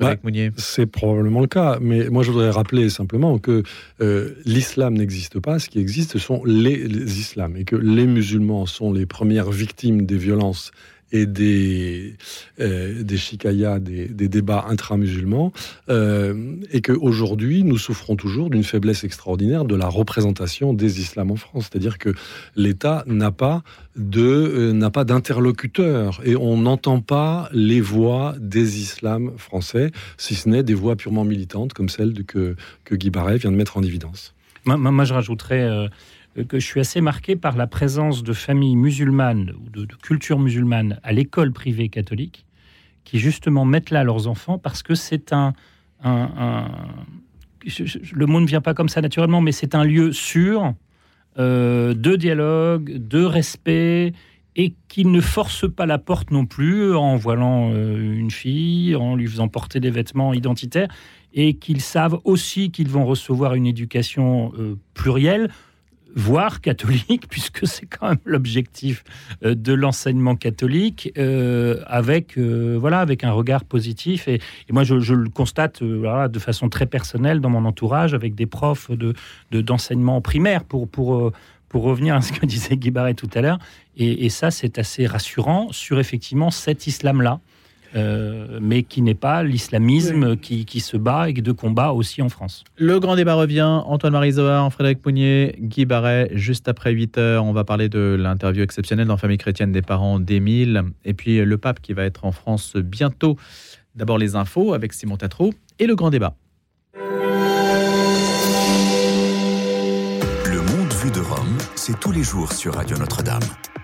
Frédéric 0.00 0.24
Mounier. 0.24 0.50
C'est 0.56 0.86
probablement 0.86 1.40
le 1.40 1.46
cas, 1.46 1.78
mais 1.80 2.08
moi 2.08 2.22
je 2.22 2.30
voudrais 2.30 2.50
rappeler 2.50 2.88
simplement 2.88 3.38
que 3.38 3.62
euh, 4.00 4.34
l'islam 4.44 4.94
n'existe 4.94 5.38
pas, 5.40 5.58
ce 5.58 5.68
qui 5.68 5.78
existe 5.78 6.18
sont 6.18 6.42
les, 6.44 6.76
les 6.88 7.20
islams, 7.20 7.56
et 7.56 7.64
que 7.64 7.76
les 7.76 8.06
musulmans 8.06 8.66
sont 8.66 8.92
les 8.92 9.06
premières 9.06 9.50
victimes 9.50 10.06
des 10.06 10.16
violences 10.16 10.72
et 11.12 11.26
des, 11.26 12.16
euh, 12.60 13.02
des 13.02 13.16
chicayas, 13.16 13.78
des, 13.78 14.08
des 14.08 14.28
débats 14.28 14.66
intra-musulmans, 14.68 15.52
euh, 15.88 16.56
et 16.70 16.80
qu'aujourd'hui 16.80 17.64
nous 17.64 17.78
souffrons 17.78 18.16
toujours 18.16 18.50
d'une 18.50 18.64
faiblesse 18.64 19.04
extraordinaire 19.04 19.64
de 19.64 19.74
la 19.74 19.88
représentation 19.88 20.72
des 20.72 21.00
islams 21.00 21.30
en 21.30 21.36
France. 21.36 21.68
C'est-à-dire 21.70 21.98
que 21.98 22.14
l'État 22.56 23.04
n'a 23.06 23.32
pas 23.32 23.62
de 23.96 24.20
euh, 24.22 24.72
n'a 24.72 24.90
pas 24.90 25.04
d'interlocuteur 25.04 26.20
et 26.24 26.36
on 26.36 26.56
n'entend 26.58 27.00
pas 27.00 27.48
les 27.52 27.80
voix 27.80 28.34
des 28.38 28.80
islams 28.80 29.32
français, 29.36 29.90
si 30.16 30.34
ce 30.34 30.48
n'est 30.48 30.62
des 30.62 30.74
voix 30.74 30.96
purement 30.96 31.24
militantes 31.24 31.72
comme 31.72 31.88
celle 31.88 32.24
que, 32.24 32.56
que 32.84 32.94
Guy 32.94 33.10
Barret 33.10 33.38
vient 33.38 33.50
de 33.50 33.56
mettre 33.56 33.76
en 33.76 33.82
évidence. 33.82 34.34
Moi, 34.64 34.76
moi, 34.76 34.90
moi, 34.90 35.04
je 35.04 35.14
rajouterais 35.14 35.62
euh, 35.62 35.88
que 36.48 36.58
je 36.58 36.64
suis 36.64 36.80
assez 36.80 37.00
marqué 37.00 37.36
par 37.36 37.56
la 37.56 37.66
présence 37.66 38.22
de 38.22 38.32
familles 38.32 38.76
musulmanes 38.76 39.52
ou 39.60 39.70
de, 39.70 39.84
de 39.84 39.94
culture 39.96 40.38
musulmane 40.38 41.00
à 41.02 41.12
l'école 41.12 41.52
privée 41.52 41.88
catholique 41.88 42.46
qui 43.04 43.18
justement 43.18 43.64
mettent 43.64 43.90
là 43.90 44.04
leurs 44.04 44.28
enfants 44.28 44.58
parce 44.58 44.82
que 44.82 44.94
c'est 44.94 45.32
un, 45.32 45.52
le 48.12 48.26
mot 48.26 48.40
ne 48.40 48.46
vient 48.46 48.60
pas 48.60 48.74
comme 48.74 48.88
ça 48.88 49.00
naturellement, 49.00 49.40
mais 49.40 49.52
c'est 49.52 49.74
un 49.74 49.84
lieu 49.84 50.12
sûr 50.12 50.74
euh, 51.38 51.94
de 51.94 52.16
dialogue, 52.16 52.98
de 52.98 53.24
respect 53.24 54.12
et 54.56 54.74
qui 54.88 55.04
ne 55.04 55.20
force 55.20 55.70
pas 55.70 55.86
la 55.86 55.98
porte 55.98 56.30
non 56.30 56.44
plus 56.44 56.94
en 56.94 57.16
voilant 57.16 57.70
euh, 57.72 58.12
une 58.12 58.30
fille, 58.30 58.96
en 58.96 59.14
lui 59.14 59.26
faisant 59.26 59.48
porter 59.48 59.80
des 59.80 59.90
vêtements 59.90 60.34
identitaires 60.34 60.88
et 61.32 61.54
qu'ils 61.54 61.80
savent 61.80 62.18
aussi 62.24 62.70
qu'ils 62.72 62.88
vont 62.88 63.04
recevoir 63.04 63.54
une 63.54 63.66
éducation 63.66 64.52
euh, 64.58 64.76
plurielle, 64.94 65.50
voire 66.14 66.60
catholique, 66.60 67.26
puisque 67.30 67.66
c'est 67.66 67.86
quand 67.86 68.08
même 68.08 68.18
l'objectif 68.24 69.04
euh, 69.44 69.54
de 69.54 69.72
l'enseignement 69.72 70.36
catholique, 70.36 71.12
euh, 71.18 71.82
avec 71.86 72.38
euh, 72.38 72.76
voilà, 72.80 73.00
avec 73.00 73.24
un 73.24 73.32
regard 73.32 73.64
positif. 73.64 74.28
Et, 74.28 74.40
moi, 74.70 74.84
je, 74.84 74.94
le 75.14 75.28
constate 75.28 75.82
de 75.82 76.38
façon 76.38 76.68
très 76.68 76.86
personnelle 76.86 77.40
dans 77.40 77.50
mon 77.50 77.64
entourage, 77.64 78.14
avec 78.14 78.34
des 78.34 78.46
profs 78.46 78.90
de 78.90 79.14
de- 79.50 79.60
d'enseignement 79.60 80.20
primaire, 80.20 80.64
pour 80.64 80.88
pour 80.88 81.32
pour 81.68 81.82
revenir 81.84 82.16
à 82.16 82.20
ce 82.20 82.32
que 82.32 82.46
disait 82.54 82.76
Guy 82.76 82.90
Barret 82.90 83.14
tout 83.14 83.30
à 83.34 83.40
l'heure. 83.40 83.58
Et, 83.96 84.26
et 84.26 84.28
ça, 84.28 84.50
c'est 84.50 84.78
assez 84.78 85.06
rassurant 85.06 85.68
sur 85.72 85.98
effectivement 86.00 86.50
cet 86.50 86.86
islam-là. 86.86 87.40
Euh, 87.96 88.58
mais 88.60 88.82
qui 88.82 89.02
n'est 89.02 89.14
pas 89.14 89.42
l'islamisme 89.42 90.36
qui, 90.36 90.64
qui 90.64 90.80
se 90.80 90.96
bat 90.96 91.28
et 91.28 91.32
de 91.32 91.52
combat 91.52 91.92
aussi 91.92 92.22
en 92.22 92.28
France. 92.28 92.64
Le 92.76 93.00
grand 93.00 93.16
débat 93.16 93.34
revient. 93.34 93.82
Antoine-Marie 93.84 94.32
Zohar, 94.32 94.72
Frédéric 94.72 95.04
Mounier, 95.04 95.56
Guy 95.58 95.86
Barret. 95.86 96.30
Juste 96.32 96.68
après 96.68 96.92
8 96.92 97.18
heures, 97.18 97.44
on 97.44 97.52
va 97.52 97.64
parler 97.64 97.88
de 97.88 98.16
l'interview 98.18 98.62
exceptionnelle 98.62 99.08
dans 99.08 99.16
Famille 99.16 99.38
chrétienne 99.38 99.72
des 99.72 99.82
parents 99.82 100.20
d'Émile. 100.20 100.84
Et 101.04 101.14
puis 101.14 101.44
le 101.44 101.58
pape 101.58 101.80
qui 101.80 101.92
va 101.92 102.04
être 102.04 102.24
en 102.24 102.32
France 102.32 102.76
bientôt. 102.76 103.36
D'abord 103.94 104.18
les 104.18 104.36
infos 104.36 104.72
avec 104.72 104.92
Simon 104.92 105.16
Tatro 105.16 105.52
et 105.78 105.86
le 105.86 105.96
grand 105.96 106.10
débat. 106.10 106.34
Le 110.44 110.60
monde 110.62 110.92
vu 111.02 111.10
de 111.10 111.20
Rome, 111.20 111.58
c'est 111.80 111.98
tous 111.98 112.12
les 112.12 112.22
jours 112.22 112.52
sur 112.52 112.74
Radio 112.74 112.98
Notre-Dame. 112.98 113.40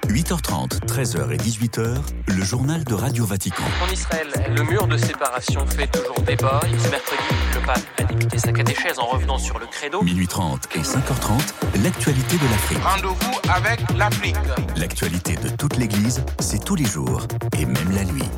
8h30, 0.08 0.80
13h 0.86 1.32
et 1.32 1.38
18h, 1.38 1.96
le 2.28 2.44
journal 2.44 2.84
de 2.84 2.92
Radio 2.92 3.24
Vatican. 3.24 3.62
En 3.82 3.90
Israël, 3.90 4.26
le 4.54 4.62
mur 4.64 4.86
de 4.86 4.98
séparation 4.98 5.66
fait 5.66 5.86
toujours 5.86 6.20
débat. 6.20 6.60
Ce 6.62 6.90
mercredi, 6.90 7.22
le 7.54 7.66
pape 7.66 7.80
a 7.98 8.02
débuté 8.02 8.38
sa 8.38 8.52
catéchèse 8.52 8.98
en 8.98 9.06
revenant 9.06 9.38
sur 9.38 9.58
le 9.58 9.64
credo. 9.64 10.02
Minuit 10.02 10.28
30 10.28 10.68
et 10.74 10.80
5h30, 10.80 11.82
l'actualité 11.82 12.36
de 12.36 12.50
l'Afrique. 12.50 12.78
Rendez-vous 12.84 13.40
avec 13.48 13.80
l'Afrique. 13.96 14.36
L'actualité 14.76 15.36
de 15.36 15.48
toute 15.48 15.78
l'Église, 15.78 16.22
c'est 16.38 16.62
tous 16.62 16.74
les 16.74 16.84
jours 16.84 17.22
et 17.58 17.64
même 17.64 17.92
la 17.92 18.04
nuit. 18.04 18.28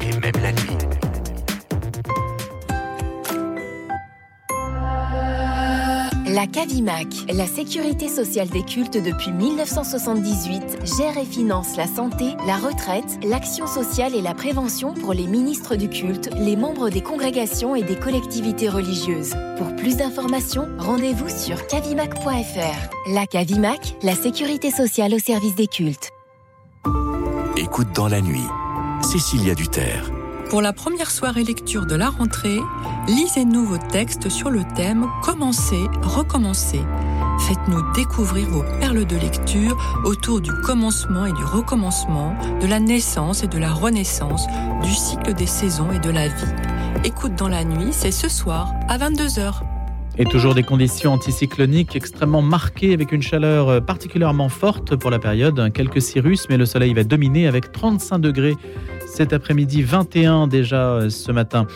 Et 0.00 0.18
même 0.20 0.42
la 0.42 0.52
nuit. 0.52 0.95
La 6.36 6.46
CAVIMAC, 6.46 7.32
la 7.32 7.46
sécurité 7.46 8.08
sociale 8.08 8.50
des 8.50 8.62
cultes 8.62 8.98
depuis 9.02 9.32
1978, 9.32 10.80
gère 10.98 11.16
et 11.16 11.24
finance 11.24 11.78
la 11.78 11.86
santé, 11.86 12.34
la 12.46 12.58
retraite, 12.58 13.18
l'action 13.24 13.66
sociale 13.66 14.14
et 14.14 14.20
la 14.20 14.34
prévention 14.34 14.92
pour 14.92 15.14
les 15.14 15.26
ministres 15.26 15.76
du 15.76 15.88
culte, 15.88 16.28
les 16.36 16.56
membres 16.56 16.90
des 16.90 17.00
congrégations 17.00 17.74
et 17.74 17.82
des 17.82 17.96
collectivités 17.98 18.68
religieuses. 18.68 19.34
Pour 19.56 19.74
plus 19.76 19.96
d'informations, 19.96 20.68
rendez-vous 20.76 21.30
sur 21.30 21.66
cavimac.fr. 21.68 23.14
La 23.14 23.26
CAVIMAC, 23.26 23.96
la 24.02 24.14
sécurité 24.14 24.70
sociale 24.70 25.14
au 25.14 25.18
service 25.18 25.54
des 25.54 25.68
cultes. 25.68 26.10
Écoute 27.56 27.92
dans 27.94 28.08
la 28.08 28.20
nuit. 28.20 28.44
Cécilia 29.00 29.54
Duterre. 29.54 30.15
Pour 30.50 30.62
la 30.62 30.72
première 30.72 31.10
soirée 31.10 31.42
lecture 31.42 31.86
de 31.86 31.96
la 31.96 32.08
rentrée, 32.08 32.60
lisez-nous 33.08 33.64
vos 33.64 33.78
textes 33.78 34.28
sur 34.28 34.48
le 34.48 34.62
thème 34.76 35.06
Commencer, 35.24 35.88
recommencer. 36.02 36.80
Faites-nous 37.40 37.82
découvrir 37.94 38.48
vos 38.48 38.62
perles 38.78 39.06
de 39.06 39.16
lecture 39.16 39.76
autour 40.04 40.40
du 40.40 40.52
commencement 40.62 41.26
et 41.26 41.32
du 41.32 41.44
recommencement, 41.44 42.36
de 42.60 42.66
la 42.68 42.78
naissance 42.78 43.42
et 43.42 43.48
de 43.48 43.58
la 43.58 43.72
renaissance, 43.72 44.46
du 44.84 44.92
cycle 44.92 45.34
des 45.34 45.46
saisons 45.46 45.90
et 45.90 45.98
de 45.98 46.10
la 46.10 46.28
vie. 46.28 46.54
Écoute 47.04 47.34
dans 47.34 47.48
la 47.48 47.64
nuit, 47.64 47.90
c'est 47.90 48.12
ce 48.12 48.28
soir 48.28 48.72
à 48.88 48.98
22h. 48.98 49.62
Et 50.18 50.24
toujours 50.24 50.54
des 50.54 50.62
conditions 50.62 51.12
anticycloniques 51.12 51.96
extrêmement 51.96 52.40
marquées 52.40 52.94
avec 52.94 53.12
une 53.12 53.20
chaleur 53.20 53.84
particulièrement 53.84 54.48
forte 54.48 54.96
pour 54.96 55.10
la 55.10 55.18
période. 55.18 55.72
Quelques 55.74 56.00
cirrus, 56.00 56.46
mais 56.48 56.56
le 56.56 56.64
soleil 56.64 56.94
va 56.94 57.04
dominer 57.04 57.48
avec 57.48 57.72
35 57.72 58.18
degrés 58.18 58.56
cet 59.16 59.32
après-midi, 59.32 59.82
21 59.82 60.46
déjà 60.46 60.90
euh, 60.90 61.10
ce 61.10 61.32
matin. 61.32 61.66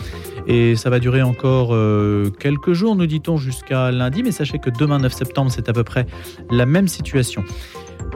Et 0.46 0.76
ça 0.76 0.90
va 0.90 0.98
durer 0.98 1.22
encore 1.22 1.70
euh, 1.72 2.30
quelques 2.38 2.74
jours, 2.74 2.96
nous 2.96 3.06
dit-on, 3.06 3.38
jusqu'à 3.38 3.90
lundi. 3.90 4.22
Mais 4.22 4.30
sachez 4.30 4.58
que 4.58 4.68
demain, 4.68 4.98
9 4.98 5.10
septembre, 5.10 5.50
c'est 5.50 5.68
à 5.70 5.72
peu 5.72 5.82
près 5.82 6.06
la 6.50 6.66
même 6.66 6.86
situation. 6.86 7.42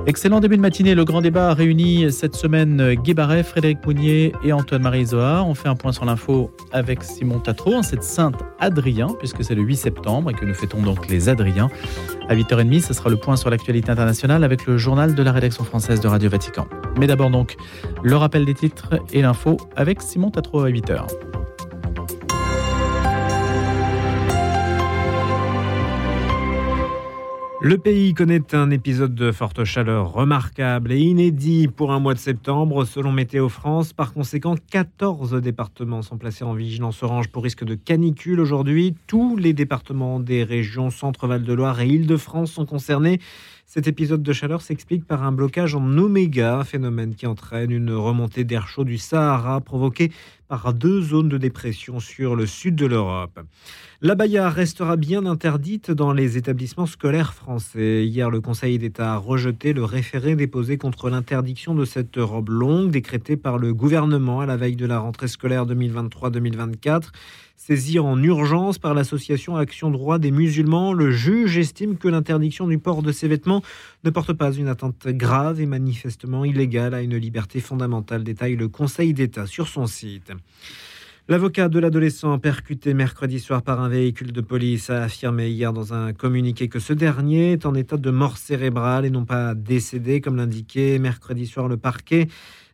Excellent 0.07 0.41
début 0.41 0.57
de 0.57 0.61
matinée. 0.61 0.95
Le 0.95 1.05
grand 1.05 1.23
débat 1.23 1.49
a 1.49 1.55
réuni 1.55 2.13
cette 2.13 2.37
semaine 2.37 2.95
Guy 2.95 3.15
Barret, 3.15 3.43
Frédéric 3.43 3.79
Mounier 3.87 4.33
et 4.45 4.53
Antoine-Marie 4.53 5.07
Zohar. 5.07 5.49
On 5.49 5.55
fait 5.55 5.69
un 5.69 5.77
point 5.77 5.93
sur 5.93 6.05
l'info 6.05 6.51
avec 6.73 7.03
Simon 7.03 7.39
Tatro 7.39 7.75
en 7.75 7.83
cette 7.83 8.03
Sainte-Adrien, 8.03 9.09
puisque 9.19 9.43
c'est 9.43 9.55
le 9.55 9.63
8 9.63 9.77
septembre 9.77 10.31
et 10.31 10.35
que 10.35 10.45
nous 10.45 10.55
fêtons 10.55 10.83
donc 10.83 11.09
les 11.09 11.31
Adriens. 11.31 11.71
À 12.29 12.37
8h30, 12.37 12.83
ce 12.83 12.93
sera 12.93 13.09
le 13.09 13.17
point 13.17 13.37
sur 13.37 13.49
l'actualité 13.49 13.91
internationale 13.91 14.45
avec 14.45 14.67
le 14.67 14.77
journal 14.77 15.15
de 15.15 15.23
la 15.23 15.33
rédaction 15.33 15.65
française 15.65 16.01
de 16.01 16.09
Radio 16.09 16.29
Vatican. 16.29 16.67
Mais 16.99 17.07
d'abord 17.07 17.31
donc, 17.31 17.57
le 18.03 18.17
rappel 18.17 18.45
des 18.45 18.55
titres 18.55 19.01
et 19.13 19.23
l'info 19.23 19.57
avec 19.75 20.03
Simon 20.03 20.31
Tatro 20.31 20.61
à 20.61 20.69
8h. 20.69 21.07
Le 27.67 27.79
pays 27.79 28.13
connaît 28.13 28.55
un 28.55 28.71
épisode 28.71 29.15
de 29.15 29.33
forte 29.33 29.65
chaleur 29.65 30.13
remarquable 30.13 30.93
et 30.93 30.99
inédit 30.99 31.67
pour 31.67 31.93
un 31.93 31.99
mois 31.99 32.13
de 32.13 32.19
septembre, 32.19 32.85
selon 32.85 33.11
Météo 33.11 33.49
France. 33.49 33.95
Par 33.95 34.13
conséquent, 34.13 34.55
14 34.71 35.41
départements 35.41 36.03
sont 36.03 36.19
placés 36.19 36.45
en 36.45 36.53
vigilance 36.53 37.03
orange 37.03 37.29
pour 37.29 37.43
risque 37.43 37.65
de 37.65 37.75
canicule 37.75 38.41
aujourd'hui. 38.41 38.95
Tous 39.07 39.39
les 39.39 39.55
départements 39.55 40.21
des 40.21 40.45
régions 40.45 40.91
Centre-Val 40.91 41.43
de 41.43 41.53
Loire 41.55 41.81
et 41.81 41.89
Île-de-France 41.89 42.53
sont 42.53 42.67
concernés. 42.67 43.19
Cet 43.65 43.89
épisode 43.89 44.23
de 44.23 44.33
chaleur 44.35 44.61
s'explique 44.61 45.07
par 45.07 45.23
un 45.23 45.33
blocage 45.33 45.75
en 45.75 45.97
oméga, 45.97 46.65
phénomène 46.65 47.15
qui 47.15 47.27
entraîne 47.27 47.71
une 47.71 47.93
remontée 47.93 48.45
d'air 48.45 48.69
chaud 48.69 48.85
du 48.85 48.99
Sahara 48.99 49.63
provoquée 49.63 50.13
par 50.49 50.75
deux 50.75 51.01
zones 51.01 51.31
de 51.31 51.39
dépression 51.39 51.99
sur 51.99 52.37
le 52.37 52.45
sud 52.45 52.77
de 52.77 52.85
l'Europe. 52.85 53.41
La 54.07 54.15
baya 54.15 54.51
restera 54.51 54.97
bien 54.97 55.25
interdite 55.25 55.91
dans 55.91 56.13
les 56.13 56.37
établissements 56.37 56.85
scolaires 56.85 57.33
français. 57.33 58.05
Hier, 58.05 58.29
le 58.29 58.43
Conseil 58.43 58.79
d'État 58.79 59.15
a 59.15 59.17
rejeté 59.17 59.73
le 59.73 59.83
référé 59.83 60.37
déposé 60.37 60.77
contre 60.77 61.09
l'interdiction 61.09 61.75
de 61.75 61.87
cette 61.87 62.17
robe 62.19 62.51
longue 62.51 62.91
décrétée 62.91 63.39
par 63.39 63.57
le 63.57 63.73
gouvernement 63.73 64.41
à 64.41 64.47
la 64.47 64.59
veille 64.59 64.77
de 64.77 64.85
la 64.85 64.99
rentrée 64.99 65.27
scolaire 65.27 65.65
2023-2024. 65.65 67.13
Saisi 67.57 67.99
en 67.99 68.23
urgence 68.23 68.79
par 68.79 68.93
l'association 68.93 69.57
Action 69.57 69.91
Droit 69.91 70.19
des 70.19 70.33
musulmans, 70.33 70.93
le 70.93 71.11
juge 71.11 71.57
estime 71.57 71.97
que 71.97 72.09
l'interdiction 72.09 72.67
du 72.67 72.77
port 72.77 73.03
de 73.03 73.11
ces 73.11 73.27
vêtements 73.27 73.63
ne 74.05 74.11
porte 74.11 74.35
pas 74.35 74.53
une 74.53 74.69
atteinte 74.69 75.09
grave 75.09 75.63
et 75.63 75.67
manifestement 75.67 76.45
illégale 76.45 76.93
à 76.93 77.01
une 77.01 77.17
liberté 77.17 77.59
fondamentale, 77.59 78.23
détaille 78.23 78.57
le 78.57 78.69
Conseil 78.69 79.15
d'État 79.15 79.47
sur 79.47 79.67
son 79.67 79.87
site. 79.87 80.31
L'avocat 81.27 81.71
de 81.71 81.79
l'adolescent 81.79 82.39
percuté 82.39 82.93
mercredi 82.93 83.41
soir 83.41 83.63
par 83.63 83.81
un 83.81 83.89
véhicule 83.89 84.31
de 84.31 84.43
police 84.43 84.91
a 84.91 85.05
affirmé 85.05 85.49
hier 85.49 85.73
dans 85.73 85.95
un 85.95 86.13
communiqué 86.13 86.69
que 86.69 86.79
ce 86.79 86.93
dernier 86.93 87.53
est 87.53 87.65
en 87.65 87.75
état 87.75 87.97
de 87.97 88.11
mort 88.11 88.37
cérébrale 88.37 89.07
et 89.07 89.11
non 89.11 89.25
pas 89.25 89.55
décédé, 89.55 90.21
comme 90.21 90.37
l'indiquait 90.37 90.99
mercredi 90.99 91.47
soir 91.47 91.67
le 91.67 91.79
parquet. 91.79 92.29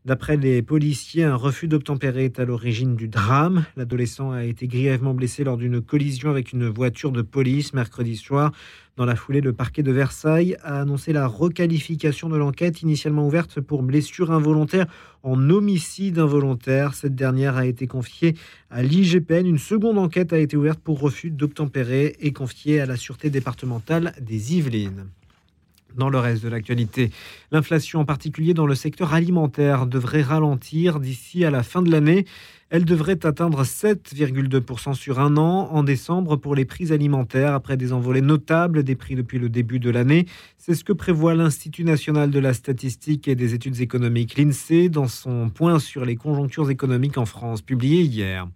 D'après 0.07 0.39
les 0.39 0.63
policiers, 0.63 1.25
un 1.25 1.37
refus 1.37 1.69
d'obtempérer 1.69 2.25
est 2.25 2.41
à 2.41 2.47
l'origine 2.47 2.97
du 2.97 3.07
drame. 3.07 3.67
L'adolescent 3.77 4.31
a 4.31 4.45
été 4.45 4.67
grièvement 4.67 5.13
blessé 5.13 5.45
lors 5.45 5.59
d'une 5.59 5.83
collision 5.83 6.31
avec 6.31 6.53
une 6.53 6.69
voiture 6.69 7.13
de 7.13 7.21
police 7.21 7.75
mercredi 7.75 8.17
soir. 8.17 8.51
Dans 8.97 9.05
la 9.05 9.15
foulée, 9.15 9.43
le 9.43 9.53
parquet 9.53 9.83
de 9.83 9.93
Versailles 9.93 10.57
a 10.63 10.81
annoncé 10.81 11.13
la 11.13 11.27
requalification 11.27 12.31
de 12.31 12.39
l'enquête 12.39 12.81
initialement 12.81 13.27
ouverte 13.27 13.61
pour 13.61 13.83
blessure 13.83 14.31
involontaire 14.31 14.87
en 15.23 15.51
homicide 15.51 16.19
involontaire. 16.19 16.95
Cette 16.95 17.15
dernière 17.15 17.59
a 17.59 17.67
été 17.67 17.87
confiée 17.87 18.37
à 18.71 18.83
l'IGPN. 18.83 19.47
Une 19.47 19.59
seconde 19.59 19.99
enquête 19.99 20.33
a 20.33 20.39
été 20.39 20.57
ouverte 20.57 20.81
pour 20.81 20.99
refus 20.99 21.31
d'obtempérer 21.31 22.17
et 22.21 22.33
confiée 22.33 22.81
à 22.81 22.87
la 22.87 22.97
Sûreté 22.97 23.29
départementale 23.29 24.15
des 24.19 24.57
Yvelines. 24.57 25.11
Dans 25.97 26.09
le 26.09 26.19
reste 26.19 26.43
de 26.43 26.49
l'actualité, 26.49 27.11
l'inflation 27.51 28.01
en 28.01 28.05
particulier 28.05 28.55
dans 28.55 28.67
le 28.67 28.75
secteur 28.75 29.13
alimentaire 29.13 29.87
devrait 29.87 30.23
ralentir 30.23 31.01
d'ici 31.01 31.45
à 31.45 31.51
la 31.51 31.63
fin 31.63 31.83
de 31.83 31.91
l'année. 31.91 32.27
Elle 32.71 32.85
devrait 32.85 33.27
atteindre 33.27 33.65
7,2% 33.65 34.95
sur 34.95 35.19
un 35.19 35.37
an 35.37 35.69
en 35.73 35.83
décembre 35.83 36.37
pour 36.37 36.55
les 36.55 36.65
prix 36.65 36.93
alimentaires 36.93 37.53
après 37.53 37.77
des 37.77 37.93
envolées 37.93 38.21
notables 38.21 38.85
des 38.85 38.95
prix 38.95 39.17
depuis 39.17 39.41
le 39.41 39.49
début 39.49 39.81
de 39.81 39.91
l'année. 39.91 40.27
C'est 40.57 40.75
ce 40.75 40.85
que 40.85 40.93
prévoit 40.93 41.35
l'Institut 41.35 41.83
national 41.83 42.31
de 42.31 42.39
la 42.39 42.55
statistique 42.55 43.27
et 43.27 43.35
des 43.35 43.55
études 43.55 43.81
économiques, 43.81 44.39
l'INSEE, 44.39 44.89
dans 44.89 45.09
son 45.09 45.51
point 45.51 45.81
sur 45.81 46.05
les 46.05 46.15
conjonctures 46.15 46.71
économiques 46.71 47.19
en 47.19 47.27
France, 47.27 47.61
publié 47.61 48.03
hier. 48.03 48.47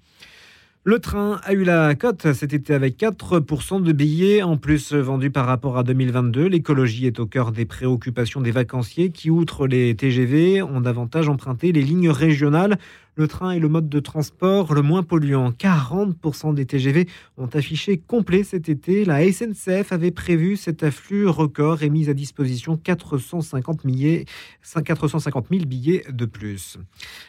Le 0.86 0.98
train 0.98 1.40
a 1.44 1.54
eu 1.54 1.64
la 1.64 1.94
cote 1.94 2.34
cet 2.34 2.52
été 2.52 2.74
avec 2.74 2.98
4% 2.98 3.82
de 3.82 3.92
billets 3.92 4.42
en 4.42 4.58
plus 4.58 4.92
vendus 4.92 5.30
par 5.30 5.46
rapport 5.46 5.78
à 5.78 5.82
2022. 5.82 6.44
L'écologie 6.44 7.06
est 7.06 7.20
au 7.20 7.24
cœur 7.24 7.52
des 7.52 7.64
préoccupations 7.64 8.42
des 8.42 8.50
vacanciers 8.50 9.10
qui, 9.10 9.30
outre 9.30 9.66
les 9.66 9.96
TGV, 9.96 10.60
ont 10.60 10.82
davantage 10.82 11.30
emprunté 11.30 11.72
les 11.72 11.80
lignes 11.80 12.10
régionales 12.10 12.76
le 13.16 13.28
train 13.28 13.52
est 13.52 13.58
le 13.58 13.68
mode 13.68 13.88
de 13.88 14.00
transport 14.00 14.74
le 14.74 14.82
moins 14.82 15.02
polluant. 15.02 15.50
40% 15.50 16.54
des 16.54 16.66
TGV 16.66 17.08
ont 17.36 17.48
affiché 17.52 17.98
complet 17.98 18.44
cet 18.44 18.68
été. 18.68 19.04
La 19.04 19.30
SNCF 19.30 19.92
avait 19.92 20.10
prévu 20.10 20.56
cet 20.56 20.82
afflux 20.82 21.28
record 21.28 21.82
et 21.82 21.90
mis 21.90 22.10
à 22.10 22.14
disposition 22.14 22.76
450, 22.76 23.82
450 24.84 25.46
000 25.50 25.64
billets 25.64 26.04
de 26.10 26.24
plus. 26.24 26.78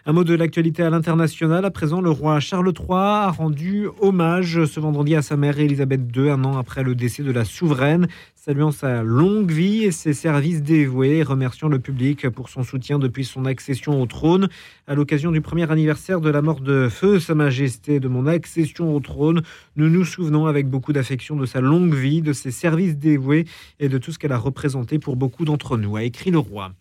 Un 0.06 0.14
mot 0.14 0.24
de 0.24 0.34
l'actualité 0.34 0.84
à 0.84 0.90
l'international. 0.90 1.66
À 1.66 1.72
présent, 1.72 2.02
le 2.02 2.10
roi 2.10 2.40
Charles 2.40 2.74
III 2.78 2.88
a 2.90 3.32
rendu 3.32 3.88
hommage 4.02 4.66
ce 4.66 4.80
vendredi 4.80 5.16
à 5.16 5.22
sa 5.22 5.38
mère 5.38 5.60
Elisabeth 5.60 6.02
II, 6.16 6.30
un 6.30 6.44
an 6.44 6.58
après 6.58 6.84
le 6.84 6.96
décès 6.96 7.24
de 7.24 7.32
la 7.32 7.46
souveraine 7.46 8.08
saluant 8.46 8.72
sa 8.72 9.02
longue 9.02 9.52
vie 9.52 9.86
et 9.86 9.92
ses 9.92 10.14
services 10.14 10.62
dévoués, 10.62 11.24
remerciant 11.24 11.68
le 11.68 11.80
public 11.80 12.30
pour 12.30 12.50
son 12.50 12.62
soutien 12.62 13.00
depuis 13.00 13.26
son 13.26 13.44
accession 13.46 14.00
au 14.00 14.06
trône. 14.06 14.50
À 14.86 14.94
l'occasion 14.94 15.32
du 15.32 15.42
premier 15.42 15.72
anniversaire 15.72 16.22
de 16.22 16.30
la 16.30 16.44
mort 16.44 16.60
de 16.60 16.88
Feu 16.88 17.20
Sa 17.20 17.34
Majesté, 17.34 18.00
de 18.00 18.08
mon 18.08 18.28
accession 18.28 18.96
au 18.96 19.00
trône, 19.00 19.42
nous 19.78 19.90
nous 19.90 20.06
souvenons 20.06 20.46
avec 20.46 20.70
beaucoup 20.70 20.94
d'affection 20.94 21.36
de 21.36 21.48
sa 21.48 21.60
longue 21.60 21.96
vie, 21.96 22.22
de 22.22 22.34
ses 22.34 22.52
services 22.52 22.96
dévoués 22.98 23.46
et 23.80 23.90
de 23.90 23.98
tout 23.98 24.12
ce 24.12 24.20
qu'elle 24.20 24.32
a 24.32 24.38
représenté 24.38 25.00
pour 25.00 25.16
beaucoup 25.16 25.44
d'entre 25.44 25.76
nous, 25.76 25.96
a 25.96 26.04
écrit 26.04 26.30
le 26.30 26.38
roi. 26.38 26.72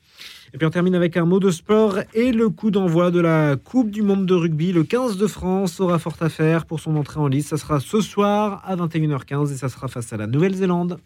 Et 0.53 0.59
puis 0.59 0.67
on 0.67 0.71
termine 0.71 0.95
avec 0.95 1.17
un 1.17 1.25
mot 1.25 1.41
de 1.41 1.51
sport 1.51 1.97
et 2.13 2.33
le 2.33 2.51
coup 2.51 2.73
d'envoi 2.73 3.11
de 3.11 3.21
la 3.21 3.57
Coupe 3.57 3.91
du 3.91 4.03
Monde 4.03 4.27
de 4.27 4.35
rugby. 4.35 4.71
Le 4.75 4.85
15 4.85 5.17
de 5.17 5.27
France 5.27 5.81
aura 5.81 5.99
fort 5.99 6.17
à 6.21 6.29
faire 6.29 6.67
pour 6.67 6.81
son 6.81 6.95
entrée 6.97 7.21
en 7.21 7.27
liste. 7.27 7.49
Ça 7.49 7.57
sera 7.57 7.81
ce 7.81 8.03
soir 8.03 8.61
à 8.67 8.77
21h15 8.77 9.51
et 9.51 9.57
ça 9.57 9.71
sera 9.71 9.89
face 9.89 10.13
à 10.13 10.19
la 10.19 10.27
Nouvelle-Zélande. 10.27 10.99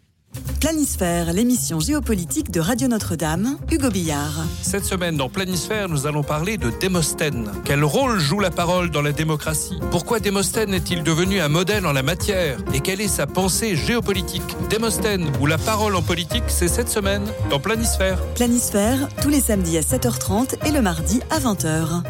Planisphère, 0.59 1.31
l'émission 1.33 1.79
géopolitique 1.79 2.51
de 2.51 2.59
Radio 2.59 2.87
Notre-Dame, 2.87 3.57
Hugo 3.71 3.89
Billard. 3.89 4.43
Cette 4.61 4.85
semaine 4.85 5.15
dans 5.15 5.29
Planisphère, 5.29 5.87
nous 5.89 6.05
allons 6.05 6.21
parler 6.21 6.57
de 6.57 6.69
Démosthène. 6.69 7.51
Quel 7.63 7.83
rôle 7.83 8.19
joue 8.19 8.39
la 8.39 8.51
parole 8.51 8.91
dans 8.91 9.01
la 9.01 9.11
démocratie? 9.11 9.79
Pourquoi 9.89 10.19
Démosthène 10.19 10.73
est-il 10.73 11.03
devenu 11.03 11.39
un 11.39 11.47
modèle 11.47 11.85
en 11.85 11.93
la 11.93 12.03
matière? 12.03 12.59
Et 12.73 12.81
quelle 12.81 13.01
est 13.01 13.07
sa 13.07 13.25
pensée 13.25 13.75
géopolitique? 13.75 14.55
Démosthène 14.69 15.31
ou 15.39 15.45
la 15.45 15.57
parole 15.57 15.95
en 15.95 16.01
politique, 16.01 16.43
c'est 16.47 16.67
cette 16.67 16.89
semaine 16.89 17.23
dans 17.49 17.59
Planisphère. 17.59 18.21
Planisphère, 18.35 19.07
tous 19.21 19.29
les 19.29 19.41
samedis 19.41 19.77
à 19.77 19.81
7h30 19.81 20.67
et 20.67 20.71
le 20.71 20.81
mardi 20.81 21.21
à 21.31 21.39
20h. 21.39 22.03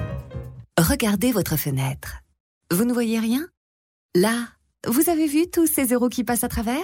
Regardez 0.80 1.32
votre 1.32 1.56
fenêtre. 1.56 2.22
Vous 2.72 2.84
ne 2.84 2.94
voyez 2.94 3.20
rien? 3.20 3.48
Là, 4.16 4.34
vous 4.88 5.10
avez 5.10 5.28
vu 5.28 5.50
tous 5.50 5.68
ces 5.68 5.94
euros 5.94 6.10
qui 6.10 6.24
passent 6.24 6.44
à 6.44 6.50
travers? 6.50 6.84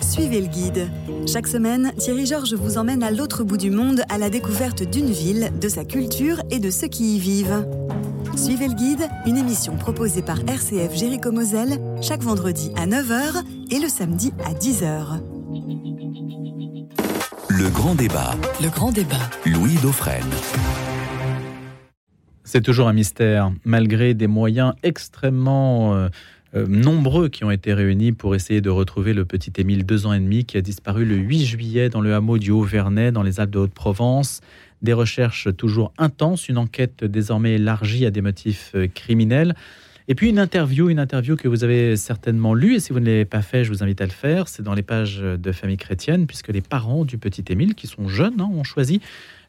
Suivez 0.00 0.40
le 0.40 0.46
guide. 0.46 0.88
Chaque 1.26 1.46
semaine, 1.46 1.92
Thierry 1.98 2.26
Georges 2.26 2.54
vous 2.54 2.78
emmène 2.78 3.02
à 3.02 3.10
l'autre 3.10 3.42
bout 3.42 3.56
du 3.56 3.70
monde 3.70 4.02
à 4.08 4.18
la 4.18 4.30
découverte 4.30 4.82
d'une 4.82 5.10
ville, 5.10 5.50
de 5.60 5.68
sa 5.68 5.84
culture 5.84 6.40
et 6.50 6.58
de 6.58 6.70
ceux 6.70 6.88
qui 6.88 7.16
y 7.16 7.18
vivent. 7.18 7.66
Suivez 8.36 8.68
le 8.68 8.74
guide, 8.74 9.08
une 9.26 9.36
émission 9.36 9.76
proposée 9.76 10.22
par 10.22 10.38
RCF 10.40 10.94
Jéricho 10.94 11.32
Moselle 11.32 11.80
chaque 12.02 12.22
vendredi 12.22 12.70
à 12.76 12.86
9h 12.86 13.42
et 13.70 13.78
le 13.78 13.88
samedi 13.88 14.32
à 14.44 14.52
10h. 14.52 15.20
Le 17.48 17.70
grand 17.70 17.94
débat. 17.94 18.34
Le 18.62 18.68
grand 18.68 18.92
débat. 18.92 19.30
Louis 19.46 19.74
Dauphren. 19.82 20.24
C'est 22.44 22.62
toujours 22.62 22.88
un 22.88 22.92
mystère, 22.92 23.52
malgré 23.64 24.14
des 24.14 24.26
moyens 24.26 24.74
extrêmement 24.82 25.94
euh, 25.94 26.08
euh, 26.54 26.66
nombreux 26.68 27.28
qui 27.28 27.42
ont 27.42 27.50
été 27.50 27.74
réunis 27.74 28.12
pour 28.12 28.36
essayer 28.36 28.60
de 28.60 28.70
retrouver 28.70 29.12
le 29.12 29.24
petit 29.24 29.52
Émile, 29.56 29.84
deux 29.84 30.06
ans 30.06 30.12
et 30.12 30.20
demi, 30.20 30.44
qui 30.44 30.56
a 30.56 30.60
disparu 30.60 31.04
le 31.04 31.16
8 31.16 31.44
juillet 31.44 31.88
dans 31.88 32.00
le 32.00 32.14
hameau 32.14 32.38
du 32.38 32.52
Haut-Vernay, 32.52 33.10
dans 33.10 33.24
les 33.24 33.40
Alpes 33.40 33.50
de 33.50 33.58
Haute-Provence. 33.58 34.40
Des 34.80 34.92
recherches 34.92 35.48
toujours 35.56 35.92
intenses, 35.98 36.48
une 36.48 36.58
enquête 36.58 37.02
désormais 37.02 37.54
élargie 37.54 38.06
à 38.06 38.12
des 38.12 38.20
motifs 38.20 38.70
euh, 38.76 38.86
criminels. 38.86 39.56
Et 40.06 40.14
puis 40.14 40.28
une 40.28 40.38
interview, 40.38 40.90
une 40.90 41.00
interview 41.00 41.34
que 41.34 41.48
vous 41.48 41.64
avez 41.64 41.96
certainement 41.96 42.54
lue, 42.54 42.76
et 42.76 42.80
si 42.80 42.92
vous 42.92 43.00
ne 43.00 43.06
l'avez 43.06 43.24
pas 43.24 43.42
fait, 43.42 43.64
je 43.64 43.70
vous 43.72 43.82
invite 43.82 44.00
à 44.00 44.04
le 44.04 44.12
faire. 44.12 44.46
C'est 44.46 44.62
dans 44.62 44.74
les 44.74 44.82
pages 44.82 45.18
de 45.18 45.52
Famille 45.52 45.78
Chrétienne, 45.78 46.26
puisque 46.26 46.48
les 46.48 46.60
parents 46.60 47.04
du 47.04 47.18
petit 47.18 47.44
Émile, 47.48 47.74
qui 47.74 47.88
sont 47.88 48.06
jeunes, 48.06 48.40
hein, 48.40 48.50
ont 48.52 48.64
choisi 48.64 49.00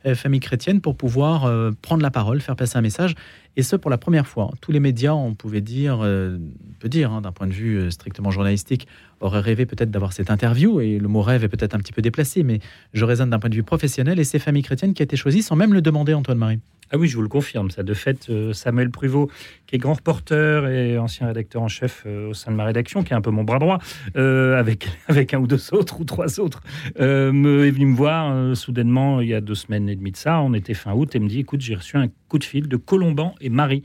euh, 0.06 0.16
Famille 0.16 0.40
Chrétienne 0.40 0.82
pour 0.82 0.96
pouvoir 0.96 1.52
prendre 1.82 2.02
la 2.02 2.12
parole, 2.12 2.40
faire 2.40 2.56
passer 2.56 2.78
un 2.78 2.82
message, 2.82 3.16
et 3.58 3.64
ce 3.64 3.76
pour 3.76 3.90
la 3.90 3.98
première 3.98 4.28
fois. 4.28 4.52
Tous 4.62 4.72
les 4.72 4.80
médias, 4.80 5.14
on 5.14 5.34
pouvait 5.34 5.62
dire, 5.62 6.00
euh, 6.02 6.38
on 6.40 6.80
peut 6.80 6.90
dire, 6.90 7.12
hein, 7.12 7.22
d'un 7.22 7.32
point 7.32 7.48
de 7.48 7.54
vue 7.54 7.78
euh, 7.78 7.90
strictement 7.90 8.32
journalistique, 8.32 8.88
auraient 9.22 9.40
rêvé 9.40 9.66
peut-être 9.66 9.92
d'avoir 9.92 10.14
cette 10.14 10.30
interview, 10.30 10.82
et 10.82 11.00
le 11.00 11.08
mot 11.08 11.22
rêve 11.22 11.44
est 11.44 11.50
peut-être 11.50 11.74
un 11.74 11.80
petit 11.80 11.94
peu 11.94 12.02
déplacé, 12.02 12.44
mais 12.44 12.60
je 12.94 13.06
raisonne 13.06 13.30
d'un 13.30 13.40
point 13.40 13.50
de 13.50 13.56
vue 13.56 13.64
professionnel, 13.64 14.20
et 14.20 14.24
c'est 14.24 14.40
Famille 14.40 14.64
Chrétienne 14.64 14.94
qui 14.94 15.02
a 15.02 15.06
été 15.06 15.16
choisie 15.16 15.42
sans 15.42 15.56
même 15.56 15.74
le 15.74 15.82
demander, 15.82 16.14
Antoine 16.14 16.38
Marie. 16.38 16.60
Ah 16.92 16.98
oui, 16.98 17.08
je 17.08 17.16
vous 17.16 17.24
le 17.24 17.30
confirme. 17.30 17.72
Ça, 17.72 17.82
de 17.82 17.96
fait, 17.96 18.30
euh, 18.30 18.54
Samuel 18.54 18.92
Pruvot, 18.92 19.32
qui 19.66 19.76
est 19.76 19.80
grand 19.80 19.96
reporter 19.96 20.68
et 20.68 21.00
ancien 21.00 21.26
rédacteur 21.26 21.64
en 21.64 21.68
chef 21.68 22.06
au 22.06 22.36
sein 22.36 22.52
de 22.52 22.56
ma 22.56 22.64
rédaction, 22.64 23.04
qui 23.04 23.12
est 23.14 23.16
un 23.16 23.22
peu 23.22 23.32
mon 23.32 23.44
bras 23.44 23.58
droit, 23.58 23.80
avec, 24.14 24.88
avec 25.08 25.34
un 25.34 25.40
ou 25.40 25.48
deux 25.48 25.74
autres 25.74 26.00
ou 26.00 26.04
trois 26.04 26.40
autres, 26.40 26.62
me, 27.00 27.66
est 27.66 27.72
venu 27.72 27.88
me 27.88 27.96
voir 27.96 28.56
soudainement 28.56 29.20
il 29.20 29.30
y 29.30 29.34
a 29.34 29.42
deux 29.42 29.56
semaines 29.56 29.90
et 29.90 29.96
demie 29.96 30.12
de 30.12 30.18
ça. 30.18 30.42
On 30.42 30.54
était 30.54 30.76
fin 30.76 30.94
août 30.94 31.16
et 31.16 31.20
me 31.20 31.28
dit 31.28 31.40
écoute, 31.40 31.62
j'ai 31.62 31.74
reçu 31.74 31.98
un 31.98 32.08
coup 32.30 32.40
de 32.40 32.44
fil 32.44 32.68
de 32.68 32.78
Colomban 32.78 33.36
et 33.42 33.50
Marie. 33.50 33.84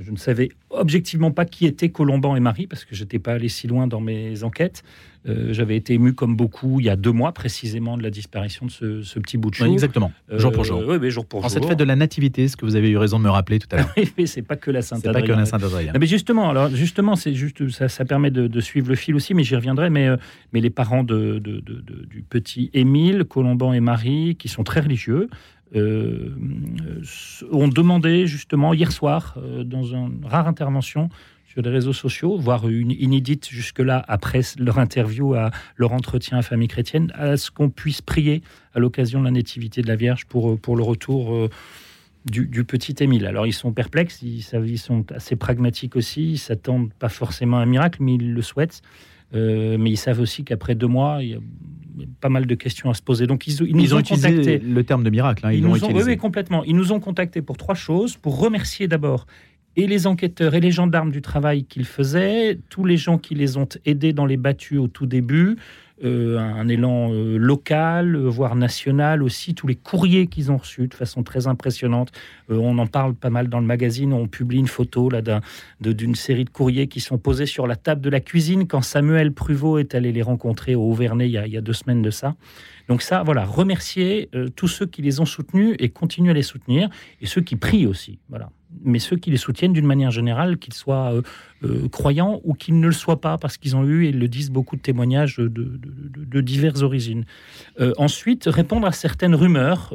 Je 0.00 0.10
ne 0.10 0.16
savais 0.16 0.48
objectivement 0.70 1.32
pas 1.32 1.44
qui 1.44 1.66
étaient 1.66 1.90
Colomban 1.90 2.34
et 2.34 2.40
Marie 2.40 2.66
parce 2.66 2.86
que 2.86 2.94
j'étais 2.94 3.18
pas 3.18 3.32
allé 3.34 3.50
si 3.50 3.66
loin 3.66 3.86
dans 3.86 4.00
mes 4.00 4.42
enquêtes. 4.42 4.82
Euh, 5.28 5.52
J'avais 5.52 5.76
été 5.76 5.92
ému 5.92 6.14
comme 6.14 6.34
beaucoup 6.34 6.80
il 6.80 6.86
y 6.86 6.88
a 6.88 6.96
deux 6.96 7.12
mois 7.12 7.32
précisément 7.32 7.98
de 7.98 8.02
la 8.02 8.08
disparition 8.10 8.64
de 8.66 8.70
ce, 8.70 9.02
ce 9.02 9.18
petit 9.18 9.36
bout 9.36 9.50
de 9.50 9.54
chou. 9.54 9.64
Oui, 9.64 9.72
exactement, 9.74 10.10
jour 10.30 10.50
pour 10.50 10.64
jour. 10.64 10.82
Oui, 10.88 10.96
mais 10.98 11.10
jour 11.10 11.26
pour 11.26 11.40
En 11.40 11.42
jour. 11.42 11.50
cette 11.50 11.66
fête 11.66 11.78
de 11.78 11.84
la 11.84 11.94
Nativité, 11.94 12.48
ce 12.48 12.56
que 12.56 12.64
vous 12.64 12.74
avez 12.74 12.88
eu 12.88 12.96
raison 12.96 13.18
de 13.18 13.24
me 13.24 13.30
rappeler 13.30 13.58
tout 13.58 13.68
à 13.70 13.76
l'heure? 13.76 13.92
Oui, 13.98 14.10
mais 14.16 14.24
c'est 14.26 14.40
pas 14.42 14.56
que 14.56 14.70
la 14.70 14.80
C'est 14.80 14.94
Sainte-Adrien. 14.94 15.20
pas 15.20 15.26
que 15.34 15.38
la 15.38 15.44
Saint-Adrien. 15.44 15.92
Non, 15.92 16.00
mais 16.00 16.06
justement, 16.06 16.48
alors 16.48 16.70
justement, 16.70 17.14
c'est 17.14 17.34
juste 17.34 17.68
ça, 17.68 17.88
ça 17.90 18.06
permet 18.06 18.30
de, 18.30 18.46
de 18.48 18.60
suivre 18.60 18.88
le 18.88 18.94
fil 18.96 19.14
aussi, 19.14 19.34
mais 19.34 19.44
j'y 19.44 19.54
reviendrai. 19.56 19.90
Mais, 19.90 20.08
euh, 20.08 20.16
mais 20.54 20.60
les 20.62 20.70
parents 20.70 21.04
de- 21.04 21.38
du 21.38 22.22
petit 22.22 22.70
Émile, 22.72 23.24
Colomban 23.28 23.74
et 23.74 23.80
Marie, 23.80 24.36
qui 24.36 24.48
sont 24.48 24.64
très 24.64 24.80
religieux, 24.80 25.28
euh, 25.74 26.34
ont 27.50 27.68
demandé 27.68 28.26
justement 28.26 28.74
hier 28.74 28.92
soir, 28.92 29.36
euh, 29.38 29.64
dans 29.64 29.84
une 29.84 30.24
rare 30.24 30.46
intervention 30.46 31.08
sur 31.46 31.62
les 31.62 31.70
réseaux 31.70 31.92
sociaux, 31.94 32.36
voire 32.36 32.68
une 32.68 32.90
inédite 32.90 33.48
jusque-là 33.48 34.04
après 34.06 34.40
leur 34.58 34.78
interview, 34.78 35.34
à 35.34 35.50
leur 35.76 35.92
entretien 35.92 36.38
à 36.38 36.42
Famille 36.42 36.68
Chrétienne, 36.68 37.10
à 37.14 37.36
ce 37.36 37.50
qu'on 37.50 37.70
puisse 37.70 38.02
prier 38.02 38.42
à 38.74 38.80
l'occasion 38.80 39.20
de 39.20 39.24
la 39.24 39.30
Nativité 39.30 39.82
de 39.82 39.88
la 39.88 39.96
Vierge 39.96 40.26
pour, 40.26 40.52
euh, 40.52 40.56
pour 40.56 40.76
le 40.76 40.82
retour. 40.82 41.48
du, 42.26 42.64
petit 42.64 42.94
Émile. 43.00 43.26
Alors 43.26 43.46
ils 43.46 43.52
sont 43.52 43.72
perplexes, 43.72 44.22
ils, 44.22 44.44
ils 44.66 44.78
sont 44.78 45.10
assez 45.10 45.36
pragmatiques 45.36 45.96
aussi, 45.96 46.32
ils 46.32 46.38
s'attendent 46.38 46.92
pas 46.94 47.08
forcément 47.08 47.58
à 47.58 47.62
un 47.62 47.66
miracle, 47.66 47.98
mais 48.02 48.14
ils 48.14 48.32
le 48.32 48.42
souhaitent. 48.42 48.82
Mais 49.32 49.90
ils 49.90 49.96
savent 49.96 50.20
aussi 50.20 50.44
qu'après 50.44 50.74
deux 50.74 50.86
mois, 50.86 51.22
il 51.22 51.30
y 51.30 51.34
a 51.34 51.38
pas 52.20 52.28
mal 52.28 52.46
de 52.46 52.54
questions 52.54 52.90
à 52.90 52.94
se 52.94 53.02
poser. 53.02 53.26
Donc 53.26 53.46
ils, 53.46 53.54
ils 53.62 53.76
nous 53.76 53.82
Ils 53.82 53.94
ont 53.94 53.98
ont 53.98 54.00
utilisé 54.00 54.58
le 54.58 54.84
terme 54.84 55.04
de 55.04 55.10
miracle. 55.10 55.46
hein, 55.46 55.52
ils 55.52 55.62
nous 55.62 55.70
ont, 55.72 55.76
utilisé. 55.76 56.10
oui, 56.10 56.16
complètement. 56.16 56.64
Ils 56.64 56.76
nous 56.76 56.92
ont 56.92 57.00
contactés 57.00 57.42
pour 57.42 57.56
trois 57.56 57.74
choses. 57.74 58.16
Pour 58.16 58.38
remercier 58.38 58.88
d'abord 58.88 59.26
et 59.74 59.86
les 59.86 60.06
enquêteurs 60.06 60.54
et 60.54 60.60
les 60.60 60.70
gendarmes 60.70 61.10
du 61.10 61.22
travail 61.22 61.64
qu'ils 61.64 61.86
faisaient, 61.86 62.58
tous 62.68 62.84
les 62.84 62.98
gens 62.98 63.16
qui 63.16 63.34
les 63.34 63.56
ont 63.56 63.68
aidés 63.86 64.12
dans 64.12 64.26
les 64.26 64.36
battues 64.36 64.76
au 64.76 64.86
tout 64.86 65.06
début, 65.06 65.56
euh, 66.04 66.38
un 66.38 66.66
élan 66.68 67.12
euh, 67.12 67.36
local, 67.36 68.16
euh, 68.16 68.28
voire 68.28 68.56
national 68.56 69.22
aussi, 69.22 69.54
tous 69.54 69.66
les 69.66 69.76
courriers 69.76 70.26
qu'ils 70.26 70.50
ont 70.50 70.56
reçus 70.56 70.88
de 70.88 70.94
façon 70.94 71.22
très 71.22 71.46
impressionnante. 71.46 72.10
On 72.48 72.76
en 72.78 72.86
parle 72.86 73.14
pas 73.14 73.30
mal 73.30 73.48
dans 73.48 73.60
le 73.60 73.66
magazine, 73.66 74.12
on 74.12 74.26
publie 74.26 74.58
une 74.58 74.66
photo 74.66 75.08
là 75.08 75.22
d'une 75.80 76.14
série 76.14 76.44
de 76.44 76.50
courriers 76.50 76.88
qui 76.88 77.00
sont 77.00 77.18
posés 77.18 77.46
sur 77.46 77.66
la 77.66 77.76
table 77.76 78.00
de 78.00 78.10
la 78.10 78.20
cuisine 78.20 78.66
quand 78.66 78.82
Samuel 78.82 79.32
Pruvot 79.32 79.78
est 79.78 79.94
allé 79.94 80.12
les 80.12 80.22
rencontrer 80.22 80.74
au 80.74 80.82
Auvernay 80.82 81.28
il 81.28 81.32
y 81.32 81.38
a, 81.38 81.46
il 81.46 81.52
y 81.52 81.56
a 81.56 81.60
deux 81.60 81.72
semaines 81.72 82.02
de 82.02 82.10
ça. 82.10 82.34
Donc 82.88 83.00
ça, 83.00 83.22
voilà, 83.22 83.44
remercier 83.44 84.28
tous 84.56 84.68
ceux 84.68 84.86
qui 84.86 85.02
les 85.02 85.20
ont 85.20 85.24
soutenus 85.24 85.76
et 85.78 85.88
continuent 85.88 86.30
à 86.30 86.34
les 86.34 86.42
soutenir, 86.42 86.90
et 87.20 87.26
ceux 87.26 87.40
qui 87.40 87.56
prient 87.56 87.86
aussi, 87.86 88.18
voilà. 88.28 88.50
Mais 88.84 88.98
ceux 88.98 89.16
qui 89.16 89.30
les 89.30 89.36
soutiennent 89.36 89.72
d'une 89.72 89.86
manière 89.86 90.10
générale, 90.10 90.58
qu'ils 90.58 90.74
soient 90.74 91.12
euh, 91.12 91.22
euh, 91.64 91.88
croyants 91.88 92.40
ou 92.44 92.54
qu'ils 92.54 92.78
ne 92.80 92.86
le 92.86 92.92
soient 92.92 93.20
pas, 93.20 93.38
parce 93.38 93.56
qu'ils 93.56 93.76
ont 93.76 93.84
eu, 93.84 94.06
et 94.06 94.12
le 94.12 94.28
disent, 94.28 94.50
beaucoup 94.50 94.76
de 94.76 94.80
témoignages 94.80 95.36
de, 95.36 96.40
diverses 96.40 96.82
origines. 96.82 97.24
Euh, 97.80 97.92
ensuite, 97.98 98.44
répondre 98.46 98.86
à 98.86 98.92
certaines 98.92 99.34
rumeurs 99.34 99.94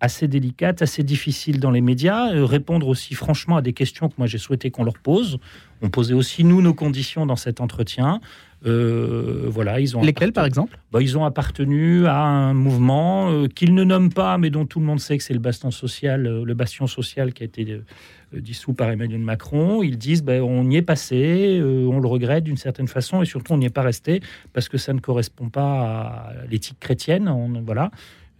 assez 0.00 0.28
délicates, 0.28 0.82
assez 0.82 1.02
difficiles 1.02 1.58
dans 1.58 1.72
les 1.72 1.80
médias, 1.80 2.28
répondre 2.46 2.86
aussi 2.86 3.14
franchement 3.14 3.56
à 3.56 3.62
des 3.62 3.72
questions 3.72 4.08
que 4.08 4.14
moi 4.16 4.28
j'ai 4.28 4.38
souhaité 4.38 4.70
qu'on 4.70 4.84
leur 4.84 4.98
pose. 4.98 5.38
On 5.82 5.90
posait 5.90 6.14
aussi, 6.14 6.44
nous, 6.44 6.62
nos 6.62 6.74
conditions 6.74 7.26
dans 7.26 7.36
cet 7.36 7.60
entretien. 7.60 8.20
Euh, 8.66 9.44
voilà, 9.46 9.78
ils 9.78 9.96
ont 9.96 10.02
Lesquels, 10.02 10.32
par 10.32 10.44
exemple 10.44 10.78
bah, 10.90 11.00
Ils 11.00 11.16
ont 11.16 11.24
appartenu 11.24 12.06
à 12.06 12.20
un 12.22 12.54
mouvement 12.54 13.30
euh, 13.30 13.46
qu'ils 13.46 13.72
ne 13.74 13.84
nomment 13.84 14.12
pas, 14.12 14.36
mais 14.36 14.50
dont 14.50 14.66
tout 14.66 14.80
le 14.80 14.86
monde 14.86 14.98
sait 14.98 15.16
que 15.16 15.22
c'est 15.22 15.34
le 15.34 15.38
bastion 15.38 15.70
social, 15.70 16.26
euh, 16.26 16.44
le 16.44 16.54
bastion 16.54 16.86
social 16.88 17.32
qui 17.32 17.44
a 17.44 17.46
été 17.46 17.80
dissous 18.32 18.74
par 18.74 18.90
Emmanuel 18.90 19.20
Macron. 19.20 19.82
Ils 19.82 19.96
disent 19.96 20.22
ben, 20.24 20.42
on 20.42 20.68
y 20.68 20.76
est 20.76 20.82
passé, 20.82 21.60
on 21.62 22.00
le 22.00 22.08
regrette 22.08 22.44
d'une 22.44 22.56
certaine 22.56 22.88
façon, 22.88 23.22
et 23.22 23.26
surtout 23.26 23.52
on 23.52 23.58
n'y 23.58 23.66
est 23.66 23.70
pas 23.70 23.82
resté 23.82 24.20
parce 24.52 24.68
que 24.68 24.76
ça 24.76 24.92
ne 24.92 25.00
correspond 25.00 25.48
pas 25.48 25.80
à 25.80 26.32
l'éthique 26.50 26.78
chrétienne. 26.80 27.28
On- 27.28 27.62
voilà. 27.62 27.90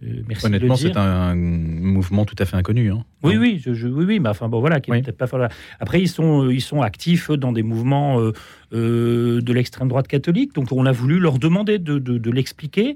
Euh, 0.01 0.21
merci 0.27 0.45
Honnêtement, 0.45 0.75
c'est 0.77 0.95
un 0.97 1.35
mouvement 1.35 2.23
tout 2.25 2.35
à 2.39 2.45
fait 2.45 2.55
inconnu. 2.55 2.89
hein. 2.91 3.03
Oui, 3.23 3.35
oui, 3.37 3.61
je, 3.63 3.73
je- 3.73 3.87
oui, 3.87 4.05
oui, 4.05 4.19
mais 4.19 4.29
enfin 4.29 4.47
bon, 4.47 4.59
voilà, 4.61 4.79
qui 4.79 4.91
peut-être 5.01 5.17
pas. 5.17 5.49
Après, 5.79 6.01
ils 6.01 6.07
sont, 6.07 6.45
euh, 6.45 6.53
ils 6.53 6.61
sont 6.61 6.81
actifs 6.81 7.29
dans 7.31 7.51
des 7.51 7.63
mouvements 7.63 8.19
euh, 8.21 8.31
euh, 8.73 9.41
de 9.41 9.53
l'extrême 9.53 9.87
droite 9.89 10.07
catholique, 10.07 10.53
donc 10.55 10.71
on 10.71 10.85
a 10.85 10.91
voulu 10.91 11.19
leur 11.19 11.37
demander 11.39 11.79
de, 11.79 11.99
de- 11.99 12.17
de 12.17 12.31
l'expliquer. 12.31 12.95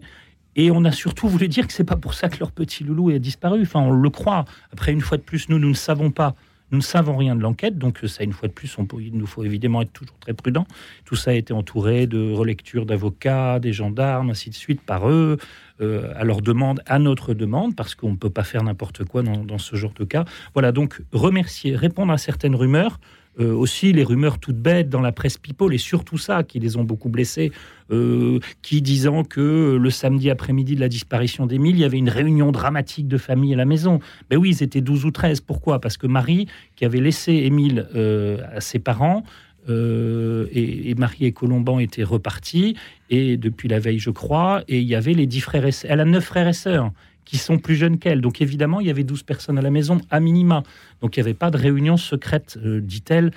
Et 0.55 0.69
on 0.69 0.85
a 0.85 0.91
surtout 0.91 1.27
voulu 1.27 1.47
dire 1.47 1.65
que 1.65 1.73
c'est 1.73 1.83
pas 1.83 1.95
pour 1.95 2.13
ça 2.13 2.29
que 2.29 2.37
leur 2.39 2.51
petit 2.51 2.83
loulou 2.83 3.09
a 3.09 3.17
disparu. 3.17 3.63
Enfin, 3.63 3.79
on 3.81 3.89
le 3.91 4.09
croit. 4.11 4.45
Après, 4.71 4.91
une 4.93 5.01
fois 5.01 5.17
de 5.17 5.23
plus, 5.23 5.49
nous, 5.49 5.57
nous 5.57 5.69
ne 5.69 5.73
savons 5.73 6.11
pas. 6.11 6.35
Nous 6.73 6.79
ne 6.79 6.83
savons 6.83 7.15
rien 7.15 7.35
de 7.35 7.41
l'enquête, 7.43 7.77
donc 7.77 7.99
ça, 8.07 8.23
une 8.23 8.33
fois 8.33 8.47
de 8.47 8.53
plus, 8.53 8.75
on 8.79 8.87
il 8.99 9.15
nous 9.15 9.27
faut 9.27 9.43
évidemment 9.43 9.83
être 9.83 9.93
toujours 9.93 10.17
très 10.17 10.33
prudent. 10.33 10.65
Tout 11.05 11.15
ça 11.15 11.29
a 11.29 11.35
été 11.35 11.53
entouré 11.53 12.07
de 12.07 12.33
relectures 12.33 12.87
d'avocats, 12.87 13.59
des 13.59 13.71
gendarmes, 13.71 14.31
ainsi 14.31 14.49
de 14.49 14.55
suite, 14.55 14.81
par 14.81 15.07
eux, 15.07 15.37
euh, 15.81 16.11
à 16.15 16.23
leur 16.23 16.41
demande, 16.41 16.81
à 16.87 16.97
notre 16.97 17.35
demande, 17.35 17.75
parce 17.75 17.93
qu'on 17.93 18.13
ne 18.13 18.17
peut 18.17 18.31
pas 18.31 18.43
faire 18.43 18.63
n'importe 18.63 19.03
quoi 19.03 19.21
dans 19.21 19.59
ce 19.59 19.75
genre 19.75 19.93
de 19.93 20.03
cas. 20.03 20.25
Voilà, 20.55 20.71
donc 20.71 20.99
remercier, 21.11 21.75
répondre 21.75 22.11
à 22.11 22.17
certaines 22.17 22.55
rumeurs, 22.55 22.99
euh, 23.39 23.51
aussi 23.51 23.93
les 23.93 24.03
rumeurs 24.03 24.37
toutes 24.37 24.57
bêtes 24.57 24.89
dans 24.89 25.01
la 25.01 25.11
presse 25.11 25.37
people, 25.37 25.73
et 25.73 25.79
surtout 25.79 26.17
ça, 26.17 26.43
qui 26.43 26.59
les 26.59 26.77
ont 26.77 26.83
beaucoup 26.83 27.09
blessés, 27.09 27.51
euh, 27.91 28.39
qui 28.61 28.81
disant 28.81 29.23
que 29.23 29.77
le 29.81 29.89
samedi 29.89 30.29
après-midi 30.29 30.75
de 30.75 30.79
la 30.79 30.87
disparition 30.87 31.47
d'Émile, 31.47 31.75
il 31.75 31.81
y 31.81 31.83
avait 31.83 31.97
une 31.97 32.09
réunion 32.09 32.51
dramatique 32.51 33.07
de 33.07 33.17
famille 33.17 33.53
à 33.53 33.57
la 33.57 33.65
maison. 33.65 33.99
Ben 34.29 34.37
oui, 34.37 34.49
ils 34.49 34.63
étaient 34.63 34.81
12 34.81 35.05
ou 35.05 35.11
13. 35.11 35.41
Pourquoi? 35.41 35.79
Parce 35.79 35.97
que 35.97 36.05
Marie, 36.05 36.47
qui 36.75 36.85
avait 36.85 37.01
laissé 37.01 37.33
Émile 37.33 37.87
euh, 37.95 38.37
à 38.53 38.61
ses 38.61 38.79
parents, 38.79 39.23
et, 39.69 40.93
Marie 40.97 41.23
et 41.23 41.31
Colomban 41.31 41.79
étaient 41.79 42.03
repartis, 42.03 42.75
et 43.09 43.37
depuis 43.37 43.69
la 43.69 43.79
veille, 43.79 43.97
je 43.97 44.09
crois, 44.09 44.61
et 44.67 44.79
il 44.79 44.87
y 44.87 44.93
avait 44.93 45.13
les 45.13 45.25
dix 45.25 45.39
frères 45.39 45.65
et. 45.65 45.71
Elle 45.87 46.01
a 46.01 46.05
neuf 46.05 46.25
frères 46.25 46.49
et 46.49 46.53
sœurs 46.53 46.91
qui 47.25 47.37
sont 47.37 47.57
plus 47.57 47.75
jeunes 47.75 47.99
qu'elle. 47.99 48.21
Donc 48.21 48.41
évidemment, 48.41 48.79
il 48.79 48.87
y 48.87 48.89
avait 48.89 49.03
12 49.03 49.23
personnes 49.23 49.57
à 49.57 49.61
la 49.61 49.71
maison, 49.71 49.99
à 50.09 50.19
minima. 50.19 50.63
Donc 51.01 51.17
il 51.17 51.19
n'y 51.19 51.25
avait 51.27 51.33
pas 51.33 51.51
de 51.51 51.57
réunion 51.57 51.97
secrète, 51.97 52.57
euh, 52.63 52.81
dit-elle, 52.81 53.31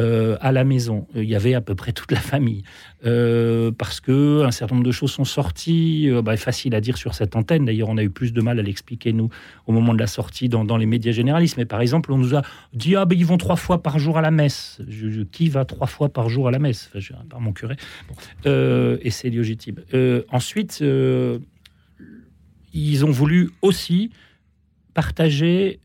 euh, 0.00 0.38
à 0.40 0.52
la 0.52 0.64
maison. 0.64 1.06
Il 1.14 1.24
y 1.24 1.36
avait 1.36 1.52
à 1.52 1.60
peu 1.60 1.74
près 1.74 1.92
toute 1.92 2.12
la 2.12 2.20
famille. 2.20 2.62
Euh, 3.04 3.72
parce 3.76 4.00
que 4.00 4.42
un 4.42 4.50
certain 4.50 4.76
nombre 4.76 4.86
de 4.86 4.92
choses 4.92 5.12
sont 5.12 5.26
sorties. 5.26 6.08
Euh, 6.08 6.22
bah, 6.22 6.36
facile 6.38 6.74
à 6.74 6.80
dire 6.80 6.96
sur 6.96 7.14
cette 7.14 7.36
antenne. 7.36 7.66
D'ailleurs, 7.66 7.90
on 7.90 7.98
a 7.98 8.02
eu 8.02 8.08
plus 8.08 8.32
de 8.32 8.40
mal 8.40 8.58
à 8.58 8.62
l'expliquer, 8.62 9.12
nous, 9.12 9.28
au 9.66 9.72
moment 9.72 9.92
de 9.92 9.98
la 9.98 10.06
sortie 10.06 10.48
dans, 10.48 10.76
les 10.78 10.86
médias 10.86 11.12
généralistes. 11.12 11.58
Mais 11.58 11.66
par 11.66 11.82
exemple, 11.82 12.10
on 12.10 12.16
nous 12.16 12.34
a 12.34 12.40
dit 12.72 12.96
Ah, 12.96 13.04
ben, 13.04 13.18
ils 13.18 13.26
vont 13.26 13.36
trois 13.36 13.56
fois 13.56 13.82
par 13.82 13.98
jour 13.98 14.16
à 14.16 14.22
la 14.22 14.30
messe. 14.30 14.80
Je, 14.88 15.22
qui 15.24 15.50
va 15.50 15.66
trois 15.66 15.86
fois 15.86 16.08
par 16.08 16.30
jour 16.30 16.48
à 16.48 16.50
la 16.50 16.58
messe? 16.58 16.90
Enfin, 16.96 17.14
Par 17.28 17.40
mon 17.40 17.52
curé. 17.52 17.76
Et 18.46 19.10
c'est 19.10 19.28
légitime. 19.28 19.76
ensuite, 20.30 20.82
ils 22.72 23.04
ont 23.04 23.10
voulu 23.10 23.50
aussi 23.62 24.10
partager 24.94 25.80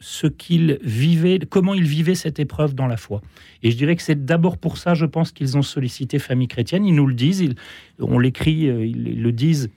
ce 0.00 0.26
qu'il 0.26 0.78
vivait, 0.82 1.40
comment 1.48 1.74
il 1.74 1.84
vivait 1.84 2.14
cette 2.14 2.38
épreuve 2.38 2.74
dans 2.74 2.86
la 2.86 2.96
foi. 2.96 3.20
Et 3.62 3.70
je 3.70 3.76
dirais 3.76 3.96
que 3.96 4.02
c'est 4.02 4.24
d'abord 4.24 4.56
pour 4.58 4.78
ça, 4.78 4.94
je 4.94 5.06
pense, 5.06 5.32
qu'ils 5.32 5.56
ont 5.56 5.62
sollicité 5.62 6.18
Famille 6.18 6.48
Chrétienne. 6.48 6.84
Ils 6.84 6.94
nous 6.94 7.06
le 7.06 7.14
disent, 7.14 7.54
on 7.98 8.18
l'écrit, 8.18 8.68
euh, 8.68 8.86
ils 8.86 9.22
le 9.22 9.32
disent 9.32 9.70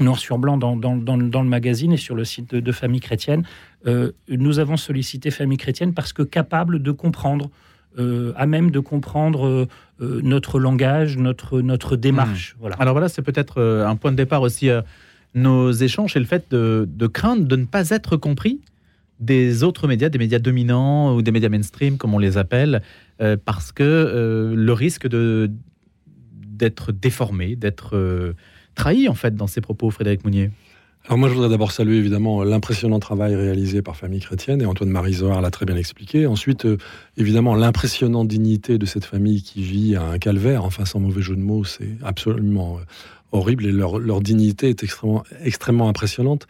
noir 0.00 0.18
sur 0.18 0.38
blanc 0.38 0.56
dans, 0.56 0.74
dans, 0.74 1.16
le 1.16 1.48
magazine 1.48 1.92
et 1.92 1.98
sur 1.98 2.14
le 2.14 2.24
site 2.24 2.54
de, 2.54 2.72
Famille 2.72 3.00
Chrétienne. 3.00 3.44
Euh, 3.86 4.12
nous 4.28 4.58
avons 4.58 4.78
sollicité 4.78 5.30
Famille 5.30 5.58
Chrétienne 5.58 5.92
parce 5.92 6.14
que 6.14 6.22
capable 6.22 6.82
de 6.82 6.92
comprendre, 6.92 7.50
euh, 7.98 8.32
à 8.36 8.46
même 8.46 8.70
de 8.70 8.80
comprendre 8.80 9.68
notre 10.00 10.58
langage, 10.58 11.18
notre, 11.18 11.60
notre 11.60 11.96
démarche. 11.96 12.54
Mmh. 12.54 12.60
Voilà. 12.60 12.76
Alors 12.76 12.94
voilà, 12.94 13.08
c'est 13.08 13.22
peut-être 13.22 13.62
un 13.62 13.94
point 13.96 14.10
de 14.10 14.16
départ 14.16 14.40
aussi. 14.40 14.70
Nos 15.34 15.72
échanges 15.72 16.16
et 16.16 16.20
le 16.20 16.26
fait 16.26 16.50
de, 16.50 16.88
de 16.90 17.06
craindre 17.06 17.46
de 17.46 17.56
ne 17.56 17.64
pas 17.64 17.90
être 17.90 18.16
compris 18.16 18.60
des 19.22 19.62
autres 19.62 19.86
médias, 19.88 20.08
des 20.08 20.18
médias 20.18 20.40
dominants 20.40 21.14
ou 21.14 21.22
des 21.22 21.30
médias 21.30 21.48
mainstream, 21.48 21.96
comme 21.96 22.12
on 22.12 22.18
les 22.18 22.36
appelle, 22.36 22.82
euh, 23.20 23.36
parce 23.42 23.72
que 23.72 23.82
euh, 23.82 24.54
le 24.54 24.72
risque 24.72 25.06
d'être 25.06 26.92
déformé, 26.92 27.54
d'être 27.54 27.96
euh, 27.96 28.34
trahi 28.74 29.08
en 29.08 29.14
fait 29.14 29.36
dans 29.36 29.46
ses 29.46 29.60
propos, 29.60 29.90
Frédéric 29.90 30.24
Mounier. 30.24 30.50
Alors 31.06 31.18
moi, 31.18 31.28
je 31.28 31.34
voudrais 31.34 31.48
d'abord 31.48 31.72
saluer 31.72 31.96
évidemment 31.96 32.44
l'impressionnant 32.44 33.00
travail 33.00 33.34
réalisé 33.34 33.82
par 33.82 33.96
Famille 33.96 34.20
Chrétienne, 34.20 34.60
et 34.60 34.66
Antoine-Marie 34.66 35.14
Zohar 35.14 35.40
l'a 35.40 35.50
très 35.50 35.66
bien 35.66 35.76
expliqué. 35.76 36.26
Ensuite, 36.26 36.66
évidemment, 37.16 37.56
l'impressionnante 37.56 38.28
dignité 38.28 38.78
de 38.78 38.86
cette 38.86 39.04
famille 39.04 39.42
qui 39.42 39.62
vit 39.62 39.96
un 39.96 40.18
calvaire, 40.18 40.64
enfin 40.64 40.84
sans 40.84 41.00
mauvais 41.00 41.22
jeu 41.22 41.34
de 41.34 41.40
mots, 41.40 41.64
c'est 41.64 41.96
absolument 42.04 42.78
horrible, 43.32 43.66
et 43.66 43.72
leur, 43.72 43.98
leur, 43.98 44.20
dignité 44.20 44.68
est 44.68 44.82
extrêmement, 44.82 45.24
extrêmement 45.42 45.88
impressionnante. 45.88 46.46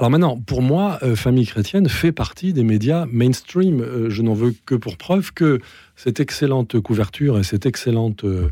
Alors 0.00 0.10
maintenant, 0.10 0.38
pour 0.38 0.62
moi, 0.62 0.98
euh, 1.02 1.14
Famille 1.14 1.46
chrétienne 1.46 1.86
fait 1.90 2.10
partie 2.10 2.54
des 2.54 2.64
médias 2.64 3.04
mainstream. 3.12 3.82
Euh, 3.82 4.08
je 4.08 4.22
n'en 4.22 4.32
veux 4.32 4.54
que 4.64 4.74
pour 4.74 4.96
preuve 4.96 5.34
que 5.34 5.60
cette 5.94 6.20
excellente 6.20 6.80
couverture 6.80 7.38
et 7.38 7.42
cette 7.42 7.66
excellente 7.66 8.24
euh, 8.24 8.48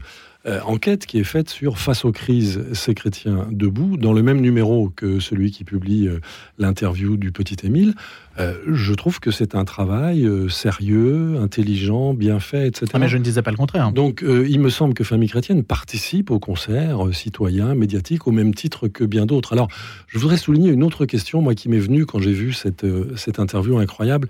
enquête 0.64 1.06
qui 1.06 1.18
est 1.18 1.24
faite 1.24 1.48
sur 1.48 1.78
Face 1.78 2.04
aux 2.04 2.12
crises, 2.12 2.64
ces 2.72 2.94
chrétiens 2.94 3.46
debout, 3.50 3.96
dans 3.96 4.12
le 4.12 4.22
même 4.22 4.40
numéro 4.40 4.90
que 4.90 5.20
celui 5.20 5.50
qui 5.50 5.64
publie 5.64 6.08
l'interview 6.58 7.16
du 7.16 7.32
petit 7.32 7.56
Émile, 7.64 7.94
euh, 8.38 8.54
je 8.66 8.94
trouve 8.94 9.18
que 9.18 9.30
c'est 9.30 9.54
un 9.54 9.64
travail 9.64 10.24
euh, 10.24 10.48
sérieux, 10.48 11.38
intelligent, 11.40 12.14
bien 12.14 12.38
fait, 12.38 12.68
etc. 12.68 12.86
Ah, 12.94 12.98
mais 12.98 13.08
je 13.08 13.16
ne 13.16 13.22
disais 13.22 13.42
pas 13.42 13.50
le 13.50 13.56
contraire. 13.56 13.92
Donc, 13.92 14.22
euh, 14.22 14.46
il 14.48 14.60
me 14.60 14.70
semble 14.70 14.94
que 14.94 15.02
Famille 15.02 15.28
chrétienne 15.28 15.64
participe 15.64 16.30
au 16.30 16.38
concert 16.38 17.00
citoyen, 17.12 17.74
médiatique, 17.74 18.26
au 18.26 18.30
même 18.30 18.54
titre 18.54 18.86
que 18.86 19.04
bien 19.04 19.26
d'autres. 19.26 19.52
Alors, 19.52 19.68
je 20.06 20.18
voudrais 20.18 20.36
souligner 20.36 20.70
une 20.70 20.84
autre 20.84 21.04
question, 21.04 21.42
moi, 21.42 21.54
qui 21.54 21.68
m'est 21.68 21.78
venue 21.78 22.06
quand 22.06 22.20
j'ai 22.20 22.32
vu 22.32 22.52
cette, 22.52 22.86
cette 23.16 23.40
interview 23.40 23.78
incroyable. 23.78 24.28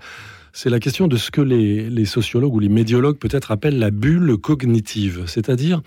C'est 0.53 0.69
la 0.69 0.79
question 0.79 1.07
de 1.07 1.17
ce 1.17 1.31
que 1.31 1.41
les, 1.41 2.05
sociologues 2.05 2.53
ou 2.53 2.59
les 2.59 2.69
médiologues 2.69 3.17
peut-être 3.17 3.51
appellent 3.51 3.79
la 3.79 3.91
bulle 3.91 4.37
cognitive. 4.37 5.23
C'est-à-dire, 5.27 5.81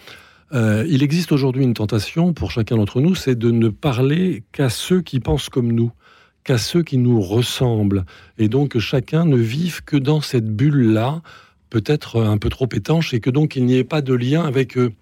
il 0.55 1.03
existe 1.03 1.33
aujourd'hui 1.33 1.65
une 1.65 1.75
tentation 1.75 2.33
pour 2.33 2.51
chacun 2.51 2.77
d'entre 2.77 3.01
nous, 3.01 3.15
c'est 3.15 3.39
de 3.39 3.51
ne 3.51 3.69
parler 3.69 4.45
qu'à 4.53 4.69
ceux 4.69 5.01
qui 5.01 5.19
pensent 5.19 5.49
comme 5.49 5.73
nous 5.73 5.93
qu'à 6.45 6.59
ceux 6.59 6.83
qui 6.83 6.99
nous 6.99 7.21
ressemblent. 7.21 8.05
Et 8.39 8.49
donc 8.49 8.71
que 8.71 8.79
chacun 8.79 9.25
ne 9.25 9.37
vive 9.37 9.83
que 9.85 9.97
dans 9.97 10.21
cette 10.21 10.49
bulle-là, 10.49 11.23
peut-être 11.71 12.23
un 12.23 12.39
peu 12.39 12.49
trop 12.49 12.69
étanche, 12.73 13.15
et 13.15 13.21
que 13.21 13.31
donc 13.31 13.57
il 13.57 13.65
n'y 13.65 13.77
ait 13.77 13.85
pas 13.85 14.03
de 14.03 14.15
lien 14.15 14.43
avec 14.43 14.77
eux 14.77 14.93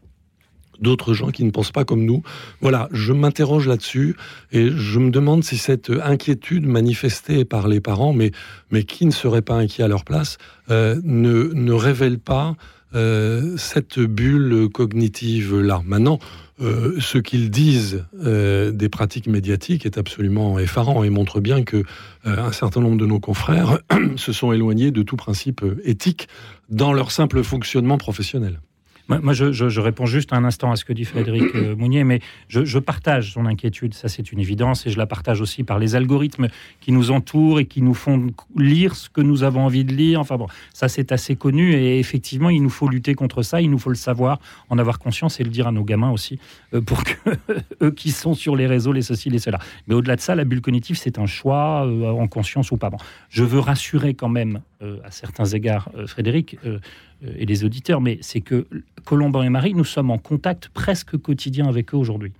d'autres 0.80 1.14
gens 1.14 1.30
qui 1.30 1.44
ne 1.44 1.50
pensent 1.50 1.72
pas 1.72 1.84
comme 1.84 2.04
nous. 2.04 2.22
Voilà, 2.60 2.88
je 2.92 3.12
m'interroge 3.12 3.68
là-dessus 3.68 4.16
et 4.52 4.70
je 4.70 4.98
me 4.98 5.10
demande 5.10 5.44
si 5.44 5.56
cette 5.56 5.90
inquiétude 5.90 6.66
manifestée 6.66 7.44
par 7.44 7.68
les 7.68 7.80
parents, 7.80 8.12
mais, 8.12 8.32
mais 8.70 8.84
qui 8.84 9.06
ne 9.06 9.10
serait 9.10 9.42
pas 9.42 9.54
inquiet 9.54 9.84
à 9.84 9.88
leur 9.88 10.04
place, 10.04 10.38
euh, 10.70 11.00
ne, 11.04 11.52
ne 11.54 11.72
révèle 11.72 12.18
pas 12.18 12.56
euh, 12.94 13.56
cette 13.56 14.00
bulle 14.00 14.68
cognitive-là. 14.72 15.82
Maintenant, 15.84 16.18
euh, 16.60 16.96
ce 16.98 17.18
qu'ils 17.18 17.50
disent 17.50 18.04
des 18.12 18.88
pratiques 18.90 19.26
médiatiques 19.26 19.86
est 19.86 19.96
absolument 19.96 20.58
effarant 20.58 21.04
et 21.04 21.10
montre 21.10 21.40
bien 21.40 21.62
que 21.62 21.84
un 22.24 22.52
certain 22.52 22.80
nombre 22.80 22.98
de 22.98 23.06
nos 23.06 23.20
confrères 23.20 23.78
se 24.16 24.32
sont 24.32 24.52
éloignés 24.52 24.90
de 24.90 25.02
tout 25.02 25.16
principe 25.16 25.64
éthique 25.84 26.28
dans 26.68 26.92
leur 26.92 27.12
simple 27.12 27.42
fonctionnement 27.42 27.96
professionnel. 27.96 28.60
Moi, 29.08 29.32
je, 29.32 29.80
réponds 29.80 30.06
juste 30.06 30.32
un 30.32 30.44
instant 30.44 30.70
à 30.70 30.76
ce 30.76 30.84
que 30.84 30.92
dit 30.92 31.04
Frédéric 31.04 31.54
euh, 31.54 31.74
Mounier, 31.74 32.04
mais 32.04 32.20
je, 32.48 32.78
partage 32.78 33.32
son 33.32 33.46
inquiétude, 33.46 33.94
ça 33.94 34.08
c'est 34.08 34.30
une 34.30 34.38
évidence, 34.38 34.86
et 34.86 34.90
je 34.90 34.98
la 34.98 35.06
partage 35.06 35.40
aussi 35.40 35.64
par 35.64 35.78
les 35.78 35.96
algorithmes 35.96 36.48
qui 36.80 36.92
nous 36.92 37.10
entourent 37.10 37.58
et 37.58 37.64
qui 37.64 37.82
nous 37.82 37.94
font 37.94 38.28
lire 38.56 38.94
ce 38.94 39.08
que 39.08 39.20
nous 39.20 39.42
avons 39.42 39.64
envie 39.64 39.84
de 39.84 39.92
lire. 39.92 40.20
Enfin 40.20 40.36
bon, 40.36 40.46
ça 40.72 40.88
c'est 40.88 41.12
assez 41.12 41.34
connu, 41.34 41.72
et 41.74 41.98
effectivement, 41.98 42.50
il 42.50 42.62
nous 42.62 42.70
faut 42.70 42.88
lutter 42.88 43.14
contre 43.14 43.42
ça, 43.42 43.60
il 43.60 43.70
nous 43.70 43.78
faut 43.78 43.90
le 43.90 43.96
savoir, 43.96 44.38
en 44.68 44.78
avoir 44.78 44.98
conscience 44.98 45.40
et 45.40 45.44
le 45.44 45.50
dire 45.50 45.66
à 45.66 45.72
nos 45.72 45.84
gamins 45.84 46.10
aussi, 46.10 46.38
euh, 46.74 46.80
pour 46.80 47.02
que 47.02 47.14
eux 47.82 47.90
qui 47.90 48.12
sont 48.12 48.34
sur 48.34 48.54
les 48.54 48.66
réseaux, 48.66 48.92
les 48.92 49.02
ceci, 49.02 49.28
les 49.28 49.40
cela. 49.40 49.58
Mais 49.88 49.94
au-delà 49.94 50.16
de 50.16 50.20
ça, 50.20 50.34
la 50.34 50.44
bulle 50.44 50.60
cognitive, 50.60 50.96
c'est 50.96 51.18
un 51.18 51.26
choix, 51.26 51.84
euh, 51.86 52.10
en 52.10 52.28
conscience 52.28 52.70
ou 52.70 52.76
pas. 52.76 52.90
Bon, 52.90 52.98
je 53.28 53.42
veux 53.42 53.60
rassurer 53.60 54.14
quand 54.14 54.28
même, 54.28 54.60
à 55.04 55.10
certains 55.10 55.44
égards, 55.44 55.90
Frédéric, 56.06 56.56
et 57.22 57.46
les 57.46 57.64
auditeurs, 57.64 58.00
mais 58.00 58.18
c'est 58.20 58.40
que 58.40 58.66
Colomban 59.04 59.42
et 59.42 59.48
Marie, 59.48 59.74
nous 59.74 59.84
sommes 59.84 60.10
en 60.10 60.18
contact 60.18 60.68
presque 60.68 61.16
quotidien 61.16 61.66
avec 61.66 61.94
eux 61.94 61.96
aujourd'hui. 61.96 62.32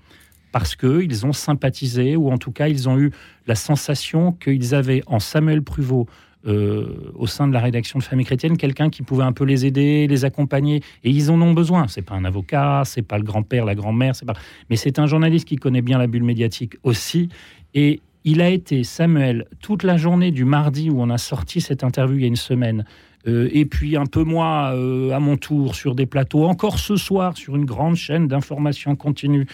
Parce 0.52 0.74
qu'ils 0.74 1.26
ont 1.26 1.32
sympathisé, 1.32 2.16
ou 2.16 2.30
en 2.30 2.38
tout 2.38 2.50
cas, 2.50 2.68
ils 2.68 2.88
ont 2.88 2.98
eu 2.98 3.12
la 3.46 3.54
sensation 3.54 4.32
qu'ils 4.32 4.74
avaient 4.74 5.02
en 5.06 5.20
Samuel 5.20 5.62
Pruvot, 5.62 6.06
euh, 6.46 7.12
au 7.16 7.26
sein 7.26 7.46
de 7.46 7.52
la 7.52 7.60
rédaction 7.60 7.98
de 7.98 8.04
Famille 8.04 8.24
Chrétienne, 8.24 8.56
quelqu'un 8.56 8.88
qui 8.88 9.02
pouvait 9.02 9.24
un 9.24 9.32
peu 9.32 9.44
les 9.44 9.66
aider, 9.66 10.06
les 10.06 10.24
accompagner, 10.24 10.82
et 11.04 11.10
ils 11.10 11.30
en 11.30 11.40
ont 11.42 11.52
besoin. 11.52 11.86
C'est 11.86 12.00
pas 12.00 12.14
un 12.14 12.24
avocat, 12.24 12.82
c'est 12.86 13.02
pas 13.02 13.18
le 13.18 13.24
grand-père, 13.24 13.66
la 13.66 13.74
grand-mère, 13.74 14.16
c'est 14.16 14.24
pas, 14.24 14.32
mais 14.70 14.76
c'est 14.76 14.98
un 14.98 15.06
journaliste 15.06 15.46
qui 15.46 15.56
connaît 15.56 15.82
bien 15.82 15.98
la 15.98 16.06
bulle 16.06 16.24
médiatique 16.24 16.76
aussi, 16.82 17.28
et 17.74 18.00
il 18.24 18.40
a 18.40 18.48
été 18.48 18.84
Samuel 18.84 19.46
toute 19.60 19.82
la 19.82 19.98
journée 19.98 20.30
du 20.30 20.46
mardi 20.46 20.88
où 20.88 21.00
on 21.00 21.10
a 21.10 21.18
sorti 21.18 21.60
cette 21.60 21.84
interview 21.84 22.16
il 22.16 22.22
y 22.22 22.24
a 22.24 22.28
une 22.28 22.36
semaine 22.36 22.80
euh, 22.80 23.09
et 23.26 23.64
puis 23.66 23.96
un 23.96 24.06
peu 24.06 24.24
moi 24.24 24.72
euh, 24.74 25.12
à 25.12 25.20
mon 25.20 25.36
tour 25.36 25.74
sur 25.74 25.94
des 25.94 26.06
plateaux, 26.06 26.44
encore 26.44 26.78
ce 26.78 26.96
soir 26.96 27.36
sur 27.36 27.56
une 27.56 27.64
grande 27.64 27.96
chaîne 27.96 28.28
d'information 28.28 28.96
continue 28.96 29.46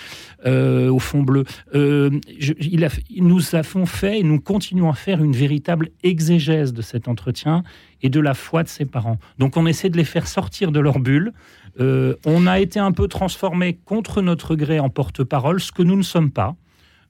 euh, 0.44 0.88
au 0.90 0.98
fond 0.98 1.22
bleu. 1.22 1.44
nous 1.74 3.54
avons 3.54 3.86
fait 3.86 4.20
et 4.20 4.22
nous 4.22 4.40
continuons 4.40 4.90
à 4.90 4.94
faire 4.94 5.22
une 5.22 5.32
véritable 5.32 5.90
exégèse 6.02 6.72
de 6.72 6.82
cet 6.82 7.08
entretien 7.08 7.64
et 8.02 8.08
de 8.08 8.20
la 8.20 8.34
foi 8.34 8.62
de 8.62 8.68
ses 8.68 8.84
parents. 8.84 9.18
Donc 9.38 9.56
on 9.56 9.66
essaie 9.66 9.90
de 9.90 9.96
les 9.96 10.04
faire 10.04 10.28
sortir 10.28 10.70
de 10.70 10.80
leur 10.80 10.98
bulle. 10.98 11.32
on 11.78 12.46
a 12.46 12.60
été 12.60 12.78
un 12.78 12.92
peu 12.92 13.08
transformé 13.08 13.78
contre 13.84 14.22
notre 14.22 14.54
gré 14.54 14.80
en 14.80 14.90
porte-parole, 14.90 15.60
ce 15.60 15.72
que 15.72 15.82
nous 15.82 15.96
ne 15.96 16.02
sommes 16.02 16.30
pas. 16.30 16.54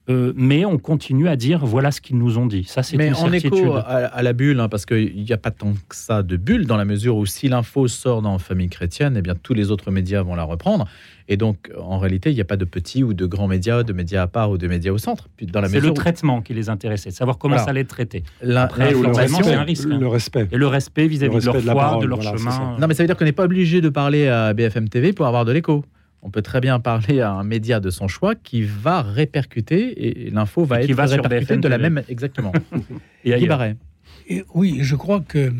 Euh, 0.08 0.32
mais 0.36 0.64
on 0.64 0.78
continue 0.78 1.28
à 1.28 1.34
dire 1.34 1.66
voilà 1.66 1.90
ce 1.90 2.00
qu'ils 2.00 2.18
nous 2.18 2.38
ont 2.38 2.46
dit. 2.46 2.64
Ça, 2.64 2.82
c'est 2.82 2.96
mais 2.96 3.12
en 3.12 3.32
écho 3.32 3.74
à, 3.74 4.22
la 4.22 4.32
bulle, 4.32 4.60
hein, 4.60 4.68
parce 4.68 4.86
qu'il 4.86 5.22
n'y 5.22 5.32
a 5.32 5.36
pas 5.36 5.50
tant 5.50 5.72
que 5.88 5.96
ça 5.96 6.22
de 6.22 6.36
bulle 6.36 6.66
dans 6.66 6.76
la 6.76 6.84
mesure 6.84 7.16
où 7.16 7.26
si 7.26 7.48
l'info 7.48 7.88
sort 7.88 8.22
dans 8.22 8.38
Famille 8.38 8.68
chrétienne, 8.68 9.16
eh 9.16 9.22
bien 9.22 9.34
tous 9.40 9.54
les 9.54 9.70
autres 9.70 9.90
médias 9.90 10.22
vont 10.22 10.36
la 10.36 10.44
reprendre. 10.44 10.86
Et 11.28 11.36
donc, 11.36 11.72
en 11.76 11.98
réalité, 11.98 12.30
il 12.30 12.34
n'y 12.34 12.40
a 12.40 12.44
pas 12.44 12.56
de 12.56 12.64
petits 12.64 13.02
ou 13.02 13.12
de 13.12 13.26
grands 13.26 13.48
médias, 13.48 13.82
de 13.82 13.92
médias 13.92 14.22
à 14.22 14.26
part 14.28 14.50
ou 14.50 14.58
de 14.58 14.68
médias 14.68 14.92
au 14.92 14.98
centre. 14.98 15.28
C'est 15.40 15.80
le 15.80 15.92
traitement 15.92 16.40
qui 16.40 16.54
les 16.54 16.68
intéressait, 16.68 17.10
savoir 17.10 17.36
comment 17.38 17.58
ça 17.58 17.70
allait 17.70 17.80
être 17.80 17.88
traité. 17.88 18.22
Après, 18.54 18.94
c'est 18.94 19.54
un 19.54 19.62
risque. 19.64 19.88
Hein. 19.90 19.98
Le 19.98 20.06
respect. 20.06 20.46
Et 20.52 20.56
le 20.56 20.68
respect 20.68 21.08
vis-à-vis 21.08 21.40
de 21.40 21.46
leur 21.46 21.60
foi, 21.60 21.98
de, 22.00 22.06
leur 22.06 22.22
chemin. 22.22 22.76
Non, 22.78 22.86
mais 22.86 22.94
ça 22.94 23.02
veut 23.02 23.08
dire 23.08 23.16
qu'on 23.16 23.24
n'est 23.24 23.32
pas 23.32 23.44
obligé 23.44 23.80
de 23.80 23.88
parler 23.88 24.28
à 24.28 24.52
BFM 24.54 24.88
TV 24.88 25.12
pour 25.12 25.26
avoir 25.26 25.44
de 25.44 25.50
l'écho 25.50 25.84
on 26.26 26.30
peut 26.30 26.42
très 26.42 26.60
bien 26.60 26.80
parler 26.80 27.20
à 27.20 27.30
un 27.30 27.44
média 27.44 27.78
de 27.78 27.88
son 27.88 28.08
choix 28.08 28.34
qui 28.34 28.62
va 28.62 29.00
répercuter 29.00 30.24
et 30.26 30.30
l'info 30.30 30.64
va 30.64 30.82
être 30.82 30.92
répercutée 30.92 31.56
de 31.56 31.68
la 31.68 31.78
même 31.78 32.02
exactement. 32.08 32.52
et 33.24 33.32
Guy 33.38 33.48
et 34.28 34.44
Oui, 34.52 34.78
je 34.80 34.96
crois 34.96 35.20
que 35.20 35.52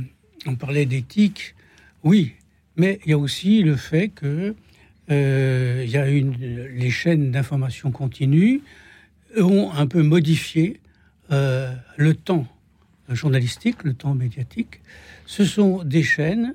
on 0.44 0.56
parlait 0.56 0.84
d'éthique, 0.84 1.54
oui, 2.02 2.34
mais 2.76 2.98
il 3.04 3.10
y 3.10 3.14
a 3.14 3.18
aussi 3.18 3.62
le 3.62 3.76
fait 3.76 4.08
que 4.08 4.56
euh, 5.12 5.82
il 5.84 5.90
y 5.90 5.96
a 5.96 6.08
une, 6.08 6.34
les 6.34 6.90
chaînes 6.90 7.30
d'information 7.30 7.92
continue 7.92 8.60
ont 9.38 9.70
un 9.72 9.86
peu 9.86 10.02
modifié 10.02 10.80
euh, 11.30 11.72
le 11.96 12.14
temps 12.14 12.46
journalistique, 13.08 13.84
le 13.84 13.94
temps 13.94 14.14
médiatique. 14.14 14.80
Ce 15.26 15.44
sont 15.44 15.84
des 15.84 16.02
chaînes 16.02 16.54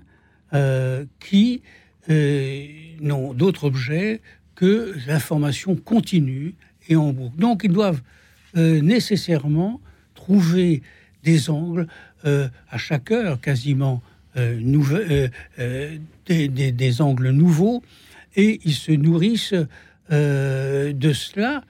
euh, 0.53 1.05
qui 1.21 1.61
euh, 1.63 1.79
n'ont 2.09 3.33
d'autre 3.33 3.65
objet 3.65 4.21
que 4.55 4.93
l'information 5.07 5.75
continue 5.75 6.55
et 6.87 6.95
en 6.95 7.13
boucle. 7.13 7.37
Donc 7.37 7.61
ils 7.63 7.71
doivent 7.71 8.01
euh, 8.57 8.81
nécessairement 8.81 9.79
trouver 10.13 10.81
des 11.23 11.49
angles 11.49 11.87
euh, 12.25 12.49
à 12.69 12.77
chaque 12.77 13.11
heure 13.11 13.39
quasiment 13.39 14.01
euh, 14.37 14.59
euh, 14.91 15.27
euh, 15.59 15.97
des, 16.27 17.01
angles 17.01 17.31
nouveaux 17.31 17.83
et 18.35 18.61
ils 18.63 18.73
se 18.73 18.91
nourrissent 18.91 19.55
euh, 20.11 20.93
de 20.93 21.13
cela 21.13 21.63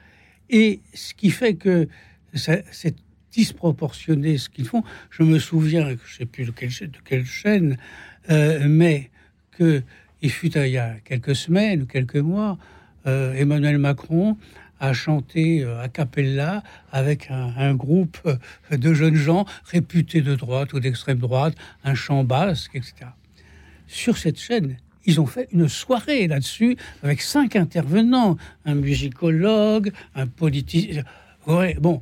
et 0.50 0.82
ce 0.94 1.14
qui 1.14 1.30
fait 1.32 1.56
que 1.56 1.88
c'est 2.34 2.96
disproportionné 3.32 4.38
ce 4.38 4.50
qu'ils 4.50 4.66
font. 4.66 4.84
Je 5.10 5.24
me 5.24 5.40
souviens, 5.40 5.88
je 5.88 5.94
ne 5.94 6.18
sais 6.18 6.26
plus 6.26 6.46
de 6.46 6.52
quelle, 6.52 7.26
chaîne, 7.26 7.78
euh, 8.30 8.68
mais 8.68 9.10
que 9.52 9.82
il 10.22 10.32
fut 10.32 10.56
il 10.58 10.68
y 10.68 10.78
a 10.78 10.96
quelques 11.04 11.36
semaines 11.36 11.84
ou 11.84 11.86
quelques 11.86 12.18
mois, 12.18 12.58
euh, 13.08 13.34
Emmanuel 13.34 13.78
Macron 13.78 14.38
a 14.80 14.94
chanté 14.94 15.64
euh, 15.64 15.82
a 15.82 15.90
cappella 15.90 16.64
avec 16.92 17.30
un, 17.30 17.76
groupe 17.76 18.18
euh, 18.26 18.78
de 18.78 18.94
jeunes 18.94 19.16
gens 19.16 19.46
réputés 19.66 20.22
de 20.22 20.36
droite 20.36 20.74
ou 20.74 20.80
d'extrême 20.80 21.20
droite, 21.20 21.56
un 21.84 21.96
chant 21.96 22.24
basque, 22.24 22.76
etc. 22.76 22.94
Sur 23.88 24.18
cette 24.18 24.40
chaîne, 24.40 24.78
ils 25.06 25.20
ont 25.20 25.26
fait 25.26 25.48
une 25.52 25.68
soirée 25.68 26.28
là-dessus 26.28 26.78
avec 27.04 27.22
cinq 27.22 27.56
intervenants, 27.56 28.38
un 28.66 28.76
musicologue, 28.76 29.92
un 30.16 30.28
politicien. 30.28 31.04
Ouais, 31.48 31.76
bon, 31.80 32.02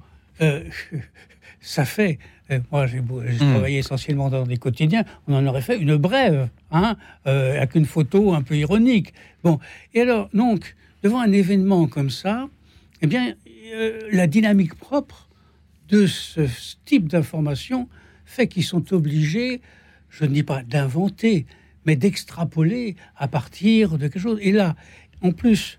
ça 1.62 1.86
fait. 1.86 2.20
euh, 2.52 2.60
moi, 2.72 2.88
j'ai 2.88 3.00
Hmm. 3.02 3.38
travaillé 3.38 3.78
essentiellement 3.80 4.30
dans 4.30 4.44
des 4.46 4.58
quotidiens. 4.58 5.04
On 5.28 5.36
en 5.36 5.46
aurait 5.46 5.62
fait 5.62 5.78
une 5.78 5.98
brève, 5.98 6.50
hein, 6.72 6.98
euh, 7.28 7.58
avec 7.58 7.76
une 7.76 7.86
photo 7.86 8.34
un 8.34 8.42
peu 8.42 8.56
ironique. 8.58 9.14
Bon, 9.44 9.60
et 9.94 10.02
alors, 10.02 10.30
donc, 10.34 10.76
devant 11.04 11.20
un 11.20 11.32
événement 11.32 11.88
comme 11.88 12.10
ça, 12.10 12.50
eh 13.02 13.08
bien, 13.08 13.36
euh, 13.74 14.00
la 14.12 14.26
dynamique 14.28 14.74
propre 14.76 15.30
de 15.90 16.08
ce 16.08 16.42
type 16.86 17.08
d'information 17.08 17.88
fait 18.26 18.48
qu'ils 18.48 18.64
sont 18.64 18.94
obligés, 18.94 19.62
je 20.10 20.24
ne 20.26 20.30
dis 20.34 20.44
pas 20.44 20.64
d'inventer, 20.64 21.46
mais 21.86 21.96
d'extrapoler 21.96 22.96
à 23.16 23.28
partir 23.28 23.98
de 23.98 24.08
quelque 24.08 24.20
chose. 24.20 24.40
Et 24.42 24.52
là, 24.52 24.76
en 25.22 25.32
plus, 25.32 25.78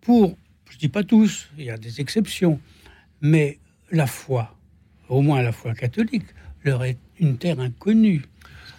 pour, 0.00 0.36
je 0.70 0.76
ne 0.76 0.80
dis 0.80 0.88
pas 0.88 1.02
tous, 1.04 1.48
il 1.58 1.64
y 1.64 1.70
a 1.70 1.76
des 1.76 2.00
exceptions, 2.00 2.60
mais 3.20 3.58
la 3.90 4.06
foi, 4.06 4.56
au 5.12 5.20
moins 5.22 5.42
la 5.42 5.52
foi 5.52 5.74
catholique, 5.74 6.24
leur 6.64 6.84
est 6.84 6.98
une 7.20 7.36
terre 7.36 7.60
inconnue. 7.60 8.22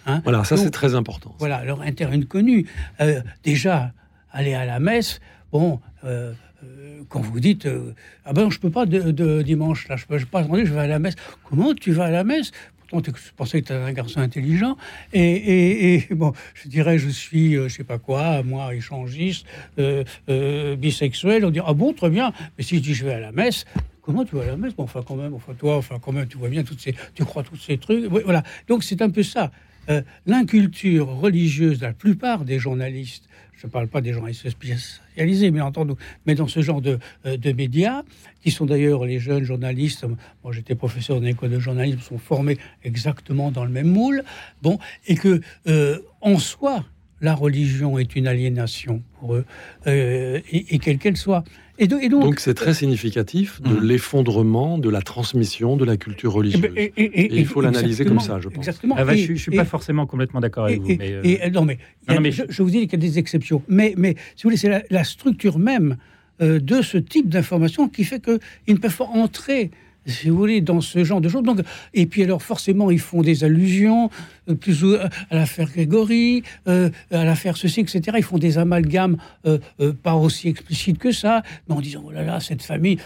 hein. 0.05 0.21
Voilà, 0.23 0.43
ça 0.43 0.57
c'est 0.57 0.71
très 0.71 0.95
important. 0.95 1.35
voilà, 1.39 1.63
leur 1.63 1.81
intérêt 1.81 2.15
inconnu. 2.15 2.65
Euh, 3.01 3.21
déjà, 3.43 3.93
aller 4.31 4.53
à 4.53 4.65
la 4.65 4.79
messe, 4.79 5.19
bon, 5.51 5.79
euh, 6.03 6.33
euh, 6.63 7.01
quand 7.09 7.21
vous 7.21 7.39
dites 7.39 7.65
euh, 7.65 7.93
Ah 8.25 8.33
ben, 8.33 8.49
je 8.49 8.59
peux 8.59 8.69
pas 8.71 8.85
de, 8.85 9.11
de 9.11 9.41
dimanche, 9.41 9.87
là, 9.87 9.95
je 9.95 10.05
peux 10.05 10.17
je 10.17 10.25
peux 10.25 10.31
pas 10.31 10.39
attendre, 10.39 10.63
je 10.63 10.73
vais 10.73 10.79
à 10.79 10.87
la 10.87 10.99
messe. 10.99 11.15
Comment 11.43 11.73
tu 11.73 11.91
vas 11.91 12.05
à 12.05 12.11
la 12.11 12.23
messe? 12.23 12.51
Pourtant, 12.87 13.01
tu- 13.01 13.11
je 13.27 13.31
pensais 13.35 13.61
que 13.61 13.67
tu 13.67 13.73
un 13.73 13.91
garçon 13.93 14.19
intelligent. 14.19 14.77
Et, 15.13 15.21
et- 15.21 15.93
et, 16.11 16.15
bon, 16.15 16.33
je 16.53 16.67
dirais 16.69 16.97
Je 16.99 17.09
suis, 17.09 17.55
euh, 17.55 17.67
je 17.67 17.75
sais 17.75 17.83
pas 17.83 17.97
quoi, 17.99 18.43
moi, 18.43 18.73
échangiste, 18.75 19.45
euh, 19.79 20.75
bisexuel. 20.77 21.45
On 21.45 21.49
dit 21.51 21.59
Ah 21.65 21.73
bon, 21.73 21.93
très 21.93 22.09
bien. 22.09 22.33
Mais 22.57 22.63
si 22.63 22.77
je 22.77 22.81
dis 22.81 22.93
Je 22.93 23.05
vais 23.05 23.13
à 23.13 23.19
la 23.19 23.31
messe, 23.31 23.65
Comment 24.03 24.25
tu 24.25 24.35
vas 24.35 24.45
la 24.45 24.57
messe 24.57 24.75
Bon, 24.75 24.83
Enfin, 24.83 25.01
quand 25.01 25.15
même, 25.15 25.33
enfin, 25.33 25.53
toi, 25.53 25.77
enfin, 25.77 25.97
quand 25.99 26.11
même, 26.11 26.27
tu 26.27 26.37
vois 26.37 26.49
bien 26.49 26.63
toutes 26.63 26.81
ces, 26.81 26.93
tu 27.15 27.23
crois 27.23 27.41
tous 27.41 27.55
ces 27.55 27.77
trucs. 27.77 28.03
Voilà. 28.05 28.43
Donc, 28.67 28.83
c'est 28.83 29.01
un 29.01 29.09
peu 29.09 29.23
ça. 29.23 29.49
Euh, 29.89 30.01
L'inculture 30.25 31.07
religieuse 31.07 31.79
de 31.79 31.85
la 31.85 31.93
plupart 31.93 32.43
des 32.43 32.59
journalistes, 32.59 33.27
je 33.53 33.67
ne 33.67 33.71
parle 33.71 33.87
pas 33.87 34.01
des 34.01 34.11
journalistes 34.11 34.49
spécialisés, 34.49 35.51
bien 35.51 35.65
entendu, 35.65 35.93
mais 36.25 36.35
dans 36.35 36.47
ce 36.47 36.61
genre 36.61 36.81
de, 36.81 36.99
euh, 37.25 37.37
de 37.37 37.51
médias, 37.53 38.03
qui 38.41 38.51
sont 38.51 38.65
d'ailleurs 38.65 39.05
les 39.05 39.19
jeunes 39.19 39.43
journalistes, 39.43 40.05
moi 40.43 40.51
j'étais 40.51 40.75
professeur 40.75 41.19
d'une 41.19 41.29
école 41.29 41.51
de 41.51 41.59
journalisme, 41.59 41.99
sont 41.99 42.17
formés 42.17 42.57
exactement 42.83 43.51
dans 43.51 43.63
le 43.63 43.71
même 43.71 43.87
moule, 43.87 44.23
bon, 44.61 44.79
et 45.07 45.15
que 45.15 45.41
euh, 45.67 45.99
en 46.19 46.39
soi, 46.39 46.85
la 47.23 47.33
religion 47.33 47.97
est 47.97 48.15
une 48.15 48.27
aliénation 48.27 49.01
pour 49.19 49.33
eux, 49.35 49.45
euh, 49.87 50.39
et, 50.51 50.75
et 50.75 50.79
quelle 50.79 50.99
qu'elle 50.99 51.17
soit. 51.17 51.43
Et, 51.79 51.87
do- 51.87 51.97
et 51.97 52.07
donc, 52.09 52.39
c'est 52.39 52.53
très 52.53 52.75
significatif 52.75 53.59
de 53.63 53.75
l'effondrement 53.79 54.77
de 54.77 54.89
la 54.91 55.01
transmission 55.01 55.75
de 55.75 55.85
la 55.85 55.97
culture 55.97 56.31
religieuse. 56.33 56.61
Eh 56.63 56.67
ben, 56.67 56.77
et- 56.77 56.93
et- 56.97 57.21
et- 57.21 57.33
Et 57.35 57.39
il 57.39 57.45
faut 57.47 57.61
l'analyser 57.61 58.05
comme 58.05 58.19
ça, 58.19 58.39
je 58.39 58.49
pense. 58.49 58.57
exactement. 58.57 58.95
Ah 58.97 59.05
bah, 59.05 59.15
Et- 59.15 59.17
je 59.17 59.31
ne 59.31 59.37
suis 59.37 59.51
et- 59.53 59.57
pas 59.57 59.65
forcément 59.65 60.05
complètement 60.05 60.39
d'accord 60.39 60.65
avec 60.65 60.77
et- 60.77 60.83
vous. 60.83 60.91
et- 60.91 60.97
mais, 60.97 61.11
euh, 61.13 61.21
et- 61.47 61.49
non, 61.49 61.65
mais, 61.65 61.79
non, 62.09 62.21
mais 62.21 62.31
je, 62.31 62.43
je 62.47 62.61
vous 62.61 62.69
dis 62.69 62.81
qu'il 62.81 62.91
y 62.91 62.95
a 62.95 63.09
des 63.09 63.17
exceptions. 63.17 63.63
Mais, 63.67 63.95
mais 63.97 64.15
si 64.35 64.43
vous 64.43 64.49
voulez, 64.49 64.57
c'est 64.57 64.69
la, 64.69 64.83
la 64.91 65.03
structure 65.03 65.57
même 65.57 65.97
euh, 66.41 66.59
de 66.59 66.81
ce 66.81 66.97
type 66.97 67.29
d'information 67.29 67.87
qui 67.89 68.03
fait 68.03 68.21
qu'ils 68.23 68.39
ne 68.75 68.79
peuvent 68.79 68.97
pas 68.97 69.05
entrer, 69.05 69.71
si 70.05 70.29
vous 70.29 70.37
voulez, 70.37 70.61
dans 70.61 70.81
ce 70.81 71.03
genre 71.03 71.21
de 71.21 71.29
choses. 71.29 71.43
Donc, 71.43 71.61
et 71.93 72.05
puis 72.05 72.23
alors, 72.23 72.41
forcément, 72.41 72.91
ils 72.91 72.99
font 72.99 73.21
des 73.21 73.43
allusions 73.43 74.09
euh, 74.49 74.55
plus 74.55 74.83
ou- 74.83 74.95
à 74.95 75.09
l'affaire 75.35 75.69
Grégory, 75.69 76.43
euh, 76.67 76.89
à 77.11 77.23
l'affaire 77.23 77.55
ceci, 77.57 77.81
etc. 77.81 78.01
Ils 78.17 78.23
font 78.23 78.37
des 78.37 78.57
amalgames 78.57 79.17
euh, 79.45 79.59
euh, 79.79 79.93
pas 79.93 80.15
aussi 80.15 80.49
explicites 80.49 80.97
que 80.97 81.11
ça, 81.11 81.43
mais 81.67 81.75
en 81.75 81.81
disant, 81.81 82.03
oh 82.05 82.11
là 82.11 82.23
là, 82.23 82.39
cette 82.39 82.61
famille... 82.61 82.97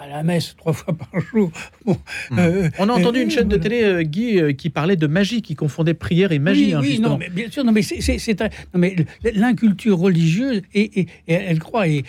à 0.00 0.08
la 0.08 0.22
messe 0.22 0.54
trois 0.56 0.72
fois 0.72 0.94
par 0.96 1.08
jour. 1.20 1.50
Bon, 1.84 1.96
euh, 2.38 2.68
On 2.78 2.88
a 2.88 2.92
entendu 2.92 3.20
euh, 3.20 3.22
une 3.24 3.30
chaîne 3.30 3.48
de 3.48 3.56
télé, 3.56 3.82
euh, 3.82 4.02
Guy, 4.02 4.38
euh, 4.40 4.52
qui 4.52 4.70
parlait 4.70 4.96
de 4.96 5.06
magie, 5.06 5.42
qui 5.42 5.54
confondait 5.54 5.94
prière 5.94 6.32
et 6.32 6.38
magie. 6.38 6.66
Oui, 6.66 6.72
hein, 6.74 6.80
oui, 6.82 6.98
non, 7.00 7.16
mais 7.18 7.28
bien 7.28 7.50
sûr, 7.50 7.64
non, 7.64 7.72
mais 7.72 7.82
c'est, 7.82 8.36
mais 8.74 8.96
l'inculture 9.34 9.98
religieuse, 9.98 10.62
et, 10.74 11.00
et- 11.00 11.06
et 11.28 11.32
elle 11.34 11.58
croit, 11.58 11.86
et, 11.88 12.04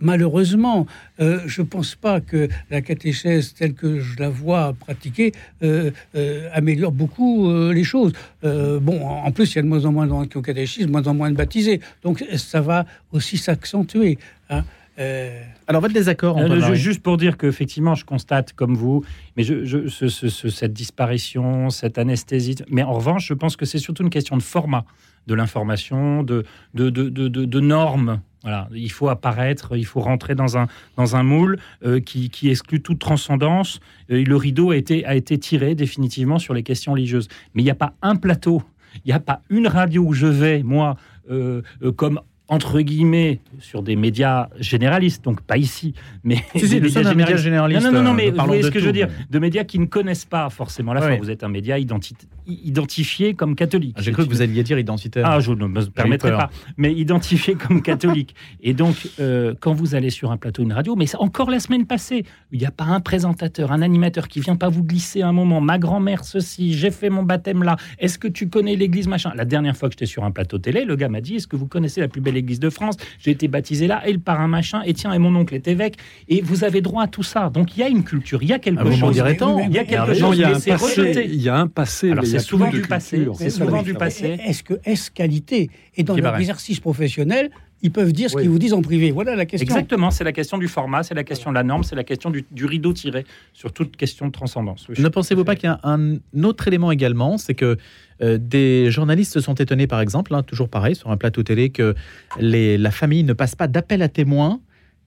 malheureusement, 0.00 0.86
euh, 1.20 1.40
je 1.46 1.62
pense 1.62 1.94
pas 1.94 2.20
que 2.20 2.48
la 2.70 2.80
catéchèse 2.80 3.54
telle 3.54 3.74
que 3.74 4.00
je 4.00 4.18
la 4.18 4.28
vois 4.28 4.74
pratiquée 4.78 5.32
euh, 5.62 5.90
euh, 6.14 6.48
améliore 6.52 6.92
beaucoup 6.92 7.48
euh, 7.50 7.72
les 7.72 7.84
choses. 7.84 8.12
Euh, 8.44 8.80
bon, 8.80 9.04
en 9.06 9.20
en 9.26 9.32
plus, 9.32 9.52
il 9.52 9.56
y 9.56 9.58
a 9.58 9.62
de 9.62 9.68
moins 9.68 9.84
en 9.84 9.92
moins 9.92 10.06
de 10.06 10.10
gens 10.10 10.24
qui 10.26 10.36
ont 10.38 10.42
catéchisme, 10.42 10.86
de 10.86 10.92
moins 10.92 11.06
en 11.06 11.14
moins 11.14 11.30
de 11.30 11.36
baptisés, 11.36 11.80
donc 12.02 12.24
ça 12.36 12.60
va 12.60 12.86
aussi 13.12 13.36
s'accentuer. 13.38 14.18
hein. 14.48 14.64
Euh, 14.98 15.42
Alors, 15.66 15.80
votre 15.80 15.94
désaccord, 15.94 16.36
Euh, 16.38 16.74
juste 16.74 17.02
pour 17.02 17.16
dire 17.16 17.36
qu'effectivement, 17.38 17.94
je 17.94 18.04
constate 18.04 18.52
comme 18.52 18.74
vous, 18.74 19.04
mais 19.36 19.42
je, 19.44 19.64
je- 19.64 19.88
ce- 19.88 20.08
ce- 20.08 20.28
ce- 20.28 20.48
cette 20.50 20.72
disparition, 20.72 21.70
cette 21.70 21.96
anesthésie. 21.98 22.56
Mais 22.68 22.82
en 22.82 22.92
revanche, 22.92 23.26
je 23.26 23.34
pense 23.34 23.56
que 23.56 23.64
c'est 23.64 23.78
surtout 23.78 24.02
une 24.02 24.10
question 24.10 24.36
de 24.36 24.42
format 24.42 24.84
de 25.26 25.34
l'information, 25.34 26.22
de, 26.22 26.44
de, 26.74 26.90
de, 26.90 27.08
de- 27.08 27.28
de- 27.28 27.44
de 27.44 27.60
normes. 27.60 28.20
Voilà, 28.42 28.68
il 28.74 28.90
faut 28.90 29.08
apparaître, 29.08 29.76
il 29.76 29.84
faut 29.84 30.00
rentrer 30.00 30.34
dans 30.34 30.56
un, 30.56 30.66
dans 30.96 31.14
un 31.14 31.22
moule 31.22 31.58
euh, 31.84 32.00
qui, 32.00 32.30
qui 32.30 32.48
exclut 32.48 32.80
toute 32.80 32.98
transcendance. 32.98 33.80
Euh, 34.10 34.24
le 34.24 34.36
rideau 34.36 34.70
a 34.70 34.76
été, 34.76 35.04
a 35.04 35.14
été 35.14 35.38
tiré 35.38 35.74
définitivement 35.74 36.38
sur 36.38 36.54
les 36.54 36.62
questions 36.62 36.92
religieuses. 36.92 37.28
Mais 37.54 37.60
il 37.62 37.66
n'y 37.66 37.70
a 37.70 37.74
pas 37.74 37.92
un 38.00 38.16
plateau, 38.16 38.62
il 39.04 39.08
n'y 39.08 39.12
a 39.12 39.20
pas 39.20 39.42
une 39.50 39.66
radio 39.68 40.02
où 40.02 40.14
je 40.14 40.26
vais, 40.26 40.62
moi, 40.62 40.96
euh, 41.30 41.60
euh, 41.82 41.92
comme 41.92 42.20
entre 42.50 42.80
guillemets, 42.82 43.40
sur 43.60 43.82
des 43.82 43.96
médias 43.96 44.48
généralistes, 44.58 45.24
donc 45.24 45.40
pas 45.40 45.56
ici, 45.56 45.94
mais 46.24 46.44
Si, 46.56 46.68
des 46.68 46.80
nous 46.80 46.88
sommes 46.90 47.06
un 47.06 47.14
média 47.14 47.36
généraliste, 47.36 47.82
Non, 47.84 47.92
non, 47.92 47.98
non, 47.98 48.04
non, 48.04 48.10
euh, 48.10 48.14
mais 48.16 48.30
vous 48.30 48.44
voyez 48.44 48.62
ce 48.64 48.70
que 48.70 48.80
je 48.80 48.86
veux 48.86 48.92
dire 48.92 49.08
mais- 49.08 49.24
De 49.30 49.38
médias 49.38 49.64
qui 49.64 49.78
ne 49.78 49.86
connaissent 49.86 50.24
pas 50.26 50.50
forcément 50.50 50.92
la 50.92 51.00
foi. 51.00 51.10
Ouais. 51.10 51.18
Vous 51.18 51.30
êtes 51.30 51.44
un 51.44 51.48
média 51.48 51.78
identi- 51.78 52.14
identifié 52.46 53.34
comme 53.34 53.54
catholique. 53.54 53.96
J'ai 54.00 54.12
cru 54.12 54.24
que 54.26 54.30
vous 54.30 54.42
alliez 54.42 54.62
dire 54.62 54.78
identitaire. 54.78 55.24
Ah, 55.26 55.40
je 55.40 55.52
ne 55.52 55.66
me 55.66 55.84
permettrai 55.86 56.30
pas. 56.32 56.50
Mais 56.76 56.92
identifié 56.92 57.54
comme 57.54 57.82
catholique. 57.90 58.34
Et 58.62 58.74
donc, 58.74 58.96
euh, 59.20 59.54
quand 59.60 59.72
vous 59.72 59.94
allez 59.94 60.10
sur 60.10 60.30
un 60.32 60.36
plateau, 60.36 60.62
une 60.62 60.72
radio, 60.72 60.96
mais 60.96 61.06
encore 61.16 61.50
la 61.50 61.60
semaine 61.60 61.86
passée, 61.86 62.24
il 62.52 62.58
n'y 62.58 62.66
a 62.66 62.70
pas 62.70 62.84
un 62.84 63.00
présentateur, 63.00 63.72
un 63.72 63.82
animateur 63.82 64.28
qui 64.28 64.40
vient 64.40 64.56
pas 64.56 64.68
vous 64.68 64.82
glisser 64.82 65.22
un 65.22 65.32
moment. 65.32 65.60
Ma 65.60 65.78
grand-mère, 65.78 66.24
ceci, 66.24 66.74
j'ai 66.74 66.90
fait 66.90 67.10
mon 67.10 67.22
baptême 67.22 67.62
là. 67.62 67.76
Est-ce 67.98 68.18
que 68.18 68.28
tu 68.28 68.48
connais 68.48 68.74
l'église 68.76 69.06
machin? 69.06 69.32
La 69.36 69.44
dernière 69.44 69.76
fois 69.76 69.88
que 69.88 69.92
j'étais 69.94 70.06
sur 70.06 70.24
un 70.24 70.30
plateau 70.30 70.58
télé, 70.58 70.84
le 70.84 70.96
gars 70.96 71.08
m'a 71.08 71.20
dit 71.20 71.36
Est-ce 71.36 71.46
que 71.46 71.56
vous 71.56 71.66
connaissez 71.68 72.00
la 72.00 72.08
plus 72.08 72.20
belle 72.20 72.36
église 72.40 72.60
de 72.60 72.68
France 72.70 72.96
J'ai 73.20 73.30
été 73.30 73.48
baptisé 73.48 73.86
là, 73.86 74.02
et 74.06 74.12
le 74.12 74.18
parrain 74.18 74.48
machin, 74.48 74.82
et 74.84 74.92
tiens, 74.94 75.12
et 75.12 75.18
mon 75.18 75.34
oncle 75.36 75.54
est 75.54 75.66
évêque. 75.68 75.94
Et 76.28 76.40
vous 76.42 76.64
avez 76.64 76.80
droit 76.80 77.04
à 77.04 77.06
tout 77.06 77.22
ça. 77.22 77.48
Donc, 77.50 77.76
il 77.76 77.80
y 77.80 77.82
a 77.82 77.88
une 77.88 78.04
culture, 78.04 78.42
il 78.42 78.48
y 78.48 78.52
a 78.52 78.58
quelque 78.58 78.82
Ah, 78.86 78.92
chose. 78.92 79.12
direz 79.14 79.36
tant. 79.36 79.58
Il 79.60 79.72
y 79.72 79.78
a 79.78 79.84
quelque 79.84 80.14
chose, 80.14 80.36
il 80.36 80.40
y 80.40 80.44
a 80.44 80.48
un 80.48 80.60
passé. 80.76 81.24
Il 81.26 81.42
y 81.42 81.48
a 81.48 81.56
un 81.56 81.66
passé. 81.68 82.10
Alors, 82.10 82.24
c'est 82.26 82.38
souvent 82.40 82.68
du 82.70 82.82
passé. 82.82 83.26
C'est 83.38 83.50
souvent 83.50 83.82
du 83.82 83.94
passé. 83.94 84.38
Est-ce 84.44 84.62
que 84.62 84.74
est-ce 84.84 85.10
qualité 85.10 85.70
Et 85.96 86.02
dans 86.02 86.14
Guy 86.14 86.20
leur 86.22 86.32
Barret. 86.32 86.42
exercice 86.42 86.80
professionnel, 86.80 87.50
ils 87.82 87.90
peuvent 87.90 88.12
dire 88.12 88.28
ce 88.30 88.36
Oui. 88.36 88.42
qu'ils 88.42 88.50
vous 88.50 88.58
disent 88.58 88.72
en 88.74 88.82
privé. 88.82 89.10
Voilà 89.10 89.34
la 89.36 89.46
question. 89.46 89.64
Exactement, 89.66 90.10
c'est 90.10 90.24
la 90.24 90.32
question 90.32 90.58
du 90.58 90.68
format, 90.68 91.02
c'est 91.02 91.14
la 91.14 91.24
question 91.24 91.50
de 91.50 91.54
la 91.54 91.62
norme, 91.62 91.82
c'est 91.82 91.96
la 91.96 92.04
question 92.04 92.30
du, 92.30 92.44
du 92.50 92.66
rideau 92.66 92.92
tiré 92.92 93.24
sur 93.52 93.72
toute 93.72 93.96
question 93.96 94.26
de 94.26 94.32
transcendance. 94.32 94.86
Oui, 94.88 94.96
Ne 94.98 95.08
pensez-vous 95.08 95.44
pas 95.44 95.56
qu'il 95.56 95.68
y 95.68 95.72
a 95.72 95.80
un 95.84 96.16
autre 96.42 96.68
élément 96.68 96.90
également, 96.92 97.38
c'est 97.38 97.54
que 97.54 97.76
euh, 98.22 98.38
des 98.40 98.90
journalistes 98.90 99.32
se 99.32 99.40
sont 99.40 99.54
étonnés, 99.54 99.86
par 99.86 100.00
exemple, 100.00 100.34
hein, 100.34 100.42
toujours 100.42 100.68
pareil, 100.68 100.94
sur 100.94 101.10
un 101.10 101.16
plateau 101.16 101.42
télé, 101.42 101.70
que 101.70 101.94
les, 102.38 102.76
la 102.76 102.90
famille 102.90 103.24
ne 103.24 103.32
passe 103.32 103.54
pas 103.54 103.66
d'appel 103.66 104.02
à 104.02 104.08
témoins 104.08 104.60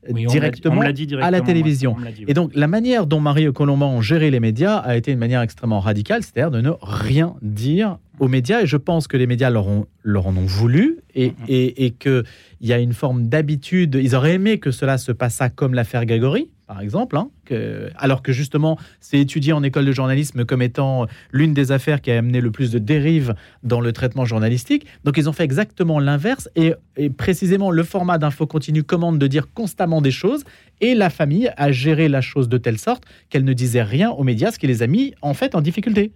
Oui, 0.09 0.25
directement, 0.25 0.81
dit- 0.91 1.07
on 1.15 1.21
à 1.21 1.29
la 1.31 1.41
télévision. 1.41 1.95
dit, 1.95 2.05
oui. 2.19 2.25
Et 2.27 2.33
donc 2.33 2.51
la 2.55 2.67
manière 2.67 3.05
dont 3.05 3.19
Marie 3.19 3.53
Colomban 3.53 4.01
gérait 4.01 4.31
les 4.31 4.39
médias 4.39 4.77
a 4.77 4.97
été 4.97 5.11
une 5.11 5.19
manière 5.19 5.41
extrêmement 5.41 5.79
radicale, 5.79 6.23
c'est-à-dire 6.23 6.49
de 6.51 6.59
ne 6.61 6.71
rien 6.81 7.35
dire 7.43 7.99
aux 8.23 8.27
médias. 8.27 8.61
Et 8.61 8.67
je 8.67 8.77
pense 8.77 9.07
que 9.07 9.17
les 9.17 9.27
médias 9.27 9.49
leur, 9.49 9.67
ont, 9.67 9.85
leur 10.03 10.27
en 10.27 10.35
ont 10.35 10.45
voulu 10.45 10.97
et, 11.15 11.29
Mm-hmm. 11.29 11.33
et, 11.47 11.85
et 11.85 11.91
qu'il 11.91 12.23
y 12.61 12.73
a 12.73 12.79
une 12.79 12.93
forme 12.93 13.27
d'habitude. 13.27 13.99
Ils 14.01 14.15
auraient 14.15 14.33
aimé 14.33 14.57
que 14.59 14.71
cela 14.71 14.97
se 14.97 15.11
passât 15.11 15.49
comme 15.49 15.73
l'affaire 15.73 16.05
Grégory, 16.05 16.49
par 16.65 16.81
exemple, 16.81 17.17
hein, 17.17 17.29
que- 17.45 17.89
alors 17.97 18.23
que 18.23 18.31
justement 18.31 18.79
c'est 18.99 19.19
étudié 19.19 19.53
en 19.53 19.61
école 19.61 19.85
de 19.85 19.91
journalisme 19.91 20.43
comme 20.45 20.61
étant 20.63 21.05
l'une 21.31 21.53
des 21.53 21.71
affaires 21.71 22.01
qui 22.01 22.09
a 22.11 22.17
amené 22.17 22.41
le 22.41 22.49
plus 22.51 22.71
de 22.71 22.79
dérives 22.79 23.35
dans 23.61 23.79
le 23.79 23.91
traitement 23.93 24.25
journalistique. 24.25 24.85
Donc 25.03 25.17
ils 25.17 25.29
ont 25.29 25.33
fait 25.33 25.43
exactement 25.43 25.99
l'inverse 25.99 26.49
et, 26.55 26.73
et 26.97 27.09
précisément 27.11 27.69
le 27.69 27.83
format 27.83 28.17
d'info 28.17 28.47
continu 28.47 28.81
commande 28.83 29.19
de 29.19 29.27
dire 29.27 29.51
constamment 29.53 30.01
des 30.01 30.11
choses 30.11 30.43
et 30.81 30.95
la 30.95 31.09
famille 31.11 31.51
a 31.57 31.71
géré 31.71 32.07
la 32.09 32.21
chose 32.21 32.49
de 32.49 32.57
telle 32.57 32.79
sorte 32.79 33.03
qu'elle 33.29 33.43
ne 33.45 33.53
disait 33.53 33.83
rien 33.83 34.09
aux 34.09 34.23
médias, 34.23 34.51
ce 34.51 34.57
qui 34.57 34.67
les 34.67 34.81
a 34.81 34.87
mis 34.87 35.13
en 35.21 35.33
fait 35.35 35.53
en 35.53 35.61
difficulté. 35.61 36.11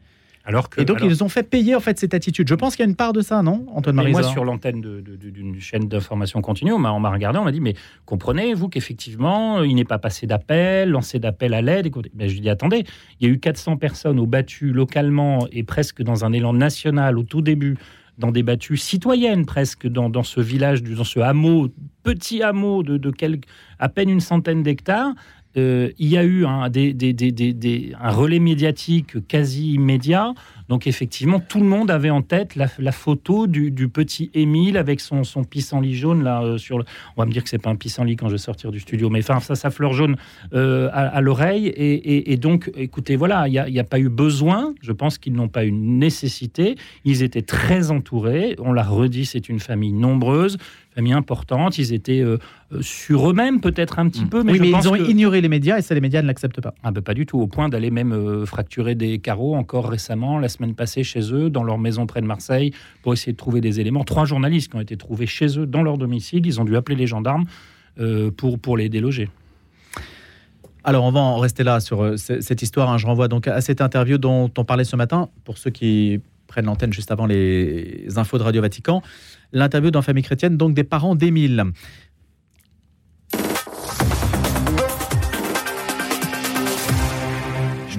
Alors 0.47 0.69
que, 0.69 0.79
Et 0.79 0.85
donc 0.85 0.97
alors- 0.97 1.09
ils 1.11 1.23
ont 1.25 1.29
fait 1.29 1.43
payer 1.43 1.75
en 1.75 1.81
fait 1.81 1.99
cette 1.99 2.13
attitude. 2.13 2.47
Je 2.47 2.55
pense 2.55 2.77
qu'il 2.77 2.83
y 2.85 2.87
a 2.87 2.89
une 2.89 2.95
part 2.95 3.11
de 3.11 3.19
ça, 3.21 3.41
non, 3.43 3.65
Antoine 3.75 3.97
Mais 3.97 4.09
moi, 4.11 4.21
Marie 4.21 4.31
sur 4.33 4.45
l'antenne 4.45 4.79
d'une 4.81 5.59
chaîne 5.59 5.89
d'information 5.89 6.41
continue, 6.41 6.71
on 6.71 6.79
m'a 6.79 7.11
regardé, 7.11 7.37
on 7.37 7.43
m'a 7.43 7.51
dit, 7.51 7.59
mais 7.59 7.73
comprenez-vous 8.05 8.69
qu'effectivement, 8.69 9.61
il 9.63 9.75
n'est 9.75 9.83
pas 9.83 9.99
passé 9.99 10.25
d'appel, 10.25 10.89
lancé 10.89 11.19
d'appel 11.19 11.53
à 11.53 11.61
l'aide 11.61 11.91
ben, 12.13 12.29
Je 12.29 12.33
lui 12.33 12.41
dis, 12.41 12.49
attendez, 12.49 12.85
il 13.19 13.27
y 13.27 13.29
a 13.29 13.33
eu 13.33 13.39
400 13.39 13.75
personnes 13.75 14.19
au 14.19 14.25
battu 14.25 14.71
localement 14.71 15.47
et 15.51 15.63
presque 15.63 16.01
dans 16.01 16.23
un 16.23 16.31
élan 16.31 16.53
national 16.53 17.17
au 17.17 17.23
tout 17.23 17.41
début, 17.41 17.75
dans 18.17 18.31
des 18.31 18.41
battues 18.41 18.77
citoyennes 18.77 19.45
presque, 19.45 19.85
dans, 19.85 20.09
dans 20.09 20.23
ce 20.23 20.39
village, 20.41 20.81
dans 20.81 21.03
ce 21.03 21.19
hameau, 21.19 21.67
petit 22.03 22.41
hameau 22.41 22.81
de, 22.83 22.97
de 22.97 23.11
quelques- 23.11 23.43
à 23.79 23.89
peine 23.89 24.09
une 24.09 24.21
centaine 24.21 24.63
d'hectares. 24.63 25.11
Euh, 25.57 25.89
il 25.97 26.07
y 26.09 26.17
a 26.17 26.23
eu 26.25 26.45
des- 27.53 27.93
un 27.99 28.11
relais 28.11 28.39
médiatique 28.39 29.27
quasi 29.27 29.73
immédiat. 29.73 30.33
Donc 30.69 30.85
effectivement, 30.85 31.39
tout 31.39 31.59
le 31.59 31.65
monde 31.65 31.89
avait 31.89 32.09
en 32.09 32.21
tête 32.21 32.55
la, 32.55 32.67
la 32.79 32.91
photo 32.91 33.47
du, 33.47 33.71
du 33.71 33.87
petit 33.87 34.29
Émile 34.33 34.75
avec 34.77 34.99
son, 34.99 35.23
son 35.23 35.43
pissenlit 35.45 35.95
jaune 35.95 36.23
là 36.23 36.41
euh, 36.43 36.57
sur 36.57 36.77
le. 36.77 36.83
On 37.15 37.21
va 37.21 37.25
me 37.25 37.31
dire 37.31 37.43
que 37.43 37.49
c'est 37.49 37.57
pas 37.61 37.69
un 37.69 37.75
pissenlit 37.77 38.15
quand 38.17 38.27
je 38.27 38.33
vais 38.33 38.37
sortir 38.37 38.71
du 38.71 38.79
studio, 38.81 39.09
mais 39.09 39.19
enfin 39.19 39.39
ça, 39.39 39.55
sa 39.55 39.69
fleur 39.69 39.93
jaune 39.93 40.17
euh, 40.53 40.89
à, 40.91 41.07
à 41.07 41.21
l'oreille. 41.21 41.67
Et, 41.67 41.93
et- 41.93 42.31
et 42.33 42.37
donc, 42.37 42.69
écoutez, 42.75 43.15
voilà, 43.15 43.47
il 43.47 43.51
n'y 43.71 43.79
a, 43.79 43.83
pas 43.85 43.99
eu 43.99 44.09
besoin. 44.09 44.73
Je 44.81 44.91
pense 44.91 45.17
qu'ils 45.17 45.33
n'ont 45.33 45.47
pas 45.47 45.65
eu 45.65 45.71
nécessité. 45.71 46.75
Ils 47.05 47.23
étaient 47.23 47.41
très 47.41 47.91
entourés. 47.91 48.55
On 48.59 48.73
l'a 48.73 48.83
redit, 48.83 49.25
c'est 49.25 49.49
une 49.49 49.59
famille 49.59 49.93
nombreuse, 49.93 50.57
famille 50.95 51.13
importante. 51.13 51.77
Ils 51.77 51.93
étaient 51.93 52.19
euh, 52.21 52.37
sur 52.81 53.29
eux-mêmes 53.29 53.61
peut-être 53.61 53.99
un 53.99 54.09
petit 54.09 54.25
peu, 54.25 54.43
mais 54.43 54.53
oui, 54.53 54.57
je 54.57 54.63
mais 54.63 54.71
pense 54.71 54.85
ils 54.85 54.87
ont 54.89 54.93
que- 54.97 55.09
ignoré 55.09 55.39
les 55.41 55.47
médias 55.49 55.77
et 55.77 55.81
ça 55.81 55.93
les 55.95 56.01
médias 56.01 56.21
ne 56.21 56.27
l'acceptent 56.27 56.59
pas. 56.59 56.73
ah 56.83 56.91
ben 56.91 57.01
pas 57.01 57.13
du 57.13 57.25
tout, 57.25 57.39
au 57.39 57.47
point 57.47 57.69
d'aller 57.69 57.91
même 57.91 58.45
fracturer 58.45 58.95
des 58.95 59.19
carreaux 59.19 59.55
encore 59.55 59.87
récemment, 59.89 60.39
la 60.39 60.49
semaine 60.49 60.56
passée 60.75 61.03
chez 61.03 61.33
eux, 61.33 61.49
dans 61.49 61.63
leur 61.63 61.77
maison 61.77 62.05
près 62.05 62.21
de 62.21 62.27
Marseille, 62.27 62.71
pour 63.01 63.13
essayer 63.13 63.33
de 63.33 63.37
trouver 63.37 63.61
des 63.61 63.79
éléments. 63.79 64.03
Trois 64.03 64.25
journalistes 64.25 64.71
qui 64.71 64.77
ont 64.77 64.81
été 64.81 64.97
trouvés 64.97 65.27
chez 65.27 65.59
eux, 65.59 65.65
dans 65.65 65.83
leur 65.83 65.97
domicile, 65.97 66.45
ils 66.45 66.59
ont 66.59 66.65
dû 66.65 66.75
appeler 66.75 66.95
les 66.95 67.07
gendarmes 67.07 67.45
euh, 67.99 68.31
pour, 68.31 68.59
pour 68.59 68.77
les 68.77 68.89
déloger. 68.89 69.29
Alors, 70.83 71.03
on 71.03 71.11
va 71.11 71.19
en 71.19 71.37
rester 71.37 71.63
là 71.63 71.79
sur 71.79 72.01
euh, 72.01 72.15
cette 72.17 72.61
histoire. 72.61 72.89
hein. 72.89 72.97
Je 72.97 73.05
renvoie 73.05 73.27
donc 73.27 73.47
à 73.47 73.59
cette 73.61 73.81
interview 73.81 74.17
dont 74.17 74.49
on 74.57 74.63
parlait 74.63 74.85
ce 74.85 74.95
matin, 74.95 75.29
pour 75.43 75.57
ceux 75.57 75.69
qui 75.69 76.21
prennent 76.47 76.65
l'antenne 76.65 76.93
juste 76.93 77.11
avant 77.11 77.25
les 77.25 78.07
infos 78.15 78.37
de 78.37 78.43
Radio 78.43 78.61
Vatican. 78.61 79.01
L'interview 79.51 79.91
dans 79.91 80.01
Famille 80.01 80.23
chrétienne, 80.23 80.55
donc 80.55 80.73
des 80.73 80.85
parents 80.85 81.15
d'Émile. 81.15 81.65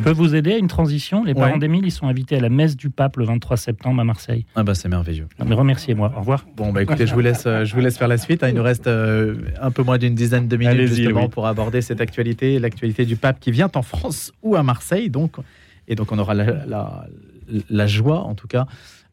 Je 0.09 0.13
peux 0.15 0.19
vous 0.19 0.35
aider 0.35 0.53
à 0.53 0.57
une 0.59 0.69
transition 0.69 1.25
Les 1.25 1.35
parents 1.35 1.53
Ouais. 1.55 1.59
d'Émile, 1.59 1.85
ils 1.85 1.91
sont 1.91 2.07
invités 2.07 2.37
à 2.37 2.41
la 2.41 2.49
messe 2.49 2.77
du 2.77 2.91
pape 2.91 3.17
le 3.17 3.25
23 3.25 3.57
septembre 3.57 4.01
à 4.01 4.05
Marseille. 4.05 4.47
Ah 4.57 4.63
bah 4.63 4.75
c'est 4.75 4.89
merveilleux. 4.89 5.27
Mais 5.45 5.55
remerciez-moi, 5.55 6.13
au 6.17 6.21
revoir. 6.21 6.47
Bon, 6.57 6.73
bah 6.73 6.83
écoutez, 6.83 7.07
je 7.07 7.15
vous 7.15 7.21
laisse, 7.21 7.45
euh, 7.47 7.65
je 7.65 7.75
vous 7.75 7.81
laisse 7.81 7.99
faire 7.99 8.09
la 8.09 8.19
suite. 8.19 8.43
hein. 8.43 8.49
Il 8.49 8.55
nous 8.55 8.63
reste 8.63 8.87
euh, 8.87 9.35
un 9.61 9.71
peu 9.71 9.83
moins 9.83 9.99
d'une 9.99 10.15
dizaine 10.15 10.49
de 10.49 10.57
minutes 10.57 10.87
justement 10.89 11.23
oui. 11.25 11.29
pour 11.29 11.47
aborder 11.47 11.81
cette 11.83 12.01
actualité, 12.01 12.59
l'actualité 12.59 13.05
du 13.05 13.17
pape 13.17 13.39
qui 13.41 13.51
vient 13.51 13.71
en 13.75 13.83
France 13.83 14.33
ou 14.43 14.57
à 14.57 14.63
Marseille. 14.63 15.11
Donc, 15.11 15.37
et 15.89 15.95
donc 15.95 16.11
on 16.13 16.19
aura 16.19 16.35
la, 16.35 16.65
la- 16.67 17.07
la 17.71 17.87
joie, 17.87 18.21
en 18.21 18.35
tout 18.35 18.47
cas, 18.47 18.67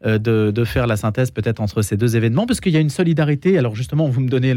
euh, 0.05 0.17
de, 0.17 0.51
de 0.51 0.63
faire 0.65 0.87
la 0.87 0.97
synthèse 0.97 1.31
peut-être 1.31 1.61
entre 1.61 1.81
ces 1.81 1.95
deux 1.95 2.17
événements, 2.17 2.45
parce 2.45 2.59
qu'il 2.59 2.73
y 2.73 2.77
a 2.77 2.81
une 2.81 2.89
solidarité. 2.89 3.57
Alors 3.57 3.75
justement, 3.75 4.07
vous 4.09 4.19
me 4.21 4.27
donnez 4.29 4.53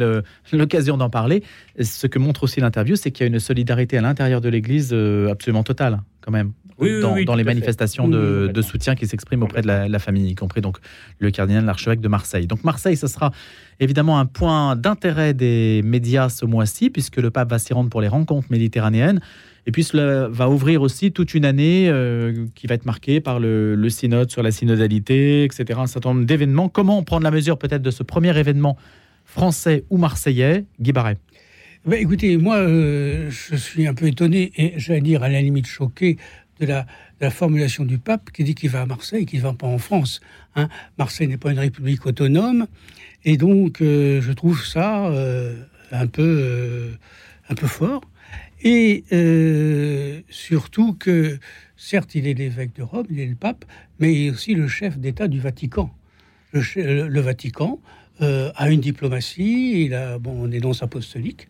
l'occasion 0.53 0.97
d'en 0.97 1.11
parler. 1.11 1.43
Ce 1.81 2.07
que 2.09 2.19
montre 2.19 2.43
aussi 2.45 2.61
l'interview, 2.61 2.97
c'est 2.97 3.11
qu'il 3.13 3.25
y 3.25 3.29
a 3.29 3.33
une 3.33 3.39
solidarité 3.41 3.97
à 3.99 4.01
l'intérieur 4.01 4.41
de 4.41 4.49
l'Église 4.49 4.93
absolument 5.31 5.63
totale, 5.63 6.01
quand 6.21 6.33
même. 6.33 6.53
Oui, 6.79 7.01
dans, 7.01 7.13
oui, 7.13 7.25
dans 7.25 7.33
tout 7.33 7.39
les 7.39 7.45
manifestations 7.45 8.07
de, 8.07 8.63
soutien 8.63 8.95
qui 8.95 9.07
s'expriment 9.07 9.43
auprès 9.43 9.63
de 9.63 9.67
la, 9.67 9.89
la 9.89 9.99
famille, 9.99 10.31
y 10.31 10.35
compris 10.37 10.61
donc 10.61 10.79
le 11.19 11.31
cardinal, 11.31 11.65
l'archevêque 11.65 12.01
de 12.01 12.09
Marseille. 12.09 12.47
Donc 12.47 12.63
Marseille, 12.63 12.97
ce 12.97 13.09
sera 13.09 13.33
évidemment 13.81 14.19
un 14.21 14.27
point 14.27 14.77
d'intérêt 14.77 15.35
des 15.35 15.83
médias 15.85 16.29
ce 16.29 16.45
mois-ci, 16.45 16.91
puisque 16.91 17.17
le 17.17 17.31
pape 17.31 17.51
va 17.51 17.59
s'y 17.59 17.73
rendre 17.73 17.91
pour 17.91 18.01
les 18.01 18.09
rencontres 18.09 18.47
méditerranéennes. 18.51 19.21
Et 19.67 19.73
puis 19.73 19.83
cela 19.83 20.29
va 20.29 20.49
ouvrir 20.49 20.81
aussi 20.81 21.13
toute 21.13 21.35
une 21.35 21.45
année 21.45 21.89
euh, 21.89 22.47
qui 22.55 22.67
va 22.67 22.75
être 22.75 22.87
marquée 22.87 23.21
par 23.21 23.41
le, 23.41 23.75
le 23.75 23.91
synode 23.91 24.31
sur 24.31 24.43
la 24.43 24.51
synodalité, 24.51 25.45
etc. 25.45 25.81
Un 25.83 25.87
certain 25.87 26.15
nombre 26.15 26.27
d'événements. 26.27 26.69
Comment 26.69 27.03
prendre 27.03 27.25
la 27.25 27.31
mesure 27.31 27.59
peut-être 27.59 27.83
de 27.83 27.91
ce 27.91 28.03
premier 28.03 28.37
événement 28.39 28.77
français 29.25 29.85
ou 29.91 29.99
marseillais? 29.99 30.65
Guy 30.81 30.93
Barret. 30.93 31.19
Ben, 31.87 32.03
écoutez, 32.03 32.37
moi, 32.37 32.57
euh, 32.57 33.31
je 33.31 33.55
suis 33.55 33.87
un 33.87 33.95
peu 33.95 34.09
étonné 34.09 34.53
et 34.57 34.75
j'allais 34.79 35.01
dire 35.01 35.23
à 35.23 35.29
la 35.29 35.41
limite 35.41 35.67
choqué 35.67 36.19
de 36.59 36.67
la, 36.67 36.87
formulation 37.31 37.85
du 37.85 37.99
pape 37.99 38.31
qui 38.33 38.43
dit 38.43 38.57
qu'il 38.57 38.69
va 38.69 38.83
à 38.83 38.87
Marseille, 38.87 39.27
qu'il 39.27 39.39
ne 39.39 39.45
va 39.45 39.53
pas 39.53 39.69
en 39.69 39.79
France. 39.79 40.21
hein. 40.57 40.69
Marseille 40.99 41.29
n'est 41.29 41.37
pas 41.37 41.53
une 41.53 41.59
république 41.61 42.05
autonome 42.05 42.67
et 43.25 43.37
donc 43.37 43.81
euh, 43.81 44.21
je 44.21 44.33
trouve 44.33 44.65
ça 44.65 45.07
euh, 45.07 45.55
un 45.93 46.09
peu 46.09 46.91
un 47.49 47.55
peu 47.55 47.69
fort. 47.69 48.03
Et 48.63 49.05
surtout 50.29 50.95
que, 50.95 51.39
certes, 51.77 52.17
il 52.17 52.27
est 52.27 52.35
l'évêque 52.35 52.75
de 52.75 52.83
Rome, 52.83 53.07
il 53.09 53.21
est 53.21 53.27
le 53.27 53.37
pape, 53.37 53.65
mais 54.01 54.13
il 54.13 54.27
est 54.27 54.31
aussi 54.31 54.55
le 54.55 54.67
chef 54.67 54.99
d'État 54.99 55.29
du 55.29 55.39
Vatican. 55.39 55.95
Le 56.53 57.21
Vatican 57.21 57.81
euh, 58.21 58.51
a 58.57 58.71
une 58.71 58.81
diplomatie, 58.81 59.85
il 59.85 59.95
a 59.95 60.19
bon, 60.19 60.47
des 60.47 60.61
danses 60.61 60.83
apostoliques. 60.83 61.49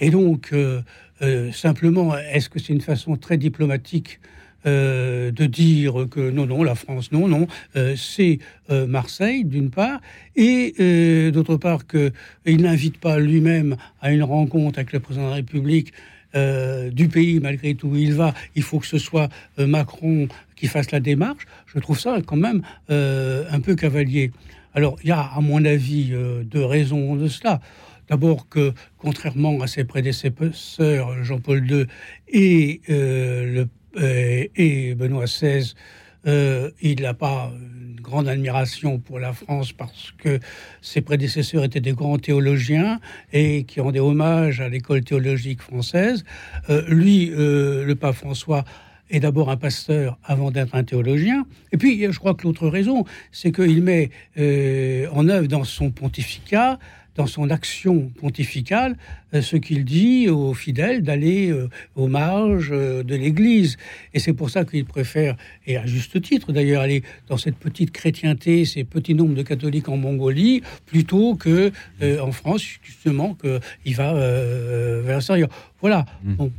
Et 0.00 0.10
donc, 0.10 0.50
euh, 0.52 0.82
euh, 1.22 1.52
simplement, 1.52 2.16
est-ce 2.16 2.48
que 2.48 2.58
c'est 2.58 2.72
une 2.72 2.80
façon 2.80 3.16
très 3.16 3.36
diplomatique 3.36 4.20
euh, 4.66 5.30
de 5.30 5.46
dire 5.46 6.06
que 6.10 6.30
non, 6.30 6.46
non, 6.46 6.62
la 6.62 6.74
France, 6.74 7.12
non, 7.12 7.28
non, 7.28 7.46
euh, 7.76 7.96
c'est 7.96 8.38
euh, 8.70 8.86
Marseille, 8.86 9.44
d'une 9.44 9.70
part, 9.70 10.00
et 10.36 10.74
euh, 10.80 11.30
d'autre 11.30 11.56
part 11.56 11.86
qu'il 11.86 12.62
n'invite 12.62 12.98
pas 12.98 13.18
lui-même 13.18 13.76
à 14.02 14.12
une 14.12 14.22
rencontre 14.22 14.78
avec 14.78 14.92
le 14.92 15.00
président 15.00 15.26
de 15.26 15.30
la 15.30 15.36
République 15.36 15.92
euh, 16.34 16.90
du 16.90 17.08
pays, 17.08 17.40
malgré 17.40 17.74
tout 17.74 17.96
il 17.96 18.12
va, 18.12 18.34
il 18.54 18.62
faut 18.62 18.78
que 18.78 18.86
ce 18.86 18.98
soit 18.98 19.28
euh, 19.58 19.66
Macron 19.66 20.28
qui 20.56 20.66
fasse 20.66 20.90
la 20.90 21.00
démarche. 21.00 21.46
Je 21.66 21.78
trouve 21.78 21.98
ça 21.98 22.18
quand 22.24 22.36
même 22.36 22.62
euh, 22.90 23.44
un 23.50 23.60
peu 23.60 23.74
cavalier. 23.74 24.30
Alors, 24.72 24.96
il 25.02 25.08
y 25.08 25.12
a, 25.12 25.20
à 25.20 25.40
mon 25.40 25.64
avis, 25.64 26.10
euh, 26.12 26.44
deux 26.44 26.64
raisons 26.64 27.16
de 27.16 27.26
cela. 27.26 27.60
D'abord 28.08 28.48
que, 28.48 28.72
contrairement 28.98 29.60
à 29.60 29.66
ses 29.66 29.84
prédécesseurs, 29.84 31.24
Jean-Paul 31.24 31.68
II 31.68 31.86
et, 32.28 32.80
euh, 32.88 33.64
euh, 33.96 34.44
et 34.54 34.94
Benoît 34.94 35.24
XVI, 35.24 35.74
il 36.26 37.02
n'a 37.02 37.14
pas 37.14 37.52
une 37.80 38.00
grande 38.00 38.28
admiration 38.28 38.98
pour 38.98 39.18
la 39.18 39.32
France 39.32 39.72
parce 39.72 40.12
que 40.18 40.38
ses 40.82 41.00
prédécesseurs 41.00 41.64
étaient 41.64 41.80
des 41.80 41.92
grands 41.92 42.18
théologiens 42.18 43.00
et 43.32 43.64
qui 43.64 43.80
rendaient 43.80 44.00
hommage 44.00 44.60
à 44.60 44.68
l'école 44.68 45.02
théologique 45.02 45.62
française. 45.62 46.24
Lui, 46.88 47.26
le 47.34 47.94
pape 47.94 48.16
François, 48.16 48.64
est 49.10 49.20
d'abord 49.20 49.50
un 49.50 49.56
pasteur 49.56 50.18
avant 50.24 50.50
d'être 50.50 50.74
un 50.74 50.84
théologien. 50.84 51.46
Et 51.72 51.76
puis, 51.76 52.00
je 52.10 52.18
crois 52.18 52.34
que 52.34 52.44
l'autre 52.44 52.68
raison, 52.68 53.04
c'est 53.32 53.52
qu'il 53.52 53.82
met 53.82 54.10
euh, 54.38 55.06
en 55.12 55.28
œuvre 55.28 55.48
dans 55.48 55.64
son 55.64 55.90
pontificat, 55.90 56.78
dans 57.16 57.26
son 57.26 57.50
action 57.50 58.10
pontificale, 58.20 58.96
euh, 59.34 59.42
ce 59.42 59.56
qu'il 59.56 59.84
dit 59.84 60.28
aux 60.28 60.54
fidèles 60.54 61.02
d'aller 61.02 61.50
euh, 61.50 61.68
aux 61.96 62.06
marges 62.06 62.70
de 62.70 63.14
l'Église. 63.14 63.76
Et 64.14 64.20
c'est 64.20 64.32
pour 64.32 64.48
ça 64.48 64.64
qu'il 64.64 64.84
préfère, 64.84 65.36
et 65.66 65.76
à 65.76 65.86
juste 65.86 66.20
titre 66.22 66.52
d'ailleurs, 66.52 66.82
aller 66.82 67.02
dans 67.28 67.36
cette 67.36 67.56
petite 67.56 67.90
chrétienté, 67.90 68.64
ces 68.64 68.84
petits 68.84 69.14
nombres 69.14 69.34
de 69.34 69.42
catholiques 69.42 69.88
en 69.88 69.96
Mongolie, 69.96 70.62
plutôt 70.86 71.34
que 71.34 71.72
euh, 72.02 72.20
en 72.20 72.32
France, 72.32 72.62
justement, 72.82 73.34
qu'il 73.34 73.94
va 73.96 74.14
euh, 74.14 75.02
vers 75.04 75.16
l'extérieur. 75.16 75.48
Voilà. 75.80 76.06
Bon. 76.22 76.50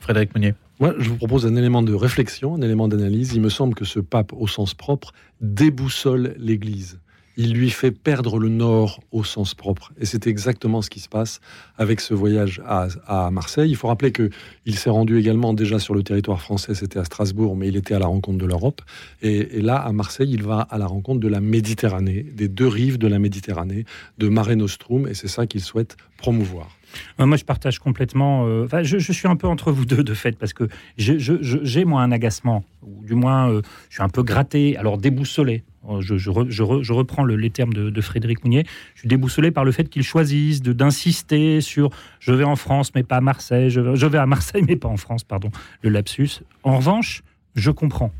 Frédéric 0.00 0.34
Meunier. 0.34 0.54
Moi, 0.80 0.94
je 0.98 1.10
vous 1.10 1.16
propose 1.16 1.44
un 1.44 1.56
élément 1.56 1.82
de 1.82 1.92
réflexion, 1.92 2.54
un 2.54 2.62
élément 2.62 2.88
d'analyse. 2.88 3.34
Il 3.34 3.42
me 3.42 3.50
semble 3.50 3.74
que 3.74 3.84
ce 3.84 4.00
pape, 4.00 4.32
au 4.32 4.46
sens 4.46 4.72
propre, 4.72 5.12
déboussole 5.42 6.34
l'Église. 6.38 7.00
il 7.36 7.52
lui 7.52 7.68
fait 7.68 7.90
perdre 7.90 8.38
le 8.38 8.48
nord 8.48 9.00
au 9.12 9.22
sens 9.22 9.54
propre. 9.54 9.92
Et 10.00 10.06
c'est 10.06 10.26
exactement 10.26 10.80
ce 10.80 10.88
qui 10.88 11.00
se 11.00 11.08
passe 11.08 11.40
avec 11.76 12.00
ce 12.00 12.14
voyage 12.14 12.62
à, 12.66 13.30
Marseille. 13.30 13.70
Il 13.70 13.76
faut 13.76 13.88
rappeler 13.88 14.10
que 14.10 14.30
il 14.64 14.74
s'est 14.76 14.88
rendu 14.88 15.18
également 15.18 15.52
déjà 15.52 15.78
sur 15.78 15.94
le 15.94 16.02
territoire 16.02 16.40
français, 16.40 16.74
c'était 16.74 16.98
à 16.98 17.04
Strasbourg, 17.04 17.56
mais 17.56 17.68
il 17.68 17.76
était 17.76 17.94
à 17.94 17.98
la 17.98 18.06
rencontre 18.06 18.38
de 18.38 18.46
l'Europe. 18.46 18.80
Et, 19.20 19.58
et 19.58 19.60
là, 19.60 19.76
à 19.76 19.92
Marseille, 19.92 20.30
il 20.32 20.42
va 20.42 20.60
à 20.60 20.78
la 20.78 20.86
rencontre 20.86 21.20
de 21.20 21.28
la 21.28 21.40
Méditerranée, 21.42 22.22
des 22.22 22.48
deux 22.48 22.68
rives 22.68 22.96
de 22.96 23.06
la 23.06 23.18
Méditerranée, 23.18 23.84
de 24.16 24.28
Mare 24.28 24.56
Nostrum, 24.56 25.06
et 25.06 25.12
c'est 25.12 25.28
ça 25.28 25.46
qu'il 25.46 25.60
souhaite 25.60 25.98
promouvoir. 26.16 26.79
Moi, 27.18 27.36
je 27.36 27.44
partage 27.44 27.78
complètement. 27.78 28.46
euh, 28.46 28.66
je, 28.82 29.12
suis 29.12 29.28
un 29.28 29.36
peu 29.36 29.46
entre 29.46 29.72
vous 29.72 29.84
deux, 29.84 30.02
de 30.02 30.14
fait, 30.14 30.36
parce 30.38 30.52
que 30.52 30.68
j'ai, 30.96 31.84
moi, 31.84 32.02
un 32.02 32.12
agacement, 32.12 32.64
ou 32.82 33.04
du 33.04 33.14
moins, 33.14 33.50
euh, 33.50 33.62
je 33.88 33.94
suis 33.96 34.02
un 34.02 34.08
peu 34.08 34.22
gratté, 34.22 34.76
alors 34.76 34.98
déboussolé. 34.98 35.62
Euh, 35.88 36.00
Je, 36.00 36.16
je 36.18 36.30
re- 36.30 36.50
je 36.50 36.62
re- 36.62 36.82
je 36.82 36.92
reprends 36.92 37.24
le- 37.24 37.36
les 37.36 37.50
termes 37.50 37.72
de, 37.72 38.00
Frédéric 38.00 38.44
Mounier. 38.44 38.64
Je 38.94 39.00
suis 39.00 39.08
déboussolé 39.08 39.50
par 39.50 39.64
le 39.64 39.72
fait 39.72 39.88
qu'ils 39.88 40.02
choisissent 40.02 40.62
de, 40.62 40.72
d'insister 40.72 41.60
sur 41.60 41.90
je 42.18 42.32
vais 42.32 42.44
en 42.44 42.56
France, 42.56 42.92
mais 42.94 43.02
pas 43.02 43.16
à 43.16 43.20
Marseille, 43.20 43.70
je 43.70 43.80
vais, 43.80 44.18
à 44.18 44.26
Marseille, 44.26 44.62
mais 44.68 44.76
pas 44.76 44.88
en 44.88 44.96
France, 44.98 45.24
pardon, 45.24 45.50
le 45.82 45.90
lapsus. 45.90 46.40
En 46.64 46.76
revanche, 46.76 47.22
je 47.54 47.70
comprends. 47.70 48.12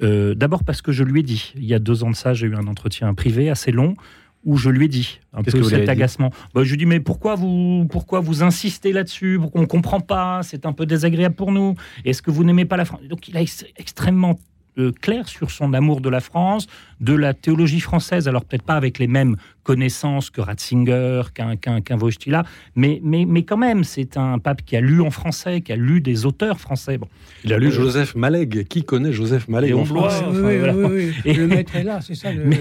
D'abord 0.00 0.64
parce 0.64 0.82
que 0.82 0.92
je 0.92 1.02
lui 1.04 1.20
ai 1.20 1.22
dit, 1.22 1.52
il 1.56 1.64
y 1.64 1.72
a 1.72 1.78
deux 1.78 2.02
ans 2.04 2.10
de 2.10 2.16
ça, 2.16 2.34
j'ai 2.34 2.46
eu 2.46 2.54
un 2.56 2.66
entretien 2.66 3.14
privé 3.14 3.48
assez 3.48 3.70
long 3.72 3.94
où 4.44 4.56
je 4.56 4.70
lui 4.70 4.84
ai 4.86 4.88
dit 4.88 5.20
un 5.32 5.42
peu 5.42 5.50
que 5.52 5.62
cet 5.70 5.88
agacement. 5.88 6.30
Bah, 6.54 6.62
je 6.64 6.68
lui 6.68 6.74
ai 6.74 6.76
dit 6.78 6.86
mais 6.86 7.00
pourquoi 7.00 7.34
vous 7.34 7.86
pourquoi 7.90 8.20
vous 8.20 8.42
insistez 8.42 8.92
là-dessus? 8.92 9.38
Pourquoi 9.40 9.60
on 9.62 9.66
comprend 9.66 10.00
pas 10.00 10.40
C'est 10.42 10.66
un 10.66 10.72
peu 10.72 10.86
désagréable 10.86 11.34
pour 11.34 11.52
nous. 11.52 11.74
Est-ce 12.04 12.22
que 12.22 12.30
vous 12.30 12.44
n'aimez 12.44 12.64
pas 12.64 12.76
la 12.76 12.84
France 12.84 13.00
Donc 13.08 13.28
il 13.28 13.36
a 13.36 13.42
ex- 13.42 13.64
extrêmement 13.76 14.38
euh, 14.78 14.92
clair 14.92 15.28
sur 15.28 15.50
son 15.50 15.72
amour 15.72 16.00
de 16.00 16.08
la 16.08 16.20
France, 16.20 16.66
de 17.00 17.14
la 17.14 17.32
théologie 17.34 17.80
française. 17.80 18.28
Alors 18.28 18.44
peut-être 18.44 18.62
pas 18.64 18.74
avec 18.74 18.98
les 18.98 19.06
mêmes 19.06 19.36
connaissances 19.62 20.30
que 20.30 20.40
Ratzinger, 20.40 21.22
qu'un 21.34 21.56
qu'un 21.56 21.80
qu'un 21.80 21.96
Wojtyla, 21.98 22.44
mais, 22.76 23.00
mais, 23.02 23.24
mais 23.24 23.42
quand 23.44 23.56
même, 23.56 23.82
c'est 23.84 24.16
un 24.16 24.38
pape 24.38 24.62
qui 24.64 24.76
a 24.76 24.80
lu 24.80 25.00
en 25.00 25.10
français, 25.10 25.60
qui 25.62 25.72
a 25.72 25.76
lu 25.76 26.00
des 26.00 26.26
auteurs 26.26 26.60
français. 26.60 26.98
Bon. 26.98 27.08
Il 27.44 27.52
a 27.52 27.58
lu 27.58 27.68
Euh, 27.68 27.70
Joseph 27.70 28.14
Malègue. 28.14 28.66
Qui 28.68 28.84
connaît 28.84 29.12
Joseph 29.12 29.48
Malègue 29.48 29.74
en 29.74 29.84
France 29.84 30.14
Oui, 30.20 30.26
enfin, 30.28 30.40
oui, 30.48 30.58
voilà. 30.58 30.76
oui, 30.76 30.86
oui. 30.92 31.12
Et- 31.24 31.34
Le 31.34 31.46
maître 31.46 31.74
est 31.76 31.84
là, 31.84 32.00
c'est 32.00 32.14
ça. 32.14 32.32
Le... 32.32 32.44
Mais- 32.44 32.58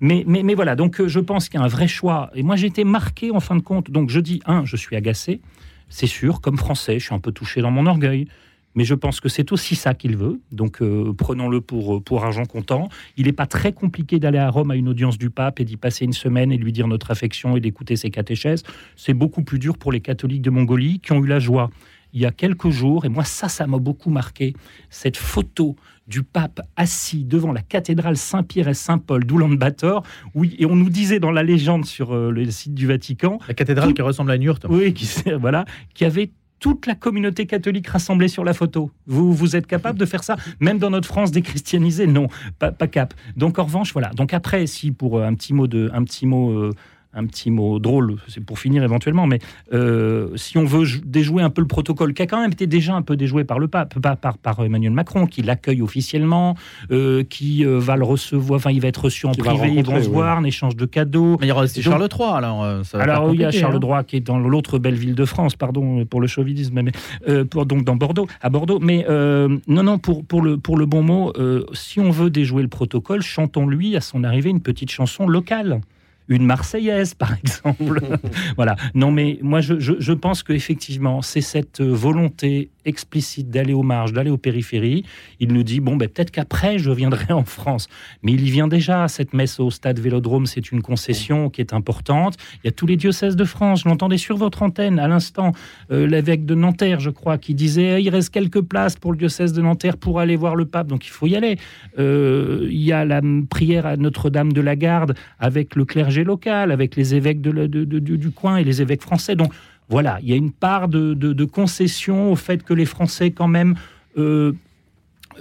Mais, 0.00 0.24
mais, 0.26 0.42
mais 0.42 0.54
voilà, 0.54 0.76
donc 0.76 1.00
euh, 1.00 1.08
je 1.08 1.20
pense 1.20 1.48
qu'il 1.48 1.58
y 1.58 1.62
a 1.62 1.64
un 1.64 1.68
vrai 1.68 1.88
choix. 1.88 2.30
Et 2.34 2.42
moi, 2.42 2.56
j'ai 2.56 2.66
été 2.66 2.84
marqué 2.84 3.30
en 3.30 3.40
fin 3.40 3.56
de 3.56 3.62
compte. 3.62 3.90
Donc 3.90 4.10
je 4.10 4.20
dis, 4.20 4.40
un, 4.46 4.64
je 4.64 4.76
suis 4.76 4.94
agacé, 4.96 5.40
c'est 5.88 6.06
sûr, 6.06 6.40
comme 6.40 6.56
français, 6.58 6.98
je 6.98 7.04
suis 7.06 7.14
un 7.14 7.18
peu 7.18 7.32
touché 7.32 7.60
dans 7.62 7.70
mon 7.70 7.86
orgueil. 7.86 8.26
Mais 8.74 8.84
je 8.84 8.94
pense 8.94 9.20
que 9.20 9.28
c'est 9.28 9.52
aussi 9.52 9.76
ça 9.76 9.94
qu'il 9.94 10.16
veut. 10.16 10.40
Donc 10.50 10.82
euh, 10.82 11.12
prenons-le 11.16 11.60
pour, 11.60 12.02
pour 12.02 12.24
argent 12.24 12.44
comptant. 12.44 12.88
Il 13.16 13.26
n'est 13.26 13.32
pas 13.32 13.46
très 13.46 13.72
compliqué 13.72 14.18
d'aller 14.18 14.38
à 14.38 14.50
Rome 14.50 14.70
à 14.70 14.76
une 14.76 14.88
audience 14.88 15.18
du 15.18 15.30
pape 15.30 15.60
et 15.60 15.64
d'y 15.64 15.76
passer 15.76 16.04
une 16.04 16.12
semaine 16.12 16.52
et 16.52 16.56
lui 16.56 16.72
dire 16.72 16.88
notre 16.88 17.10
affection 17.10 17.56
et 17.56 17.60
d'écouter 17.60 17.96
ses 17.96 18.10
catéchèses. 18.10 18.62
C'est 18.96 19.14
beaucoup 19.14 19.42
plus 19.42 19.58
dur 19.58 19.78
pour 19.78 19.92
les 19.92 20.00
catholiques 20.00 20.42
de 20.42 20.50
Mongolie 20.50 21.00
qui 21.00 21.12
ont 21.12 21.22
eu 21.22 21.26
la 21.26 21.38
joie 21.38 21.70
il 22.12 22.20
y 22.20 22.26
a 22.26 22.30
quelques 22.30 22.70
jours, 22.70 23.04
et 23.04 23.08
moi 23.08 23.24
ça, 23.24 23.48
ça 23.48 23.66
m'a 23.66 23.78
beaucoup 23.78 24.10
marqué, 24.10 24.54
cette 24.90 25.16
photo 25.16 25.76
du 26.06 26.22
pape 26.22 26.60
assis 26.76 27.24
devant 27.24 27.52
la 27.52 27.62
cathédrale 27.62 28.16
Saint-Pierre 28.16 28.68
et 28.68 28.74
Saint-Paul 28.74 29.24
d'Oulan-Bator, 29.24 30.02
oui, 30.34 30.54
et 30.58 30.66
on 30.66 30.76
nous 30.76 30.90
disait 30.90 31.20
dans 31.20 31.30
la 31.30 31.42
légende 31.42 31.86
sur 31.86 32.12
euh, 32.12 32.30
le 32.30 32.50
site 32.50 32.74
du 32.74 32.86
Vatican, 32.86 33.38
La 33.48 33.54
cathédrale 33.54 33.94
qui 33.94 34.02
ressemble 34.02 34.30
à 34.30 34.36
une 34.36 34.42
yourte. 34.42 34.66
oui, 34.68 34.92
qui, 34.92 35.08
voilà, 35.40 35.64
qui 35.94 36.04
avait 36.04 36.30
toute 36.62 36.86
la 36.86 36.94
communauté 36.94 37.44
catholique 37.44 37.88
rassemblée 37.88 38.28
sur 38.28 38.44
la 38.44 38.54
photo. 38.54 38.92
Vous, 39.08 39.34
vous 39.34 39.56
êtes 39.56 39.66
capable 39.66 39.98
de 39.98 40.06
faire 40.06 40.22
ça 40.22 40.36
Même 40.60 40.78
dans 40.78 40.90
notre 40.90 41.08
France 41.08 41.32
déchristianisée? 41.32 42.06
Non, 42.06 42.28
pas, 42.60 42.70
cap. 42.86 43.14
Donc 43.36 43.58
en 43.58 43.64
revanche, 43.64 43.92
voilà. 43.92 44.10
Donc 44.10 44.32
après, 44.32 44.68
si 44.68 44.92
pour 44.92 45.18
euh, 45.18 45.26
un 45.26 45.34
petit 45.34 45.54
mot 45.54 45.66
de, 45.66 45.90
un 45.92 46.04
petit 46.04 46.24
mot, 46.24 46.52
euh, 46.52 46.70
un 47.14 47.26
petit 47.26 47.50
mot 47.50 47.78
drôle, 47.78 48.16
c'est 48.28 48.42
pour 48.42 48.58
finir 48.58 48.82
éventuellement, 48.82 49.26
mais 49.26 49.38
euh, 49.74 50.28
si 50.36 50.56
on 50.56 50.64
veut 50.64 50.84
jou- 50.84 51.00
déjouer 51.04 51.42
un 51.42 51.50
peu 51.50 51.60
le 51.60 51.66
protocole, 51.66 52.14
qui 52.14 52.22
a 52.22 52.26
quand 52.26 52.40
même 52.40 52.52
été 52.52 52.66
déjà 52.66 52.94
un 52.94 53.02
peu 53.02 53.16
déjoué 53.16 53.44
par 53.44 53.58
le 53.58 53.68
pape, 53.68 53.98
par, 54.00 54.16
par, 54.16 54.38
par 54.38 54.64
Emmanuel 54.64 54.92
Macron, 54.92 55.26
qui 55.26 55.42
l'accueille 55.42 55.82
officiellement, 55.82 56.56
euh, 56.90 57.22
qui 57.22 57.64
euh, 57.66 57.78
va 57.78 57.96
le 57.96 58.04
recevoir, 58.04 58.56
enfin 58.56 58.70
il 58.70 58.80
va 58.80 58.88
être 58.88 59.04
reçu 59.04 59.26
en 59.26 59.32
privé, 59.32 59.72
ils 59.76 59.84
vont 59.84 60.00
se 60.00 60.06
oui. 60.08 60.12
voir, 60.14 60.38
en 60.38 60.44
échange 60.44 60.74
de 60.76 60.86
cadeaux. 60.86 61.36
Mais 61.40 61.46
il 61.46 61.48
y 61.50 61.52
aura 61.52 61.64
aussi 61.64 61.82
Donc- 61.82 61.92
Charles 61.92 62.08
III, 62.10 62.28
alors 62.36 62.62
euh, 62.64 62.82
ça 62.82 62.96
va 62.98 63.04
Alors 63.04 63.34
il 63.34 63.40
y 63.40 63.44
a 63.44 63.50
Charles 63.50 63.76
hein. 63.76 63.80
Droit 63.80 64.02
qui 64.04 64.16
est 64.16 64.20
dans 64.20 64.38
l'autre 64.38 64.78
belle 64.78 64.94
ville 64.94 65.14
de 65.14 65.24
France, 65.24 65.54
pardon 65.54 66.04
pour 66.06 66.20
le 66.20 66.26
chauvinisme, 66.26 66.80
mais 66.82 66.92
euh, 67.28 67.44
pour, 67.44 67.66
donc 67.66 67.84
dans 67.84 67.96
Bordeaux, 67.96 68.26
à 68.40 68.48
Bordeaux. 68.48 68.78
Mais 68.80 69.04
euh, 69.08 69.58
non, 69.68 69.82
non, 69.82 69.98
pour, 69.98 70.24
pour, 70.24 70.40
le, 70.42 70.56
pour 70.56 70.76
le 70.78 70.86
bon 70.86 71.02
mot, 71.02 71.32
euh, 71.36 71.64
si 71.74 72.00
on 72.00 72.10
veut 72.10 72.30
déjouer 72.30 72.62
le 72.62 72.68
protocole, 72.68 73.20
chantons-lui 73.22 73.96
à 73.96 74.00
son 74.00 74.24
arrivée 74.24 74.48
une 74.50 74.60
petite 74.62 74.90
chanson 74.90 75.26
locale. 75.26 75.80
Une 76.28 76.46
Marseillaise, 76.46 77.14
par 77.14 77.34
exemple. 77.34 78.00
voilà. 78.56 78.76
Non, 78.94 79.10
mais 79.10 79.38
moi, 79.42 79.60
je, 79.60 79.80
je, 79.80 79.94
je 79.98 80.12
pense 80.12 80.42
qu'effectivement, 80.42 81.22
c'est 81.22 81.40
cette 81.40 81.80
euh, 81.80 81.92
volonté 81.92 82.70
explicite 82.84 83.50
d'aller 83.50 83.72
aux 83.72 83.82
marges, 83.82 84.12
d'aller 84.12 84.30
aux 84.30 84.38
périphéries. 84.38 85.04
Il 85.40 85.52
nous 85.52 85.62
dit, 85.62 85.80
bon, 85.80 85.96
ben, 85.96 86.08
peut-être 86.08 86.30
qu'après, 86.30 86.78
je 86.78 86.90
viendrai 86.90 87.32
en 87.32 87.44
France. 87.44 87.88
Mais 88.22 88.32
il 88.32 88.46
y 88.46 88.50
vient 88.50 88.68
déjà. 88.68 89.08
Cette 89.08 89.32
messe 89.34 89.60
au 89.60 89.70
stade 89.70 89.98
Vélodrome, 89.98 90.46
c'est 90.46 90.72
une 90.72 90.82
concession 90.82 91.50
qui 91.50 91.60
est 91.60 91.72
importante. 91.72 92.36
Il 92.62 92.66
y 92.66 92.68
a 92.68 92.72
tous 92.72 92.86
les 92.86 92.96
diocèses 92.96 93.36
de 93.36 93.44
France. 93.44 93.82
Je 93.84 93.88
l'entendais 93.88 94.18
sur 94.18 94.36
votre 94.36 94.62
antenne 94.62 94.98
à 94.98 95.08
l'instant. 95.08 95.52
euh, 95.90 96.06
L'évêque 96.06 96.44
de 96.44 96.54
Nanterre, 96.54 97.00
je 97.00 97.10
crois, 97.10 97.38
qui 97.38 97.54
disait, 97.54 98.02
il 98.02 98.10
reste 98.10 98.30
quelques 98.30 98.60
places 98.62 98.96
pour 98.96 99.12
le 99.12 99.18
diocèse 99.18 99.52
de 99.52 99.62
Nanterre 99.62 99.96
pour 99.96 100.20
aller 100.20 100.36
voir 100.36 100.56
le 100.56 100.64
pape. 100.64 100.86
Donc, 100.88 101.06
il 101.06 101.10
faut 101.10 101.26
y 101.26 101.36
aller. 101.36 101.56
Euh, 101.98 102.66
il 102.70 102.80
y 102.82 102.92
a 102.92 103.04
la 103.04 103.20
prière 103.50 103.86
à 103.86 103.96
Notre-Dame 103.96 104.52
de 104.52 104.60
la 104.60 104.76
Garde 104.76 105.14
avec 105.38 105.76
le 105.76 105.84
clergé 105.84 106.24
local, 106.24 106.70
avec 106.72 106.96
les 106.96 107.14
évêques 107.14 107.40
de 107.40 107.50
la- 107.50 107.68
de- 107.68 107.84
de- 107.84 107.98
du, 107.98 108.18
du 108.18 108.30
coin 108.30 108.56
et 108.56 108.64
les 108.64 108.82
évêques 108.82 109.02
français. 109.02 109.36
Donc 109.36 109.52
voilà, 109.92 110.18
il 110.22 110.28
y 110.30 110.32
a 110.32 110.36
une 110.36 110.52
part 110.52 110.88
de, 110.88 111.12
de- 111.14 111.32
de 111.34 111.44
concession 111.44 112.32
au 112.32 112.36
fait 112.36 112.62
que 112.62 112.72
les 112.74 112.86
Français 112.86 113.30
quand 113.30 113.46
même 113.46 113.74
euh, 114.16 114.52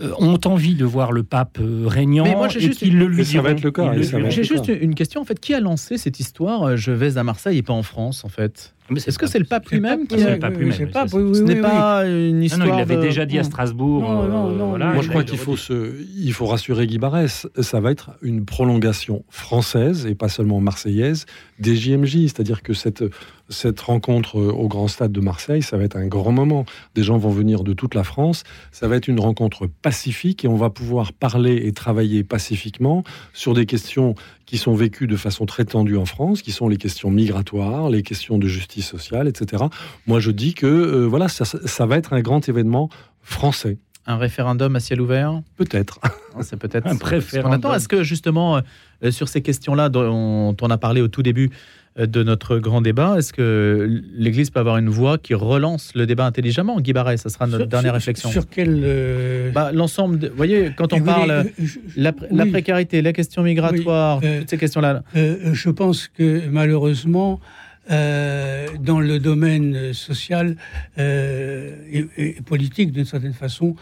euh, 0.02 0.12
ont 0.20 0.40
envie 0.46 0.76
de 0.76 0.86
voir 0.86 1.12
le 1.14 1.24
pape 1.24 1.58
euh, 1.62 1.86
régnant 1.88 2.24
Mais 2.26 2.36
moi, 2.36 2.48
j'ai 2.50 2.60
et 2.60 2.62
juste 2.64 2.82
une- 2.82 2.98
le 3.00 3.08
lui 3.08 3.26
ça 3.26 3.42
va 3.42 3.52
être 3.52 3.64
le 3.64 3.72
cas, 3.72 3.94
J'ai 4.30 4.44
juste 4.44 4.68
question 4.94 5.22
en 5.22 5.26
fait. 5.26 5.40
Qui 5.40 5.54
a 5.54 5.60
lancé 5.60 5.98
cette 5.98 6.20
histoire 6.20 6.76
Je 6.78 6.92
vais 6.92 7.18
à 7.18 7.24
Marseille 7.24 7.58
et 7.60 7.64
pas 7.64 7.74
en 7.74 7.84
France 7.84 8.26
en 8.26 8.30
fait? 8.30 8.74
Est-ce 8.96 9.18
que 9.20 9.28
c'est 9.28 9.40
le 9.40 9.46
pape 9.46 9.68
lui-même 9.70 10.08
qui 10.08 10.20
c'est 10.20 10.26
a... 10.26 10.34
le 10.34 10.40
pape 10.40 10.58
lui-même, 10.58 10.74
Ce 11.08 11.42
n'est 11.44 11.56
oui, 11.56 11.62
pas 11.62 12.06
une 12.06 12.44
histoire. 12.44 12.68
non, 12.68 12.74
il 12.74 12.78
l'avait 12.78 12.96
de- 12.98 13.02
déjà 13.02 13.26
dit 13.26 13.38
à. 13.40 13.44
Strasbourg. 13.44 14.02
Non, 14.02 14.24
non, 14.28 14.50
euh, 14.50 14.56
non, 14.58 14.70
voilà, 14.70 14.88
non. 14.88 14.94
Moi, 14.94 15.04
je 15.04 15.10
crois 15.10 15.24
qu'il 15.24 15.38
faut 15.38 15.58
se, 15.58 15.94
il 16.18 16.34
faut 16.34 16.46
rassurer 16.46 16.88
Guy 16.88 16.98
Barès. 17.00 17.48
Ça 17.60 17.80
va 17.80 17.92
être 17.92 18.12
une 18.22 18.46
prolongation 18.46 19.24
française 19.30 20.06
et 20.06 20.16
pas 20.16 20.30
seulement 20.30 20.60
marseillaise 20.60 21.26
des 21.60 21.76
JMJ. 21.76 22.24
C'est-à-dire 22.28 22.62
que 22.64 22.74
cette, 22.74 23.04
cette 23.50 23.80
rencontre 23.82 24.40
euh, 24.40 24.52
au 24.52 24.68
Grand 24.68 24.88
Stade 24.88 25.12
de 25.12 25.20
Marseille, 25.22 25.62
ça 25.62 25.78
va 25.78 25.84
être 25.84 25.96
un 25.98 26.08
grand 26.08 26.32
moment. 26.32 26.66
Des 26.96 27.04
gens 27.04 27.18
vont 27.18 27.30
venir 27.32 27.64
de 27.64 27.74
toute 27.74 27.96
la 27.96 28.04
France. 28.04 28.44
Ça 28.72 28.88
va 28.88 28.96
être 28.96 29.08
une 29.08 29.20
rencontre 29.20 29.68
pacifique 29.82 30.46
et 30.46 30.48
on 30.48 30.56
va 30.56 30.70
pouvoir 30.70 31.14
parler 31.14 31.56
et 31.66 31.72
travailler 31.72 32.24
pacifiquement 32.24 33.04
sur 33.34 33.54
des 33.54 33.66
questions 33.66 34.16
qui 34.52 34.58
sont 34.58 34.76
vécues 34.76 35.08
de 35.08 35.16
façon 35.16 35.46
très 35.46 35.64
tendue 35.64 35.96
en 35.96 36.04
France, 36.04 36.42
qui 36.42 36.52
sont 36.52 36.68
les 36.68 36.76
questions 36.76 37.10
migratoires, 37.10 37.90
les 37.90 38.04
questions 38.04 38.38
de 38.38 38.48
justice 38.50 38.86
sociale, 38.86 39.30
etc. 39.30 39.64
Moi, 40.08 40.20
je 40.20 40.30
dis 40.30 40.54
que 40.54 40.68
euh, 40.68 41.06
voilà, 41.06 41.30
ça, 41.30 41.46
ça 41.46 41.86
va 41.86 41.96
être 41.96 42.12
un 42.12 42.20
grand 42.20 42.50
événement 42.50 42.90
français. 43.22 43.78
Un 44.08 44.18
référendum 44.18 44.76
à 44.76 44.82
ciel 44.82 45.00
ouvert? 45.00 45.42
Peut-être. 45.56 46.02
Non, 46.36 46.42
C'est 46.44 46.58
peut-être 46.58 46.86
Un 46.92 46.98
préférendum. 46.98 47.60
attend. 47.60 47.74
Est-ce 47.74 47.88
que 47.88 48.04
justement, 48.04 48.60
euh, 49.06 49.12
sur 49.12 49.30
ces 49.30 49.42
questions-là 49.42 49.88
dont 49.88 50.54
on 50.62 50.70
a 50.70 50.78
parlé 50.78 51.00
au 51.00 51.08
tout 51.08 51.24
début 51.24 51.50
euh, 51.50 51.52
de 51.98 52.24
notre 52.24 52.58
grand 52.58 52.82
débat, 52.82 53.16
est-ce 53.18 53.34
que 53.34 54.02
l'Église 54.16 54.50
peut 54.50 54.60
avoir 54.62 54.78
une 54.78 54.88
voix 54.90 55.18
qui 55.18 55.34
relance 55.34 55.92
le 55.94 56.06
débat 56.06 56.26
intelligemment? 56.26 56.80
Guy 56.80 56.94
Barret, 56.94 57.18
ça 57.18 57.30
sera 57.30 57.48
notre 57.48 57.60
Sur- 57.64 57.68
dernière 57.68 57.92
sur- 57.92 57.96
réflexion. 57.96 58.32
Sur 58.32 58.50
quel. 58.50 58.82
euh, 58.84 59.52
Bah, 59.52 59.72
L'ensemble, 59.74 60.18
de- 60.18 60.30
vous 60.30 60.38
voyez, 60.38 60.72
quand 60.78 60.94
on 60.94 61.02
parle 61.02 61.32
euh, 61.32 61.44
je- 61.62 61.80
la, 61.98 62.14
la 62.32 62.44
oui. 62.46 62.52
précarité, 62.52 63.02
la 63.02 63.12
question 63.12 63.44
migratoire, 63.44 64.20
Oui, 64.22 64.28
euh, 64.28 64.40
toutes 64.40 64.50
ces 64.52 64.58
questions-là. 64.58 65.04
Euh, 65.18 65.54
je 65.54 65.70
pense 65.70 66.08
que 66.08 66.42
malheureusement, 66.50 67.42
euh, 67.90 68.68
dans 68.80 69.00
le 69.02 69.20
domaine 69.20 69.92
social 69.92 70.56
euh, 70.98 71.76
et, 71.92 72.06
et 72.18 72.34
politique, 72.46 72.92
d'une 72.94 73.06
certaine 73.06 73.34
façon, 73.34 73.76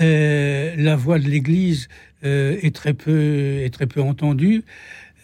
euh, 0.00 0.72
la 0.76 0.94
voix 0.94 1.18
de 1.18 1.26
l'Église 1.28 1.88
est 2.22 2.74
très 2.74 2.92
peu 2.92 3.58
est 3.62 3.72
très 3.72 3.86
peu 3.86 4.00
entendue. 4.00 4.64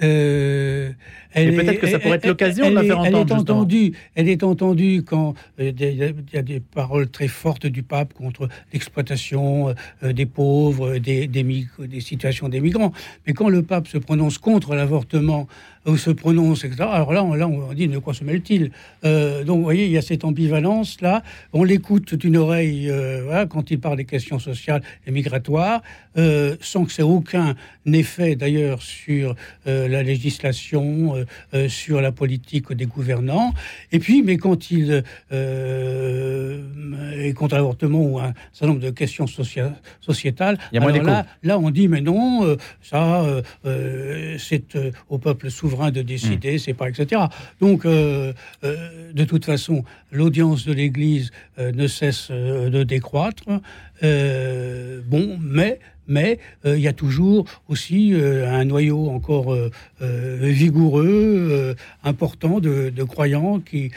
Euh, 0.03 0.90
elle 1.34 1.55
peut-être 1.57 1.80
que 1.80 1.86
ça 1.86 1.98
pourrait 1.98 2.16
être 2.16 2.26
l'occasion 2.26 2.68
de 2.68 2.74
la 2.74 2.82
faire 2.82 3.03
est- 3.03 3.09
elle 3.09 3.14
entendre, 3.14 3.34
est 3.34 3.38
justement. 3.38 3.59
entendue, 3.61 3.92
elle 4.14 4.28
est 4.28 4.42
entendue 4.42 5.03
quand 5.03 5.34
euh, 5.61 5.72
il 5.78 5.80
y, 5.96 6.03
a- 6.05 6.09
il 6.09 6.14
y 6.34 6.36
a 6.36 6.42
des 6.42 6.61
paroles 6.61 7.09
très 7.09 7.28
fortes 7.28 7.66
du 7.66 7.82
pape 7.82 8.12
contre 8.12 8.48
l'exploitation 8.72 9.74
euh, 10.03 10.12
des 10.12 10.26
pauvres, 10.26 10.98
des, 10.98 11.26
des, 11.28 11.42
mig- 11.44 11.68
des 11.78 12.00
situations 12.00 12.48
des 12.48 12.61
migrants. 12.61 12.92
Mais 13.26 13.32
quand 13.32 13.48
le 13.48 13.62
pape 13.62 13.88
se 13.88 13.98
prononce 13.98 14.36
contre 14.38 14.74
l'avortement 14.74 15.46
ou 15.87 15.97
se 15.97 16.11
prononce, 16.11 16.64
etc. 16.64 16.85
Alors 16.91 17.12
là, 17.12 17.24
on, 17.24 17.35
là, 17.35 17.49
on 17.49 17.72
dit 17.72 17.89
de 17.89 17.99
quoi 17.99 18.14
se 18.14 18.22
mêle-t-il? 18.22 18.70
Euh, 19.05 19.43
Donc, 19.43 19.59
vous 19.59 19.64
voyez, 19.64 19.87
il 19.87 19.91
y 19.91 19.99
a 19.99 20.03
cette 20.03 20.24
ambivalence-là. 20.24 21.22
On 21.53 21.64
l'écoute 21.64 22.14
d'une 22.14 22.37
oreille 22.37 22.89
euh, 22.89 23.22
voilà, 23.24 23.47
quand 23.47 23.70
il 23.72 23.80
parle 23.80 23.97
des 23.97 24.05
questions 24.05 24.39
sociales 24.39 24.83
et 25.07 25.11
migratoires, 25.11 25.83
euh, 26.16 26.57
sans 26.61 26.85
que 26.85 26.93
ça 26.93 27.03
ait 27.03 27.05
aucun 27.05 27.57
effet 27.85 28.37
d'ailleurs 28.37 28.80
sur 28.80 29.35
la 29.66 30.03
législation, 30.05 31.14
sur 31.68 32.01
la 32.01 32.12
politique 32.12 32.72
des 32.72 32.87
gouvernants. 32.87 33.53
Et 33.91 33.99
puis, 33.99 34.22
mais 34.22 34.37
quand 34.37 34.70
il 34.70 35.03
est 35.33 37.35
contre 37.35 37.57
l'avortement 37.57 38.03
ou 38.03 38.18
un 38.20 38.35
certain 38.53 38.68
nombre 38.74 38.85
de 38.85 38.91
questions 38.91 39.24
socia- 39.26 39.74
sociétales, 40.01 40.59
Il 40.70 40.76
y 40.76 40.78
a 40.78 40.80
moins 40.80 40.93
alors 40.93 41.07
là, 41.07 41.26
là, 41.43 41.59
on 41.59 41.70
dit 41.70 41.89
mais 41.89 42.01
non, 42.01 42.57
ça, 42.83 43.24
c'est 44.39 44.78
au 45.09 45.18
peuple 45.18 45.51
souverain 45.51 45.71
de 45.90 46.02
décider, 46.02 46.58
c'est 46.58 46.74
pas 46.74 46.88
etc. 46.88 47.22
Donc, 47.60 47.84
euh, 47.84 48.32
euh, 48.64 49.12
de 49.12 49.24
toute 49.24 49.44
façon, 49.44 49.84
l'audience 50.10 50.66
de 50.66 50.72
l'Église 50.72 51.30
euh, 51.58 51.72
ne 51.72 51.86
cesse 51.86 52.30
de 52.30 52.82
décroître. 52.82 53.44
Bon, 54.02 55.38
mais 55.40 55.78
mais 56.12 56.38
euh, 56.66 56.76
il 56.76 56.82
y 56.82 56.88
a 56.88 56.92
toujours 56.92 57.46
aussi 57.68 58.12
euh, 58.12 58.48
un 58.48 58.64
noyau 58.66 59.08
encore 59.08 59.52
euh, 59.54 59.70
vigoureux, 60.40 61.74
important 62.04 62.60
de, 62.60 62.90
de 62.90 63.02
croyants 63.04 63.60
qui, 63.60 63.90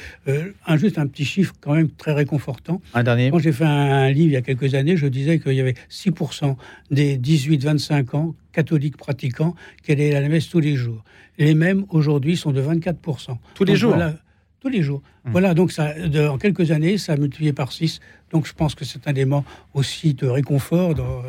un 0.66 0.78
juste 0.78 0.98
un 0.98 1.08
petit 1.08 1.26
chiffre 1.26 1.54
quand 1.62 1.74
même 1.74 1.90
très 1.90 2.14
réconfortant. 2.14 2.82
Un 2.94 3.04
dernier. 3.04 3.30
Quand 3.32 3.40
j'ai 3.40 3.52
fait 3.52 3.66
un, 3.66 4.10
livre 4.12 4.30
il 4.30 4.34
y 4.34 4.38
a 4.38 4.42
quelques 4.42 4.74
années, 4.76 4.98
je 4.98 5.08
disais 5.08 5.40
qu'il 5.40 5.54
y 5.54 5.60
avait 5.62 5.76
6% 5.90 6.56
des 6.92 7.18
18-25 7.18 8.16
ans 8.16 8.36
catholiques 8.54 8.98
pratiquants 8.98 9.56
qui 9.84 9.92
allaient 9.92 10.16
à 10.16 10.22
la 10.22 10.30
messe 10.30 10.48
tous 10.50 10.60
les 10.62 10.76
jours. 10.76 11.04
Les 11.38 11.54
mêmes 11.54 11.86
aujourd'hui 11.90 12.38
sont 12.38 12.52
de 12.52 12.62
24%. 12.62 13.38
Tous 13.54 13.64
les 13.66 13.74
Donc 13.74 13.80
jours 13.82 13.94
voilà, 13.96 14.14
tous 14.62 14.70
les 14.70 14.82
jours. 14.82 15.02
Voilà, 15.26 15.54
donc 15.54 15.72
ça, 15.72 15.94
de- 15.94 16.28
en 16.28 16.38
quelques 16.38 16.72
années, 16.72 16.98
ça 16.98 17.14
a 17.14 17.18
multiplié 17.18 17.52
par 17.52 17.72
6. 17.72 18.00
Donc 18.32 18.48
je 18.48 18.54
pense 18.54 18.74
que 18.76 18.86
c'est 18.86 19.08
un 19.08 19.12
élément 19.12 19.44
aussi 19.74 20.14
de 20.14 20.28
réconfort. 20.28 20.96
Dans, 20.96 21.22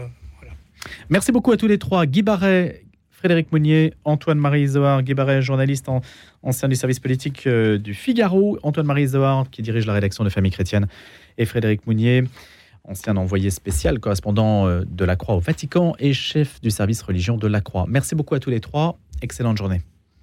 Merci 1.09 1.33
beaucoup 1.33 1.53
à 1.53 1.57
tous 1.57 1.67
les 1.67 1.79
trois. 1.79 2.07
Guy 2.07 2.23
Barret, 2.23 2.83
Frédéric 3.11 3.51
Mounier, 3.53 3.95
Antoine-Marie 4.05 4.67
Zohar. 4.69 5.03
Guy 5.03 5.15
Barret, 5.15 5.43
journaliste 5.43 5.89
en- 5.89 6.01
ancien 6.43 6.69
du 6.69 6.75
service 6.75 7.01
politique 7.01 7.47
euh, 7.47 7.79
du 7.79 7.95
Figaro. 7.95 8.59
Antoine-Marie 8.63 9.09
Zohar, 9.09 9.49
qui 9.51 9.63
dirige 9.63 9.87
la 9.87 9.93
rédaction 9.95 10.23
de 10.25 10.29
Famille 10.29 10.53
Chrétienne. 10.53 10.87
Et 11.39 11.45
Frédéric 11.47 11.87
Mounier, 11.87 12.25
ancien 12.85 13.17
envoyé 13.17 13.51
spécial, 13.51 13.99
correspondant 14.01 14.67
euh, 14.69 14.83
de 14.87 15.05
la 15.05 15.17
Croix 15.17 15.35
au 15.37 15.41
Vatican 15.41 15.95
et 15.99 16.13
chef 16.13 16.61
du 16.61 16.71
service 16.71 17.03
religion 17.03 17.37
de 17.37 17.47
la 17.47 17.61
Croix. 17.61 17.87
Merci 17.89 18.15
beaucoup 18.15 18.35
à 18.35 18.41
tous 18.41 18.51
les 18.51 18.61
trois. 18.61 18.99
Excellente 19.23 19.57
journée. 19.57 19.81